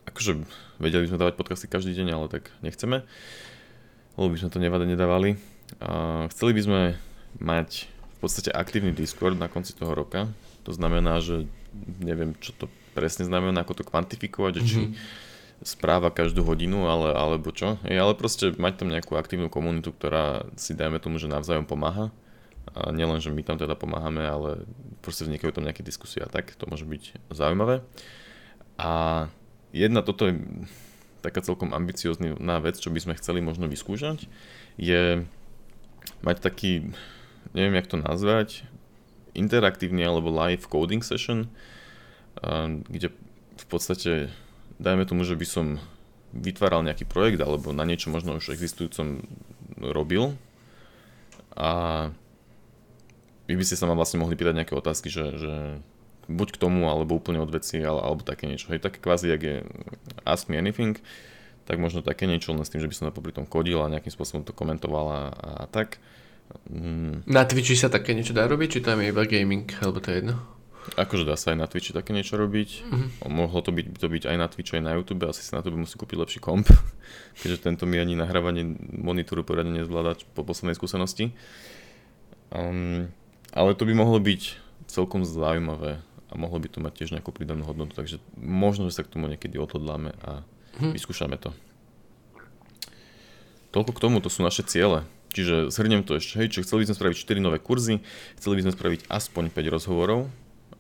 akože 0.10 0.42
vedeli 0.82 1.06
by 1.06 1.10
sme 1.14 1.22
dávať 1.22 1.36
podcasty 1.38 1.66
každý 1.70 1.94
deň, 1.94 2.08
ale 2.18 2.26
tak 2.30 2.50
nechceme, 2.66 3.06
lebo 4.18 4.28
by 4.34 4.38
sme 4.42 4.50
to 4.50 4.60
nevada 4.62 4.86
nedávali. 4.90 5.38
A 5.78 6.26
chceli 6.34 6.58
by 6.58 6.62
sme 6.66 6.82
mať 7.38 7.86
v 7.88 8.18
podstate 8.18 8.50
aktívny 8.50 8.90
Discord 8.90 9.38
na 9.38 9.46
konci 9.46 9.78
toho 9.78 9.94
roka, 9.94 10.26
to 10.66 10.74
znamená, 10.74 11.22
že 11.22 11.46
neviem, 12.02 12.34
čo 12.42 12.52
to 12.58 12.66
presne 12.98 13.30
znamená, 13.30 13.62
ako 13.62 13.82
to 13.82 13.84
kvantifikovať, 13.86 14.52
že 14.58 14.64
či 14.66 14.80
Mhm. 14.90 14.94
Správa 15.66 16.14
každú 16.14 16.46
hodinu, 16.46 16.86
ale, 16.86 17.18
alebo 17.18 17.50
čo. 17.50 17.82
Ej, 17.88 17.98
ale 17.98 18.14
proste 18.14 18.54
mať 18.54 18.84
tam 18.84 18.94
nejakú 18.94 19.18
aktívnu 19.18 19.50
komunitu, 19.50 19.90
ktorá 19.90 20.46
si 20.54 20.78
dajme 20.78 21.02
tomu, 21.02 21.18
že 21.18 21.26
navzájom 21.26 21.66
pomáha. 21.66 22.14
A 22.78 22.94
nielen, 22.94 23.18
že 23.18 23.34
my 23.34 23.42
tam 23.42 23.58
teda 23.58 23.74
pomáhame, 23.74 24.22
ale 24.22 24.70
proste 25.02 25.26
vznikajú 25.26 25.56
tam 25.56 25.66
nejaké 25.66 25.82
diskusie 25.82 26.22
a 26.22 26.30
tak, 26.30 26.54
to 26.54 26.70
môže 26.70 26.86
byť 26.86 27.34
zaujímavé. 27.34 27.82
A 28.78 29.26
jedna, 29.74 30.06
toto 30.06 30.30
je 30.30 30.38
taká 31.26 31.42
celkom 31.42 31.74
ambiciozná 31.74 32.62
vec, 32.62 32.78
čo 32.78 32.94
by 32.94 33.02
sme 33.02 33.18
chceli 33.18 33.42
možno 33.42 33.66
vyskúšať, 33.66 34.30
je 34.78 35.26
mať 36.22 36.38
taký, 36.38 36.94
neviem 37.58 37.82
jak 37.82 37.90
to 37.90 37.98
nazvať, 37.98 38.68
interaktívny 39.34 40.06
alebo 40.06 40.30
live 40.30 40.70
coding 40.70 41.02
session, 41.02 41.50
kde 42.94 43.10
v 43.58 43.66
podstate 43.66 44.30
dajme 44.78 45.06
tomu, 45.06 45.26
že 45.26 45.38
by 45.38 45.46
som 45.46 45.66
vytváral 46.36 46.84
nejaký 46.84 47.08
projekt 47.08 47.40
alebo 47.40 47.72
na 47.72 47.88
niečo 47.88 48.12
možno 48.12 48.38
už 48.38 48.54
existujúcom 48.54 49.26
robil 49.80 50.36
a 51.58 51.70
vy 53.48 53.56
by 53.56 53.64
ste 53.64 53.80
sa 53.80 53.88
ma 53.88 53.96
vlastne 53.96 54.20
mohli 54.20 54.36
pýtať 54.36 54.54
nejaké 54.54 54.76
otázky, 54.76 55.08
že, 55.08 55.26
že 55.40 55.54
buď 56.28 56.60
k 56.60 56.62
tomu, 56.62 56.92
alebo 56.92 57.16
úplne 57.16 57.40
od 57.40 57.48
veci, 57.48 57.80
ale, 57.80 58.04
alebo 58.04 58.22
také 58.22 58.46
niečo. 58.46 58.70
Hej, 58.70 58.84
také 58.84 59.00
kvázi, 59.00 59.32
jak 59.32 59.42
je 59.42 59.56
Ask 60.28 60.52
Me 60.52 60.60
Anything, 60.60 61.00
tak 61.64 61.80
možno 61.80 62.04
také 62.04 62.28
niečo, 62.28 62.52
len 62.52 62.68
s 62.68 62.72
tým, 62.72 62.84
že 62.84 62.92
by 62.92 62.96
som 62.96 63.08
to 63.10 63.32
tom 63.32 63.48
kodil 63.48 63.80
a 63.84 63.92
nejakým 63.92 64.12
spôsobom 64.12 64.44
to 64.44 64.52
komentoval 64.52 65.06
a, 65.08 65.22
a 65.32 65.66
tak. 65.72 66.04
Mm, 66.68 67.24
Na 67.28 67.48
Twitchi 67.48 67.80
sa 67.80 67.88
také 67.88 68.12
niečo 68.12 68.36
dá 68.36 68.44
robiť, 68.48 68.80
či 68.80 68.80
tam 68.84 69.00
je 69.00 69.12
iba 69.12 69.24
gaming, 69.24 69.68
alebo 69.80 70.04
to 70.04 70.12
je 70.12 70.16
jedno? 70.24 70.57
Akože 70.96 71.28
dá 71.28 71.36
sa 71.36 71.52
aj 71.52 71.58
na 71.60 71.68
Twitchi 71.68 71.92
také 71.92 72.16
niečo 72.16 72.38
robiť. 72.38 72.70
Mhm. 72.88 73.08
Mohlo 73.28 73.60
to 73.60 73.76
byť, 73.76 73.86
to 73.98 74.08
byť 74.08 74.24
aj 74.30 74.38
na 74.38 74.48
Twitchi, 74.48 74.80
aj 74.80 74.86
na 74.86 74.94
YouTube, 74.96 75.28
asi 75.28 75.44
si 75.44 75.52
na 75.52 75.60
to 75.60 75.74
musí 75.74 75.98
kúpiť 75.98 76.18
lepší 76.18 76.40
komp, 76.40 76.72
keďže 77.42 77.68
tento 77.68 77.84
mi 77.84 78.00
ani 78.00 78.16
nahrávanie 78.16 78.64
monitoru 78.96 79.44
poriadne 79.44 79.76
nezvláda 79.76 80.16
po 80.32 80.48
poslednej 80.48 80.78
skúsenosti. 80.78 81.36
Um, 82.48 83.12
ale 83.52 83.76
to 83.76 83.84
by 83.84 83.92
mohlo 83.92 84.22
byť 84.22 84.56
celkom 84.88 85.28
zaujímavé 85.28 86.00
a 86.28 86.34
mohlo 86.40 86.60
by 86.60 86.68
to 86.72 86.80
mať 86.80 86.94
tiež 86.96 87.10
nejakú 87.12 87.36
pridanú 87.36 87.68
hodnotu, 87.68 87.92
takže 87.92 88.24
možno, 88.40 88.88
že 88.88 89.00
sa 89.00 89.04
k 89.04 89.12
tomu 89.12 89.28
niekedy 89.28 89.60
odhodláme 89.60 90.16
a 90.24 90.48
Mhm. 90.78 90.94
vyskúšame 90.94 91.42
to. 91.42 91.52
Toľko 93.74 93.92
k 93.94 94.00
tomu, 94.00 94.22
to 94.22 94.30
sú 94.30 94.46
naše 94.46 94.64
ciele. 94.64 95.04
Čiže 95.28 95.70
zhrniem 95.70 96.02
to 96.08 96.18
ešte, 96.18 96.40
hej, 96.40 96.48
čiže 96.50 96.66
chceli 96.66 96.80
by 96.82 96.88
sme 96.90 96.98
spraviť 96.98 97.18
4 97.20 97.44
nové 97.44 97.60
kurzy, 97.60 98.00
chceli 98.40 98.58
by 98.58 98.70
sme 98.70 98.74
spraviť 98.74 99.02
aspoň 99.12 99.44
5 99.52 99.74
rozhovorov. 99.76 100.32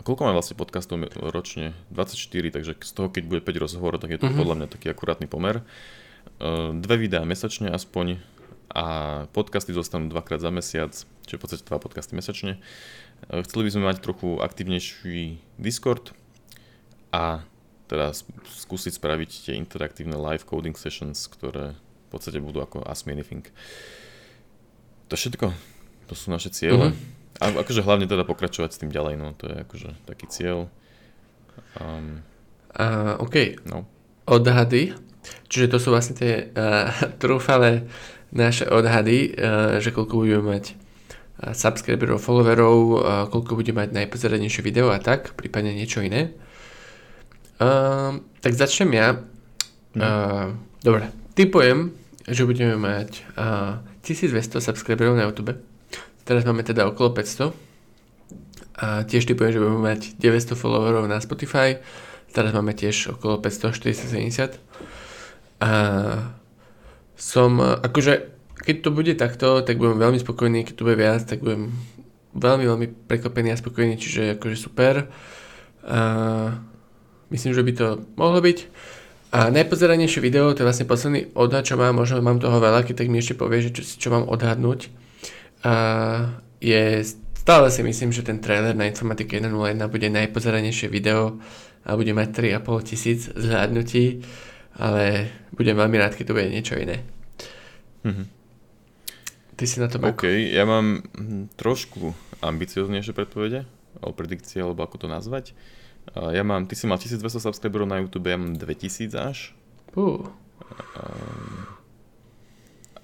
Koľko 0.08 0.24
má 0.24 0.32
vlastne 0.32 0.56
podcastov 0.56 1.04
ročne? 1.36 1.76
24, 1.92 2.16
takže 2.48 2.80
z 2.80 2.92
toho, 2.96 3.12
keď 3.12 3.24
bude 3.28 3.42
5 3.44 3.60
rozhovorov, 3.60 4.00
tak 4.00 4.16
je 4.16 4.20
to 4.24 4.32
Mhm. 4.32 4.40
podľa 4.40 4.56
mňa 4.56 4.68
taký 4.72 4.88
akurátny 4.88 5.28
pomer. 5.28 5.68
Uh, 6.40 6.72
Dve 6.72 6.96
videá 6.98 7.28
mesačne 7.28 7.68
aspoň 7.68 8.24
a 8.72 8.86
podcasty 9.32 9.76
zostanú 9.76 10.08
dvakrát 10.08 10.40
za 10.40 10.48
mesiac, 10.48 10.96
čiže 10.96 11.36
v 11.36 11.42
podstate 11.42 11.64
dva 11.64 11.76
podcasty 11.76 12.16
mesačne. 12.16 12.56
Uh, 13.28 13.44
Chceli 13.44 13.68
by 13.68 13.72
sme 13.76 13.84
mať 13.84 13.98
trochu 14.00 14.40
aktívnejší 14.40 15.44
Discord 15.60 16.16
a 17.12 17.44
teda 17.88 18.16
skúsiť 18.48 18.96
spraviť 18.96 19.30
tie 19.44 19.54
interaktívne 19.56 20.16
live 20.16 20.44
coding 20.44 20.76
sessions, 20.76 21.28
ktoré 21.28 21.76
v 21.76 22.08
podstate 22.08 22.40
budú 22.40 22.60
ako 22.60 22.84
Ask 22.84 23.08
Me 23.08 23.12
Anything. 23.12 23.44
To 25.08 25.16
všetko. 25.16 25.52
To 26.08 26.14
sú 26.16 26.32
naše 26.32 26.48
ciele. 26.48 26.96
Mhm. 26.96 27.17
A 27.38 27.54
akože 27.54 27.86
hlavne 27.86 28.10
teda 28.10 28.26
pokračovať 28.26 28.70
s 28.74 28.82
tým 28.82 28.90
ďalej, 28.90 29.14
no 29.22 29.38
to 29.38 29.46
je 29.46 29.56
akože 29.62 29.90
taký 30.10 30.26
cieľ. 30.26 30.70
Um, 31.78 32.26
uh, 32.74 33.14
OK. 33.22 33.62
no. 33.70 33.86
Odhady. 34.26 34.98
Čiže 35.52 35.68
to 35.70 35.78
sú 35.78 35.94
vlastne 35.94 36.18
tie 36.18 36.50
uh, 36.50 36.90
trúfale 37.22 37.86
naše 38.34 38.66
odhady, 38.66 39.38
uh, 39.38 39.78
že 39.78 39.94
koľko 39.94 40.26
budeme 40.26 40.58
mať 40.58 40.74
uh, 40.74 41.54
subscriberov, 41.54 42.18
followerov, 42.18 42.78
uh, 42.78 42.98
koľko 43.30 43.54
budeme 43.54 43.86
mať 43.86 43.94
najpozeranejšie 43.94 44.66
video 44.66 44.90
a 44.90 44.98
tak, 44.98 45.38
prípadne 45.38 45.78
niečo 45.78 46.02
iné. 46.02 46.34
Uh, 47.62 48.22
tak 48.42 48.58
začnem 48.58 48.94
ja. 48.98 49.22
Uh, 49.98 50.58
dobre, 50.82 51.10
typujem, 51.38 51.94
že 52.26 52.46
budeme 52.50 52.78
mať 52.78 53.26
uh, 53.38 53.82
1200 54.02 54.62
subscriberov 54.62 55.18
na 55.18 55.30
YouTube. 55.30 55.58
Teraz 56.28 56.44
máme 56.44 56.68
teda 56.68 56.84
okolo 56.84 57.16
500. 57.16 57.56
A 58.78 59.08
tiež 59.08 59.24
typujem, 59.24 59.56
že 59.56 59.64
budeme 59.64 59.80
mať 59.80 60.20
900 60.20 60.60
followerov 60.60 61.08
na 61.08 61.24
Spotify. 61.24 61.80
Teraz 62.36 62.52
máme 62.52 62.76
tiež 62.76 63.16
okolo 63.16 63.40
500, 63.40 63.72
470. 63.72 64.60
A 65.64 65.72
som, 67.16 67.58
akože, 67.64 68.14
keď 68.62 68.76
to 68.84 68.90
bude 68.92 69.14
takto, 69.16 69.64
tak 69.64 69.80
budem 69.80 69.98
veľmi 69.98 70.20
spokojný, 70.20 70.68
keď 70.68 70.74
to 70.76 70.86
bude 70.86 71.00
viac, 71.00 71.24
tak 71.24 71.42
budem 71.42 71.74
veľmi, 72.36 72.66
veľmi 72.70 72.88
prekvapený 73.10 73.56
a 73.56 73.58
spokojný, 73.58 73.96
čiže 73.98 74.38
akože 74.38 74.58
super. 74.60 75.10
A 75.88 76.60
Myslím, 77.28 77.54
že 77.54 77.64
by 77.64 77.72
to 77.76 77.88
mohlo 78.16 78.40
byť. 78.40 78.58
A 79.36 79.52
najpozeranejšie 79.52 80.24
video, 80.24 80.56
to 80.56 80.64
je 80.64 80.68
vlastne 80.68 80.88
posledný 80.88 81.36
odhad, 81.36 81.68
čo 81.68 81.76
mám, 81.76 82.00
možno 82.00 82.24
mám 82.24 82.40
toho 82.40 82.64
veľa, 82.64 82.88
keď 82.88 83.04
tak 83.04 83.12
mi 83.12 83.20
ešte 83.20 83.36
povie, 83.36 83.68
že 83.68 83.76
čo, 83.76 83.84
čo 83.84 84.08
mám 84.08 84.24
odhadnúť. 84.24 84.88
A 85.64 85.74
je, 86.62 87.02
stále 87.34 87.72
si 87.72 87.82
myslím, 87.82 88.14
že 88.14 88.26
ten 88.26 88.38
trailer 88.38 88.76
na 88.78 88.86
Informatike 88.86 89.42
1.01 89.42 89.88
bude 89.90 90.08
najpozeranejšie 90.10 90.88
video 90.90 91.42
a 91.88 91.96
bude 91.96 92.14
mať 92.14 92.60
3,5 92.60 92.90
tisíc 92.90 93.20
zhľadnutí, 93.32 94.22
ale 94.78 95.32
budem 95.56 95.78
veľmi 95.78 95.98
rád, 95.98 96.14
keď 96.14 96.26
to 96.28 96.36
bude 96.36 96.50
niečo 96.54 96.76
iné. 96.78 97.02
Mm-hmm. 98.06 98.28
Ty 99.58 99.64
si 99.66 99.78
na 99.82 99.90
to 99.90 99.98
OK, 99.98 100.22
ako? 100.22 100.26
ja 100.30 100.64
mám 100.70 101.02
hm, 101.02 101.50
trošku 101.58 102.14
ambicioznejšie 102.46 103.18
predpovede, 103.18 103.66
alebo 103.98 104.14
predikcie, 104.14 104.62
alebo 104.62 104.86
ako 104.86 105.02
to 105.02 105.08
nazvať. 105.10 105.58
Ja 106.16 106.44
mám, 106.46 106.70
ty 106.72 106.78
si 106.78 106.88
mal 106.88 107.02
1200 107.02 107.20
subscriberov 107.52 107.90
na 107.90 108.00
YouTube, 108.00 108.32
ja 108.32 108.40
mám 108.40 108.56
2000 108.56 109.12
až. 109.18 109.52
Uh. 109.92 110.24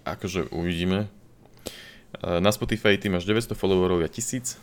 Akože 0.07 0.47
uvidíme. 0.55 1.11
Na 2.23 2.51
Spotify 2.55 2.95
ty 2.95 3.11
máš 3.11 3.27
900 3.27 3.57
followerov, 3.57 3.99
ja 3.99 4.07
1000. 4.07 4.55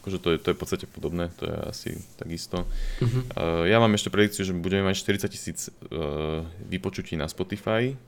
Akože 0.00 0.18
to 0.22 0.28
je, 0.32 0.36
to 0.38 0.48
je 0.50 0.56
v 0.56 0.60
podstate 0.60 0.86
podobné, 0.86 1.28
to 1.36 1.50
je 1.50 1.56
asi 1.66 1.90
takisto. 2.14 2.62
Uh-huh. 3.02 3.66
Ja 3.66 3.82
mám 3.82 3.90
ešte 3.92 4.06
predikciu, 4.06 4.46
že 4.46 4.54
budeme 4.54 4.86
mať 4.86 5.02
40 5.02 5.34
tisíc 5.34 5.58
vypočutí 6.70 7.18
na 7.18 7.26
Spotify, 7.26 7.98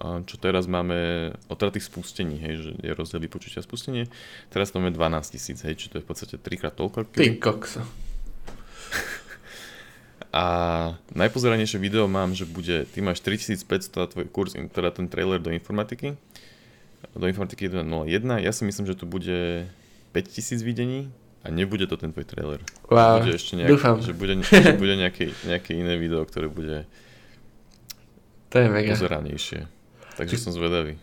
čo 0.00 0.40
teraz 0.40 0.64
máme 0.64 1.30
od 1.46 1.56
teda 1.60 1.76
tých 1.76 1.86
spustení, 1.86 2.40
hej, 2.40 2.54
že 2.56 2.70
je 2.80 2.92
rozdiel 2.96 3.20
vypočutia 3.20 3.60
a 3.60 3.68
spustenie. 3.68 4.08
Teraz 4.48 4.72
to 4.72 4.80
máme 4.80 4.96
12 4.96 5.36
tisíc, 5.36 5.60
hej, 5.60 5.76
čo 5.76 5.92
to 5.92 6.00
je 6.00 6.04
v 6.04 6.08
podstate 6.08 6.34
trikrát 6.40 6.72
toľko. 6.72 7.04
Ty 7.12 7.36
kokso. 7.36 7.84
A 10.30 10.44
najpozeranejšie 11.12 11.82
video 11.82 12.08
mám, 12.08 12.32
že 12.32 12.48
bude, 12.48 12.86
ty 12.90 13.02
máš 13.02 13.20
3500 13.22 13.98
a 13.98 14.06
tvoj 14.06 14.26
kurz, 14.30 14.54
teda 14.54 14.94
ten 14.94 15.10
trailer 15.10 15.42
do 15.42 15.50
informatiky, 15.50 16.14
do 17.16 17.26
informatiky 17.26 17.68
1.01, 17.68 18.44
ja 18.44 18.52
si 18.52 18.62
myslím, 18.64 18.86
že 18.86 18.94
tu 18.94 19.04
bude 19.08 19.68
5000 20.12 20.62
videní 20.62 21.12
a 21.40 21.48
nebude 21.48 21.88
to 21.88 21.96
ten 21.96 22.12
tvoj 22.12 22.28
trailer. 22.28 22.60
Wow, 22.92 23.24
bude 23.24 23.40
ešte 23.40 23.56
nejak, 23.56 23.70
dúfam. 23.72 23.96
Že 24.00 24.12
bude, 24.12 24.34
že 24.68 24.76
bude 24.76 24.94
nejaké, 24.96 25.32
nejaké 25.48 25.72
iné 25.72 25.96
video, 25.96 26.22
ktoré 26.28 26.52
bude 26.52 26.84
to 28.50 28.58
je 28.58 28.66
mega. 28.66 28.92
pozeranejšie. 28.92 29.70
Takže 30.18 30.36
som 30.36 30.52
zvedavý. 30.52 30.98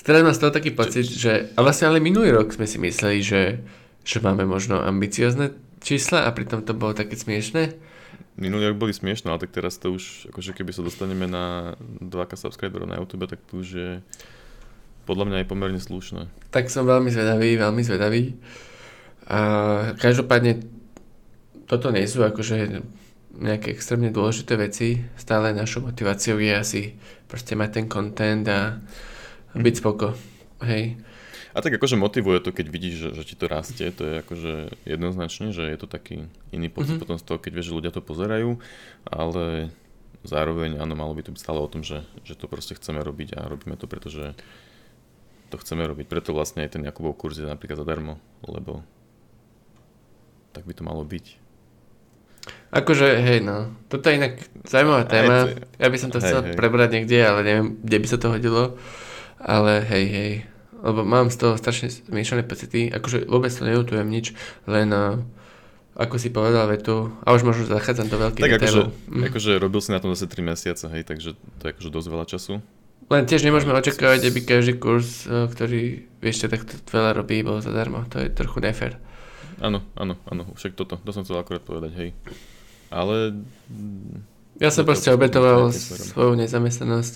Teraz 0.00 0.22
mám 0.22 0.36
z 0.36 0.40
toho 0.40 0.52
taký 0.54 0.70
pocit, 0.72 1.04
že... 1.04 1.50
A 1.56 1.60
vlastne 1.60 1.90
ale 1.90 1.98
minulý 1.98 2.32
rok 2.32 2.54
sme 2.54 2.64
si 2.64 2.78
mysleli, 2.78 3.20
že, 3.20 3.60
že 4.06 4.18
máme 4.22 4.46
možno 4.46 4.80
ambiciozne 4.80 5.52
čísla 5.82 6.24
a 6.24 6.30
pritom 6.30 6.62
to 6.62 6.76
bolo 6.76 6.94
také 6.94 7.18
smiešné. 7.18 7.74
Minulý 8.40 8.72
rok 8.72 8.78
boli 8.80 8.92
smiešné, 8.94 9.28
ale 9.28 9.42
tak 9.42 9.52
teraz 9.52 9.76
to 9.76 9.92
už, 9.92 10.32
akože 10.32 10.56
keby 10.56 10.72
sa 10.72 10.86
dostaneme 10.86 11.28
na 11.28 11.74
2k 12.00 12.36
subscriberov 12.38 12.88
na 12.88 12.96
YouTube, 12.96 13.28
tak 13.28 13.42
to 13.48 13.60
už 13.60 13.68
je 13.68 13.90
podľa 15.10 15.26
mňa 15.26 15.36
aj 15.42 15.50
pomerne 15.50 15.82
slušné. 15.82 16.30
Tak 16.54 16.70
som 16.70 16.86
veľmi 16.86 17.10
zvedavý, 17.10 17.58
veľmi 17.58 17.82
zvedavý. 17.82 18.38
A 19.26 19.38
každopádne 19.98 20.62
toto 21.66 21.90
nie 21.90 22.06
sú 22.06 22.22
akože 22.22 22.78
nejaké 23.34 23.74
extrémne 23.74 24.14
dôležité 24.14 24.54
veci. 24.54 25.02
Stále 25.18 25.50
našou 25.50 25.82
motiváciou 25.82 26.38
je 26.38 26.54
asi 26.54 26.82
proste 27.26 27.58
mať 27.58 27.82
ten 27.82 27.86
content 27.90 28.46
a 28.46 28.78
byť 29.58 29.74
spoko. 29.74 30.14
Hej. 30.62 31.02
A 31.50 31.58
tak 31.58 31.74
akože 31.74 31.98
motivuje 31.98 32.38
to, 32.38 32.54
keď 32.54 32.66
vidíš, 32.70 32.94
že, 32.94 33.08
že 33.18 33.22
ti 33.26 33.34
to 33.34 33.50
rastie, 33.50 33.90
to 33.90 34.06
je 34.06 34.14
akože 34.22 34.54
jednoznačne, 34.86 35.50
že 35.50 35.66
je 35.66 35.78
to 35.82 35.90
taký 35.90 36.30
iný 36.54 36.70
pocit 36.70 36.94
mm-hmm. 36.94 37.02
potom 37.02 37.18
z 37.18 37.26
toho, 37.26 37.42
keď 37.42 37.52
vieš, 37.58 37.74
že 37.74 37.76
ľudia 37.82 37.90
to 37.90 37.98
pozerajú, 37.98 38.62
ale 39.10 39.74
zároveň 40.22 40.78
áno, 40.78 40.94
malo 40.94 41.10
by 41.10 41.26
to 41.26 41.34
byť 41.34 41.42
stále 41.42 41.58
o 41.58 41.66
tom, 41.66 41.82
že, 41.82 42.06
že 42.22 42.38
to 42.38 42.46
proste 42.46 42.78
chceme 42.78 43.02
robiť 43.02 43.34
a 43.34 43.50
robíme 43.50 43.74
to, 43.74 43.90
pretože 43.90 44.38
to 45.50 45.58
chceme 45.58 45.82
robiť. 45.82 46.06
Preto 46.06 46.30
vlastne 46.30 46.62
aj 46.62 46.78
ten 46.78 46.86
Jakubov 46.86 47.18
kurz 47.18 47.42
je 47.42 47.46
napríklad 47.46 47.82
zadarmo, 47.82 48.22
lebo 48.46 48.86
tak 50.54 50.66
by 50.66 50.72
to 50.74 50.82
malo 50.86 51.02
byť. 51.02 51.26
Akože, 52.70 53.18
hej, 53.20 53.42
no. 53.42 53.74
Toto 53.90 54.08
je 54.08 54.18
inak 54.18 54.38
zaujímavá 54.64 55.04
téma. 55.04 55.50
Ja 55.76 55.90
by 55.90 55.98
som 55.98 56.10
to 56.14 56.22
hej, 56.22 56.30
chcel 56.30 56.40
hej. 56.46 56.54
prebrať 56.54 56.88
niekde, 56.96 57.18
ale 57.20 57.40
neviem, 57.42 57.68
kde 57.82 57.96
by 57.98 58.06
sa 58.06 58.18
to 58.18 58.30
hodilo. 58.30 58.78
Ale 59.42 59.82
hej, 59.84 60.06
hej 60.06 60.32
lebo 60.80 61.04
mám 61.04 61.28
z 61.28 61.36
toho 61.36 61.54
strašne 61.60 61.92
zmiešané 61.92 62.42
pocity, 62.44 62.88
akože 62.88 63.28
vôbec 63.28 63.52
to 63.52 63.68
neutujem 63.68 64.08
nič, 64.08 64.32
len 64.64 64.88
uh, 64.90 65.20
ako 65.92 66.16
si 66.16 66.32
povedal 66.32 66.64
vetu, 66.72 67.12
a 67.20 67.36
už 67.36 67.44
možno 67.44 67.68
zachádzam 67.68 68.08
do 68.08 68.16
veľkých 68.16 68.44
Tak 68.48 68.56
akože, 68.56 68.82
mm. 68.88 69.24
akože 69.28 69.50
robil 69.60 69.80
si 69.84 69.92
na 69.92 70.00
tom 70.00 70.16
zase 70.16 70.24
3 70.32 70.40
mesiace, 70.40 70.84
hej, 70.88 71.04
takže 71.04 71.36
to 71.60 71.62
je 71.68 71.70
akože 71.76 71.90
dosť 71.92 72.08
veľa 72.08 72.26
času. 72.26 72.54
Len 73.10 73.26
tiež 73.26 73.42
nemôžeme 73.42 73.74
očakávať, 73.74 74.30
aby 74.30 74.46
každý 74.46 74.78
kurz, 74.78 75.26
e, 75.26 75.50
ktorý 75.50 76.06
vieš, 76.22 76.46
takto 76.46 76.78
veľa 76.94 77.18
robí, 77.18 77.42
bol 77.42 77.58
zadarmo. 77.58 78.06
To 78.14 78.22
je 78.22 78.30
trochu 78.30 78.62
nefér. 78.62 79.02
Áno, 79.58 79.82
áno, 79.98 80.14
áno, 80.30 80.46
však 80.54 80.78
toto, 80.78 80.94
to 80.96 81.10
som 81.10 81.26
chcel 81.26 81.42
akorát 81.42 81.60
povedať, 81.66 81.92
hej. 81.98 82.10
Ale... 82.88 83.42
Ja 84.62 84.70
som 84.70 84.86
proste 84.86 85.10
obetoval 85.10 85.74
svoju 85.74 86.38
nezamestnanosť, 86.38 87.14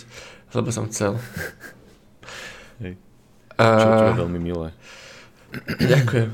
lebo 0.58 0.68
som 0.74 0.90
chcel. 0.90 1.14
hej. 2.82 2.98
Čo, 3.54 3.86
čo 3.86 4.06
je 4.10 4.20
veľmi 4.20 4.40
milé. 4.42 4.68
Ďakujem. 5.94 6.30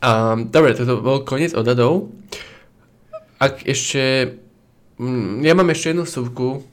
Um, 0.00 0.50
dobre, 0.50 0.74
toto 0.74 0.98
bol 0.98 1.22
koniec 1.22 1.54
odhadov. 1.54 2.10
Ak 3.38 3.62
ešte... 3.64 4.34
Mm, 4.98 5.46
ja 5.46 5.54
mám 5.54 5.70
ešte 5.70 5.94
jednu 5.94 6.04
súvku. 6.10 6.66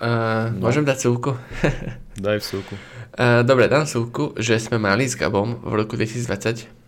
Uh, 0.00 0.48
no. 0.56 0.66
Môžem 0.68 0.82
dať 0.88 0.98
súvku? 1.04 1.36
Daj 2.24 2.40
súvku. 2.40 2.74
Uh, 3.16 3.44
dobre, 3.44 3.68
dám 3.68 3.84
súvku, 3.84 4.32
že 4.40 4.56
sme 4.56 4.80
mali 4.80 5.04
s 5.04 5.16
Gabom 5.16 5.60
v 5.60 5.72
roku 5.76 5.96
2020 5.96 6.80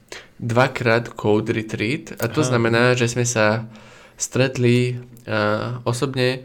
dvakrát 0.43 1.13
Code 1.13 1.53
Retreat 1.53 2.19
a 2.19 2.27
to 2.29 2.43
Aha. 2.43 2.49
znamená, 2.53 2.83
že 2.99 3.09
sme 3.09 3.25
sa 3.29 3.69
stretli 4.17 4.99
uh, 5.29 5.81
osobne 5.87 6.45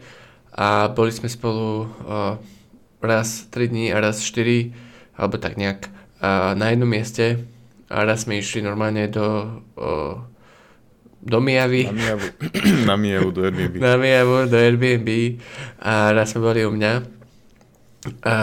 a 0.54 0.88
boli 0.92 1.10
sme 1.12 1.28
spolu 1.28 1.88
uh, 2.06 2.36
raz 3.02 3.48
3 3.50 3.68
dní 3.68 3.86
a 3.90 3.98
raz 3.98 4.22
4 4.22 5.18
alebo 5.18 5.36
tak 5.40 5.58
nejak 5.58 5.90
a 6.18 6.54
na 6.58 6.74
jednom 6.74 6.90
mieste 6.90 7.46
a 7.86 8.02
raz 8.02 8.26
sme 8.26 8.42
išli 8.42 8.58
normálne 8.58 9.06
do 9.06 9.62
o, 9.78 10.18
do 11.22 11.40
Mijavy. 11.40 11.88
Na 12.88 12.96
Mijavu, 12.96 13.30
do 13.30 13.42
Airbnb. 13.42 13.74
na 13.80 13.96
Mijavu 13.96 14.46
do 14.46 14.56
Airbnb 14.56 15.08
a 15.82 16.12
raz 16.14 16.30
sme 16.32 16.40
boli 16.46 16.62
u 16.66 16.70
mňa. 16.70 16.92
A 18.24 18.34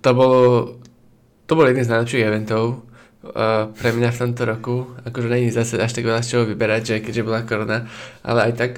to 0.00 0.10
bolo, 0.16 0.40
to 1.44 1.52
bol 1.52 1.68
jeden 1.68 1.84
z 1.84 1.92
najlepších 1.92 2.24
eventov 2.24 2.88
uh, 3.22 3.68
pre 3.76 3.92
mňa 3.92 4.08
v 4.10 4.18
tomto 4.18 4.42
roku. 4.48 4.76
Akože 5.04 5.28
není 5.28 5.52
zase 5.52 5.76
až 5.76 5.92
tak 5.92 6.08
veľa 6.08 6.24
z 6.24 6.28
čoho 6.32 6.44
vyberať, 6.48 6.82
že 6.82 6.94
keďže 7.04 7.26
bola 7.26 7.44
korona, 7.44 7.84
ale 8.24 8.48
aj 8.48 8.52
tak, 8.56 8.72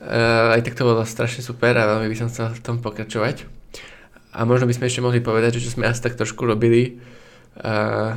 uh, 0.00 0.54
aj 0.54 0.60
tak 0.62 0.78
to 0.78 0.86
bolo 0.86 1.02
strašne 1.02 1.42
super 1.42 1.74
a 1.74 1.98
veľmi 1.98 2.06
by 2.06 2.16
som 2.16 2.28
chcel 2.30 2.54
v 2.54 2.62
tom 2.62 2.76
pokračovať. 2.78 3.44
A 4.30 4.46
možno 4.46 4.70
by 4.70 4.74
sme 4.78 4.86
ešte 4.86 5.02
mohli 5.02 5.18
povedať, 5.18 5.58
že 5.58 5.66
čo 5.66 5.74
sme 5.74 5.90
asi 5.90 6.06
tak 6.06 6.14
trošku 6.14 6.46
robili. 6.46 7.02
A 7.58 8.14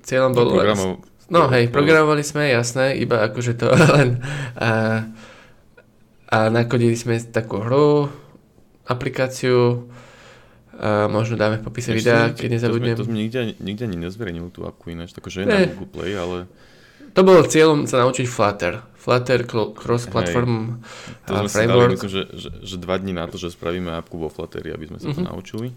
cieľom 0.00 0.32
bolo... 0.32 0.56
Programov... 0.56 1.11
No 1.32 1.48
hej, 1.48 1.68
programovali 1.68 2.20
sme, 2.20 2.46
jasné, 2.46 2.94
iba 2.94 3.24
akože 3.24 3.56
to 3.56 3.72
len... 3.96 4.20
A, 4.54 5.02
a 6.28 6.38
nakodili 6.48 6.92
sme 6.92 7.16
takú 7.18 7.58
hru, 7.58 8.12
aplikáciu 8.86 9.88
Uh, 10.72 11.04
možno 11.06 11.36
dáme 11.36 11.60
v 11.60 11.68
popise 11.68 11.92
videa, 11.92 12.32
keď 12.32 12.48
nezabudnem. 12.58 12.96
To 12.96 13.04
sme, 13.04 13.04
to 13.04 13.08
sme 13.12 13.16
nikde, 13.20 13.40
nikde 13.60 13.82
ani 13.84 13.98
nezverejnili 14.02 14.48
tú 14.48 14.64
apku 14.64 14.88
ináč, 14.88 15.12
takže 15.12 15.44
je 15.44 15.46
Ne. 15.46 15.52
na 15.52 15.68
Google 15.68 15.86
Play, 15.86 16.16
ale 16.16 16.48
To 17.12 17.20
bolo 17.20 17.44
cieľom 17.44 17.84
sa 17.84 18.00
naučiť 18.00 18.24
Flutter. 18.24 18.80
Flutter 18.96 19.44
cross-platform 19.44 20.80
to 21.22 21.30
a 21.30 21.38
sme 21.38 21.46
si 21.46 21.54
dali, 21.54 21.68
framework. 21.68 21.92
myslím, 21.92 22.10
že, 22.10 22.22
že, 22.32 22.48
že 22.64 22.76
dva 22.78 22.96
dní 22.96 23.12
na 23.12 23.28
to, 23.28 23.36
že 23.36 23.52
spravíme 23.52 23.92
apku 23.92 24.16
vo 24.16 24.26
Flutteri, 24.26 24.72
aby 24.72 24.88
sme 24.88 24.96
sa 24.96 25.12
to 25.12 25.20
Mhm. 25.20 25.28
naučili. 25.28 25.68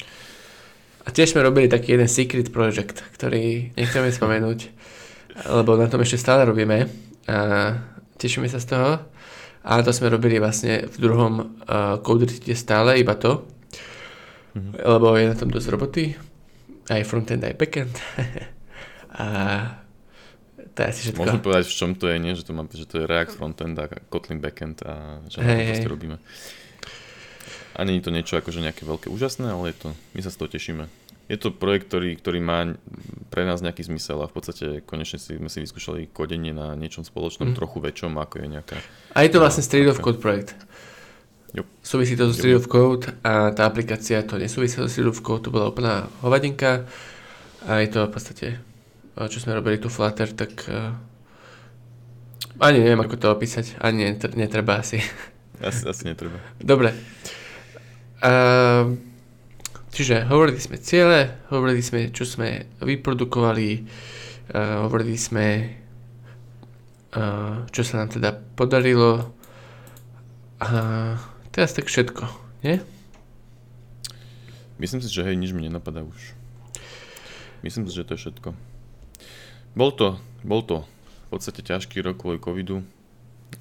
A 1.04 1.12
tiež 1.12 1.28
sme 1.30 1.44
robili 1.44 1.68
taký 1.68 1.92
jeden 1.92 2.08
secret 2.08 2.48
project, 2.50 3.04
ktorý 3.12 3.76
nechceme 3.76 4.10
spomenúť, 4.10 4.60
lebo 5.44 5.76
na 5.76 5.92
tom 5.92 6.00
ešte 6.00 6.16
stále 6.16 6.48
robíme 6.48 6.88
a 7.28 7.38
tešíme 8.16 8.48
sa 8.48 8.64
z 8.64 8.72
toho. 8.72 8.92
A 9.66 9.82
to 9.82 9.90
sme 9.90 10.08
robili 10.08 10.38
vlastne 10.38 10.86
v 10.86 10.96
druhom 10.96 11.34
uh, 11.42 11.98
Codedite 12.00 12.54
stále, 12.54 13.02
iba 13.02 13.18
to, 13.18 13.44
Mhm. 14.56 14.72
lebo 14.88 15.20
je 15.20 15.28
na 15.28 15.36
tom 15.36 15.52
dosť 15.52 15.68
roboty, 15.68 16.16
aj 16.88 17.04
frontend, 17.04 17.44
aj 17.44 17.60
backend. 17.60 17.92
a 19.20 19.26
to 20.72 20.78
je 20.80 20.88
asi 20.88 21.00
všetko. 21.04 21.20
Môžeme 21.28 21.44
povedať, 21.44 21.66
v 21.68 21.76
čom 21.76 21.92
to 21.92 22.08
je, 22.08 22.16
nie? 22.24 22.32
Že 22.40 22.44
to, 22.48 22.52
má, 22.56 22.64
že 22.72 22.88
to 22.88 22.96
je 23.04 23.06
React 23.08 23.36
frontend 23.36 23.76
a 23.76 23.92
Kotlin 24.08 24.40
backend 24.40 24.80
a 24.88 25.20
že 25.28 25.44
Hej, 25.44 25.60
to 25.60 25.68
proste 25.76 25.92
robíme. 25.92 26.18
A 27.76 27.84
je 27.84 28.00
to 28.00 28.16
niečo 28.16 28.40
akože 28.40 28.64
nejaké 28.64 28.88
veľké 28.88 29.12
úžasné, 29.12 29.52
ale 29.52 29.76
je 29.76 29.78
to, 29.84 29.90
my 30.16 30.24
sa 30.24 30.32
z 30.32 30.38
toho 30.40 30.48
tešíme. 30.48 30.88
Je 31.26 31.36
to 31.36 31.50
projekt, 31.50 31.90
ktorý, 31.90 32.14
ktorý 32.16 32.38
má 32.38 32.78
pre 33.28 33.42
nás 33.42 33.58
nejaký 33.60 33.82
zmysel 33.84 34.22
a 34.22 34.30
v 34.30 34.36
podstate 34.36 34.66
konečne 34.82 35.18
si, 35.18 35.34
sme 35.34 35.50
si 35.50 35.58
vyskúšali 35.60 36.08
kodenie 36.08 36.52
na 36.52 36.74
niečom 36.74 37.02
spoločnom, 37.02 37.50
Mhm. 37.50 37.56
trochu 37.56 37.78
väčšom, 37.80 38.14
ako 38.16 38.36
je 38.38 38.48
nejaká... 38.48 38.78
A 39.12 39.22
je 39.22 39.30
to 39.30 39.40
vlastne 39.40 39.62
Street 39.62 39.88
of. 39.88 39.98
Code 39.98 40.18
projekt. 40.18 40.54
Jup. 41.52 41.66
Súvisí 41.82 42.14
to 42.14 42.30
so. 42.30 42.36
Street 42.36 42.56
of 42.56 42.68
Code 42.68 43.10
a 43.22 43.50
tá 43.50 43.64
aplikácia 43.64 44.22
to 44.22 44.36
nesúvisí 44.36 44.76
so 44.76 44.86
Street 44.86 45.08
of 45.08 45.20
Code, 45.20 45.42
to 45.42 45.50
bola 45.50 45.66
úplná 45.66 46.06
hovadinka 46.20 46.86
a 47.64 47.82
je 47.82 47.90
to 47.90 48.06
v 48.06 48.12
podstate, 48.12 48.48
eh, 48.54 49.26
čo 49.26 49.40
sme 49.40 49.54
robili 49.54 49.78
tu 49.78 49.88
Flutter, 49.88 50.30
tak 50.30 50.52
eh, 50.68 50.94
ani 52.58 52.80
neviem, 52.80 53.00
ako 53.00 53.16
to 53.16 53.28
opísať, 53.30 53.80
ani 53.80 54.14
netr- 54.14 54.36
netreba 54.36 54.78
asi. 54.78 55.02
Asi, 55.58 55.88
asi 55.88 56.04
netreba. 56.06 56.36
Dobre. 56.58 56.92
Ehm, 58.20 59.15
čiže 59.96 60.28
hovorili 60.28 60.60
sme 60.60 60.76
ciele, 60.76 61.40
hovorili 61.48 61.80
sme, 61.80 62.12
čo 62.12 62.28
sme 62.28 62.68
vyprodukovali, 62.84 63.70
eh, 63.80 64.76
hovorili 64.84 65.16
sme, 65.16 65.48
eh, 67.16 67.56
čo 67.72 67.82
sa 67.88 68.04
nám 68.04 68.12
teda 68.12 68.36
podarilo. 68.60 69.32
A 70.60 70.70
teraz 71.56 71.72
tak 71.72 71.88
všetko, 71.88 72.28
nie? 72.68 72.84
Myslím 74.76 75.00
si, 75.00 75.08
že 75.08 75.24
hej, 75.24 75.40
nič 75.40 75.56
mi 75.56 75.64
nenapadá 75.64 76.04
už. 76.04 76.36
Myslím 77.64 77.88
si, 77.88 77.96
že 77.96 78.04
to 78.04 78.20
je 78.20 78.28
všetko. 78.28 78.52
Bol 79.76 79.92
to, 79.96 80.20
bol 80.44 80.60
to 80.64 80.84
v 81.28 81.28
podstate 81.32 81.64
ťažký 81.64 82.04
rok 82.04 82.20
kvôli 82.20 82.40
covidu. 82.40 82.84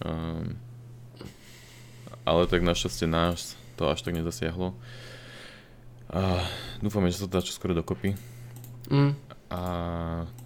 Um, 0.03 0.59
ale 2.27 2.51
tak 2.51 2.67
našťastie 2.67 3.07
nás 3.07 3.55
to 3.79 3.87
až 3.87 4.03
tak 4.03 4.17
nezasiahlo. 4.17 4.75
A 6.11 6.45
dúfame, 6.85 7.09
že 7.09 7.21
sa 7.21 7.25
to 7.27 7.35
dá 7.37 7.41
čoskoro 7.41 7.73
dokopy. 7.73 8.17
Mm. 8.93 9.17
A 9.49 9.61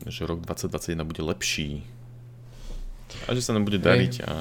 že 0.07 0.29
rok 0.29 0.45
2021 0.45 1.03
bude 1.03 1.23
lepší. 1.23 1.83
A 3.27 3.35
že 3.35 3.43
sa 3.43 3.57
nám 3.57 3.65
bude 3.65 3.81
dariť 3.81 4.23
a, 4.29 4.37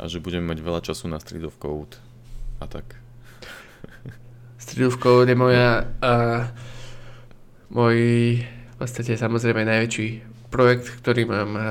a 0.00 0.02
že 0.08 0.24
budeme 0.24 0.48
mať 0.48 0.58
veľa 0.64 0.80
času 0.80 1.06
na 1.06 1.20
Street 1.20 1.44
of 1.44 1.60
Code. 1.60 2.00
A 2.58 2.66
tak. 2.66 2.96
Street 4.62 4.88
of 4.88 4.98
Code 4.98 5.30
je 5.30 5.36
moja, 5.38 5.84
uh, 6.02 6.48
môj 7.70 7.98
v 8.42 8.74
podstate 8.80 9.14
samozrejme 9.14 9.64
najväčší 9.68 10.08
projekt, 10.48 10.88
ktorý 11.02 11.28
mám 11.28 11.50
uh, 11.54 11.64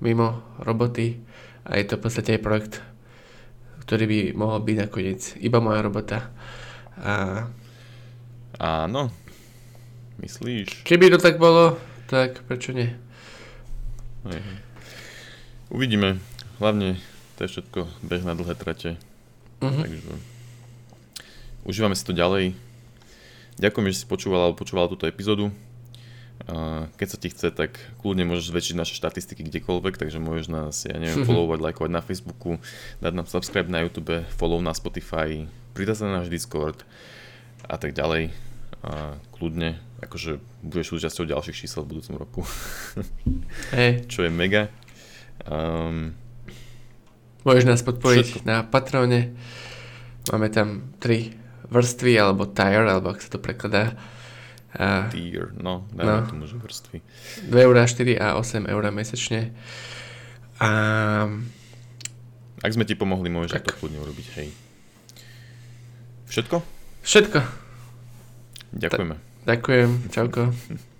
mimo 0.00 0.42
roboty 0.60 1.20
a 1.64 1.80
je 1.80 1.84
to 1.88 1.96
v 1.96 2.02
podstate 2.04 2.30
aj 2.36 2.44
projekt, 2.44 2.74
ktorý 3.84 4.04
by 4.04 4.18
mohol 4.36 4.60
byť 4.60 4.76
nakoniec 4.76 5.20
iba 5.40 5.60
moja 5.60 5.80
robota. 5.80 6.18
A 7.00 7.44
Áno. 8.58 9.10
Myslíš? 10.22 10.86
keby 10.86 11.10
to 11.10 11.18
tak 11.18 11.42
bolo, 11.42 11.74
tak 12.06 12.46
prečo 12.46 12.70
nie? 12.70 12.94
Hej. 14.24 14.40
Uvidíme. 15.74 16.22
Hlavne 16.62 17.02
to 17.34 17.44
je 17.44 17.58
všetko 17.58 17.90
beh 18.06 18.22
na 18.22 18.38
dlhé 18.38 18.54
trate. 18.54 18.94
Mhm. 19.58 19.80
Takže 19.82 20.14
užívame 21.66 21.98
si 21.98 22.06
to 22.06 22.14
ďalej. 22.14 22.54
Ďakujem, 23.58 23.86
že 23.90 24.02
si 24.02 24.06
počúval 24.06 24.50
alebo 24.50 24.58
počúval 24.58 24.90
túto 24.90 25.06
epizódu. 25.06 25.50
Keď 26.98 27.08
sa 27.08 27.18
ti 27.18 27.30
chce, 27.30 27.54
tak 27.54 27.78
kľudne 28.02 28.26
môžeš 28.26 28.50
zväčšiť 28.50 28.74
naše 28.74 28.98
štatistiky 28.98 29.46
kdekoľvek, 29.46 29.94
takže 29.96 30.18
môžeš 30.18 30.46
nás, 30.50 30.82
ja 30.82 30.98
neviem, 30.98 31.22
followovať, 31.28 31.62
lajkovať 31.62 31.92
na 31.94 32.02
Facebooku, 32.02 32.58
dať 32.98 33.12
nám 33.14 33.30
subscribe 33.30 33.70
na 33.70 33.86
YouTube, 33.86 34.26
follow 34.34 34.58
na 34.58 34.74
Spotify, 34.74 35.46
pridať 35.72 36.02
sa 36.02 36.10
na 36.10 36.20
náš 36.20 36.28
Discord 36.28 36.82
a 37.64 37.76
tak 37.76 37.92
ďalej. 37.92 38.30
A 38.84 39.16
kľudne, 39.32 39.80
akože 39.98 40.36
budeš 40.60 40.92
súčasťou 40.92 41.24
ďalších 41.24 41.56
čísel 41.56 41.82
v 41.82 41.96
budúcom 41.96 42.14
roku, 42.20 42.42
Hej, 43.76 44.04
čo 44.12 44.20
je 44.20 44.30
mega. 44.30 44.68
Um, 45.44 46.12
môžeš 47.42 47.64
nás 47.64 47.80
podporiť 47.80 48.26
Všetko. 48.40 48.46
na 48.46 48.60
Patrone. 48.62 49.32
Máme 50.28 50.48
tam 50.48 50.92
tri 51.00 51.32
vrstvy, 51.64 52.12
alebo 52.14 52.44
tier, 52.46 52.84
alebo 52.84 53.08
ak 53.08 53.20
sa 53.20 53.32
to 53.32 53.40
prekladá. 53.40 53.96
A 54.74 55.08
tier, 55.08 55.54
no, 55.54 55.88
dajme 55.88 56.12
No. 56.20 56.28
tomu, 56.28 56.44
že 56.44 56.56
vrstvy. 56.56 56.98
2 57.46 57.56
eurá, 57.62 57.86
4 57.86 58.16
a 58.16 58.36
8 58.36 58.66
eur 58.66 58.82
mesačne. 58.90 59.54
A 60.58 60.68
Ak 62.60 62.72
sme 62.72 62.84
ti 62.84 62.92
pomohli, 62.92 63.28
môžeš 63.28 63.52
Tak. 63.54 63.64
to 63.64 63.76
kľudne 63.76 64.00
urobiť, 64.00 64.26
hej. 64.36 64.48
Všetko? 66.26 66.73
Všetko. 67.04 67.38
Ďakujeme. 68.74 69.16
Ďakujem, 69.44 69.90
čauko. 70.10 70.50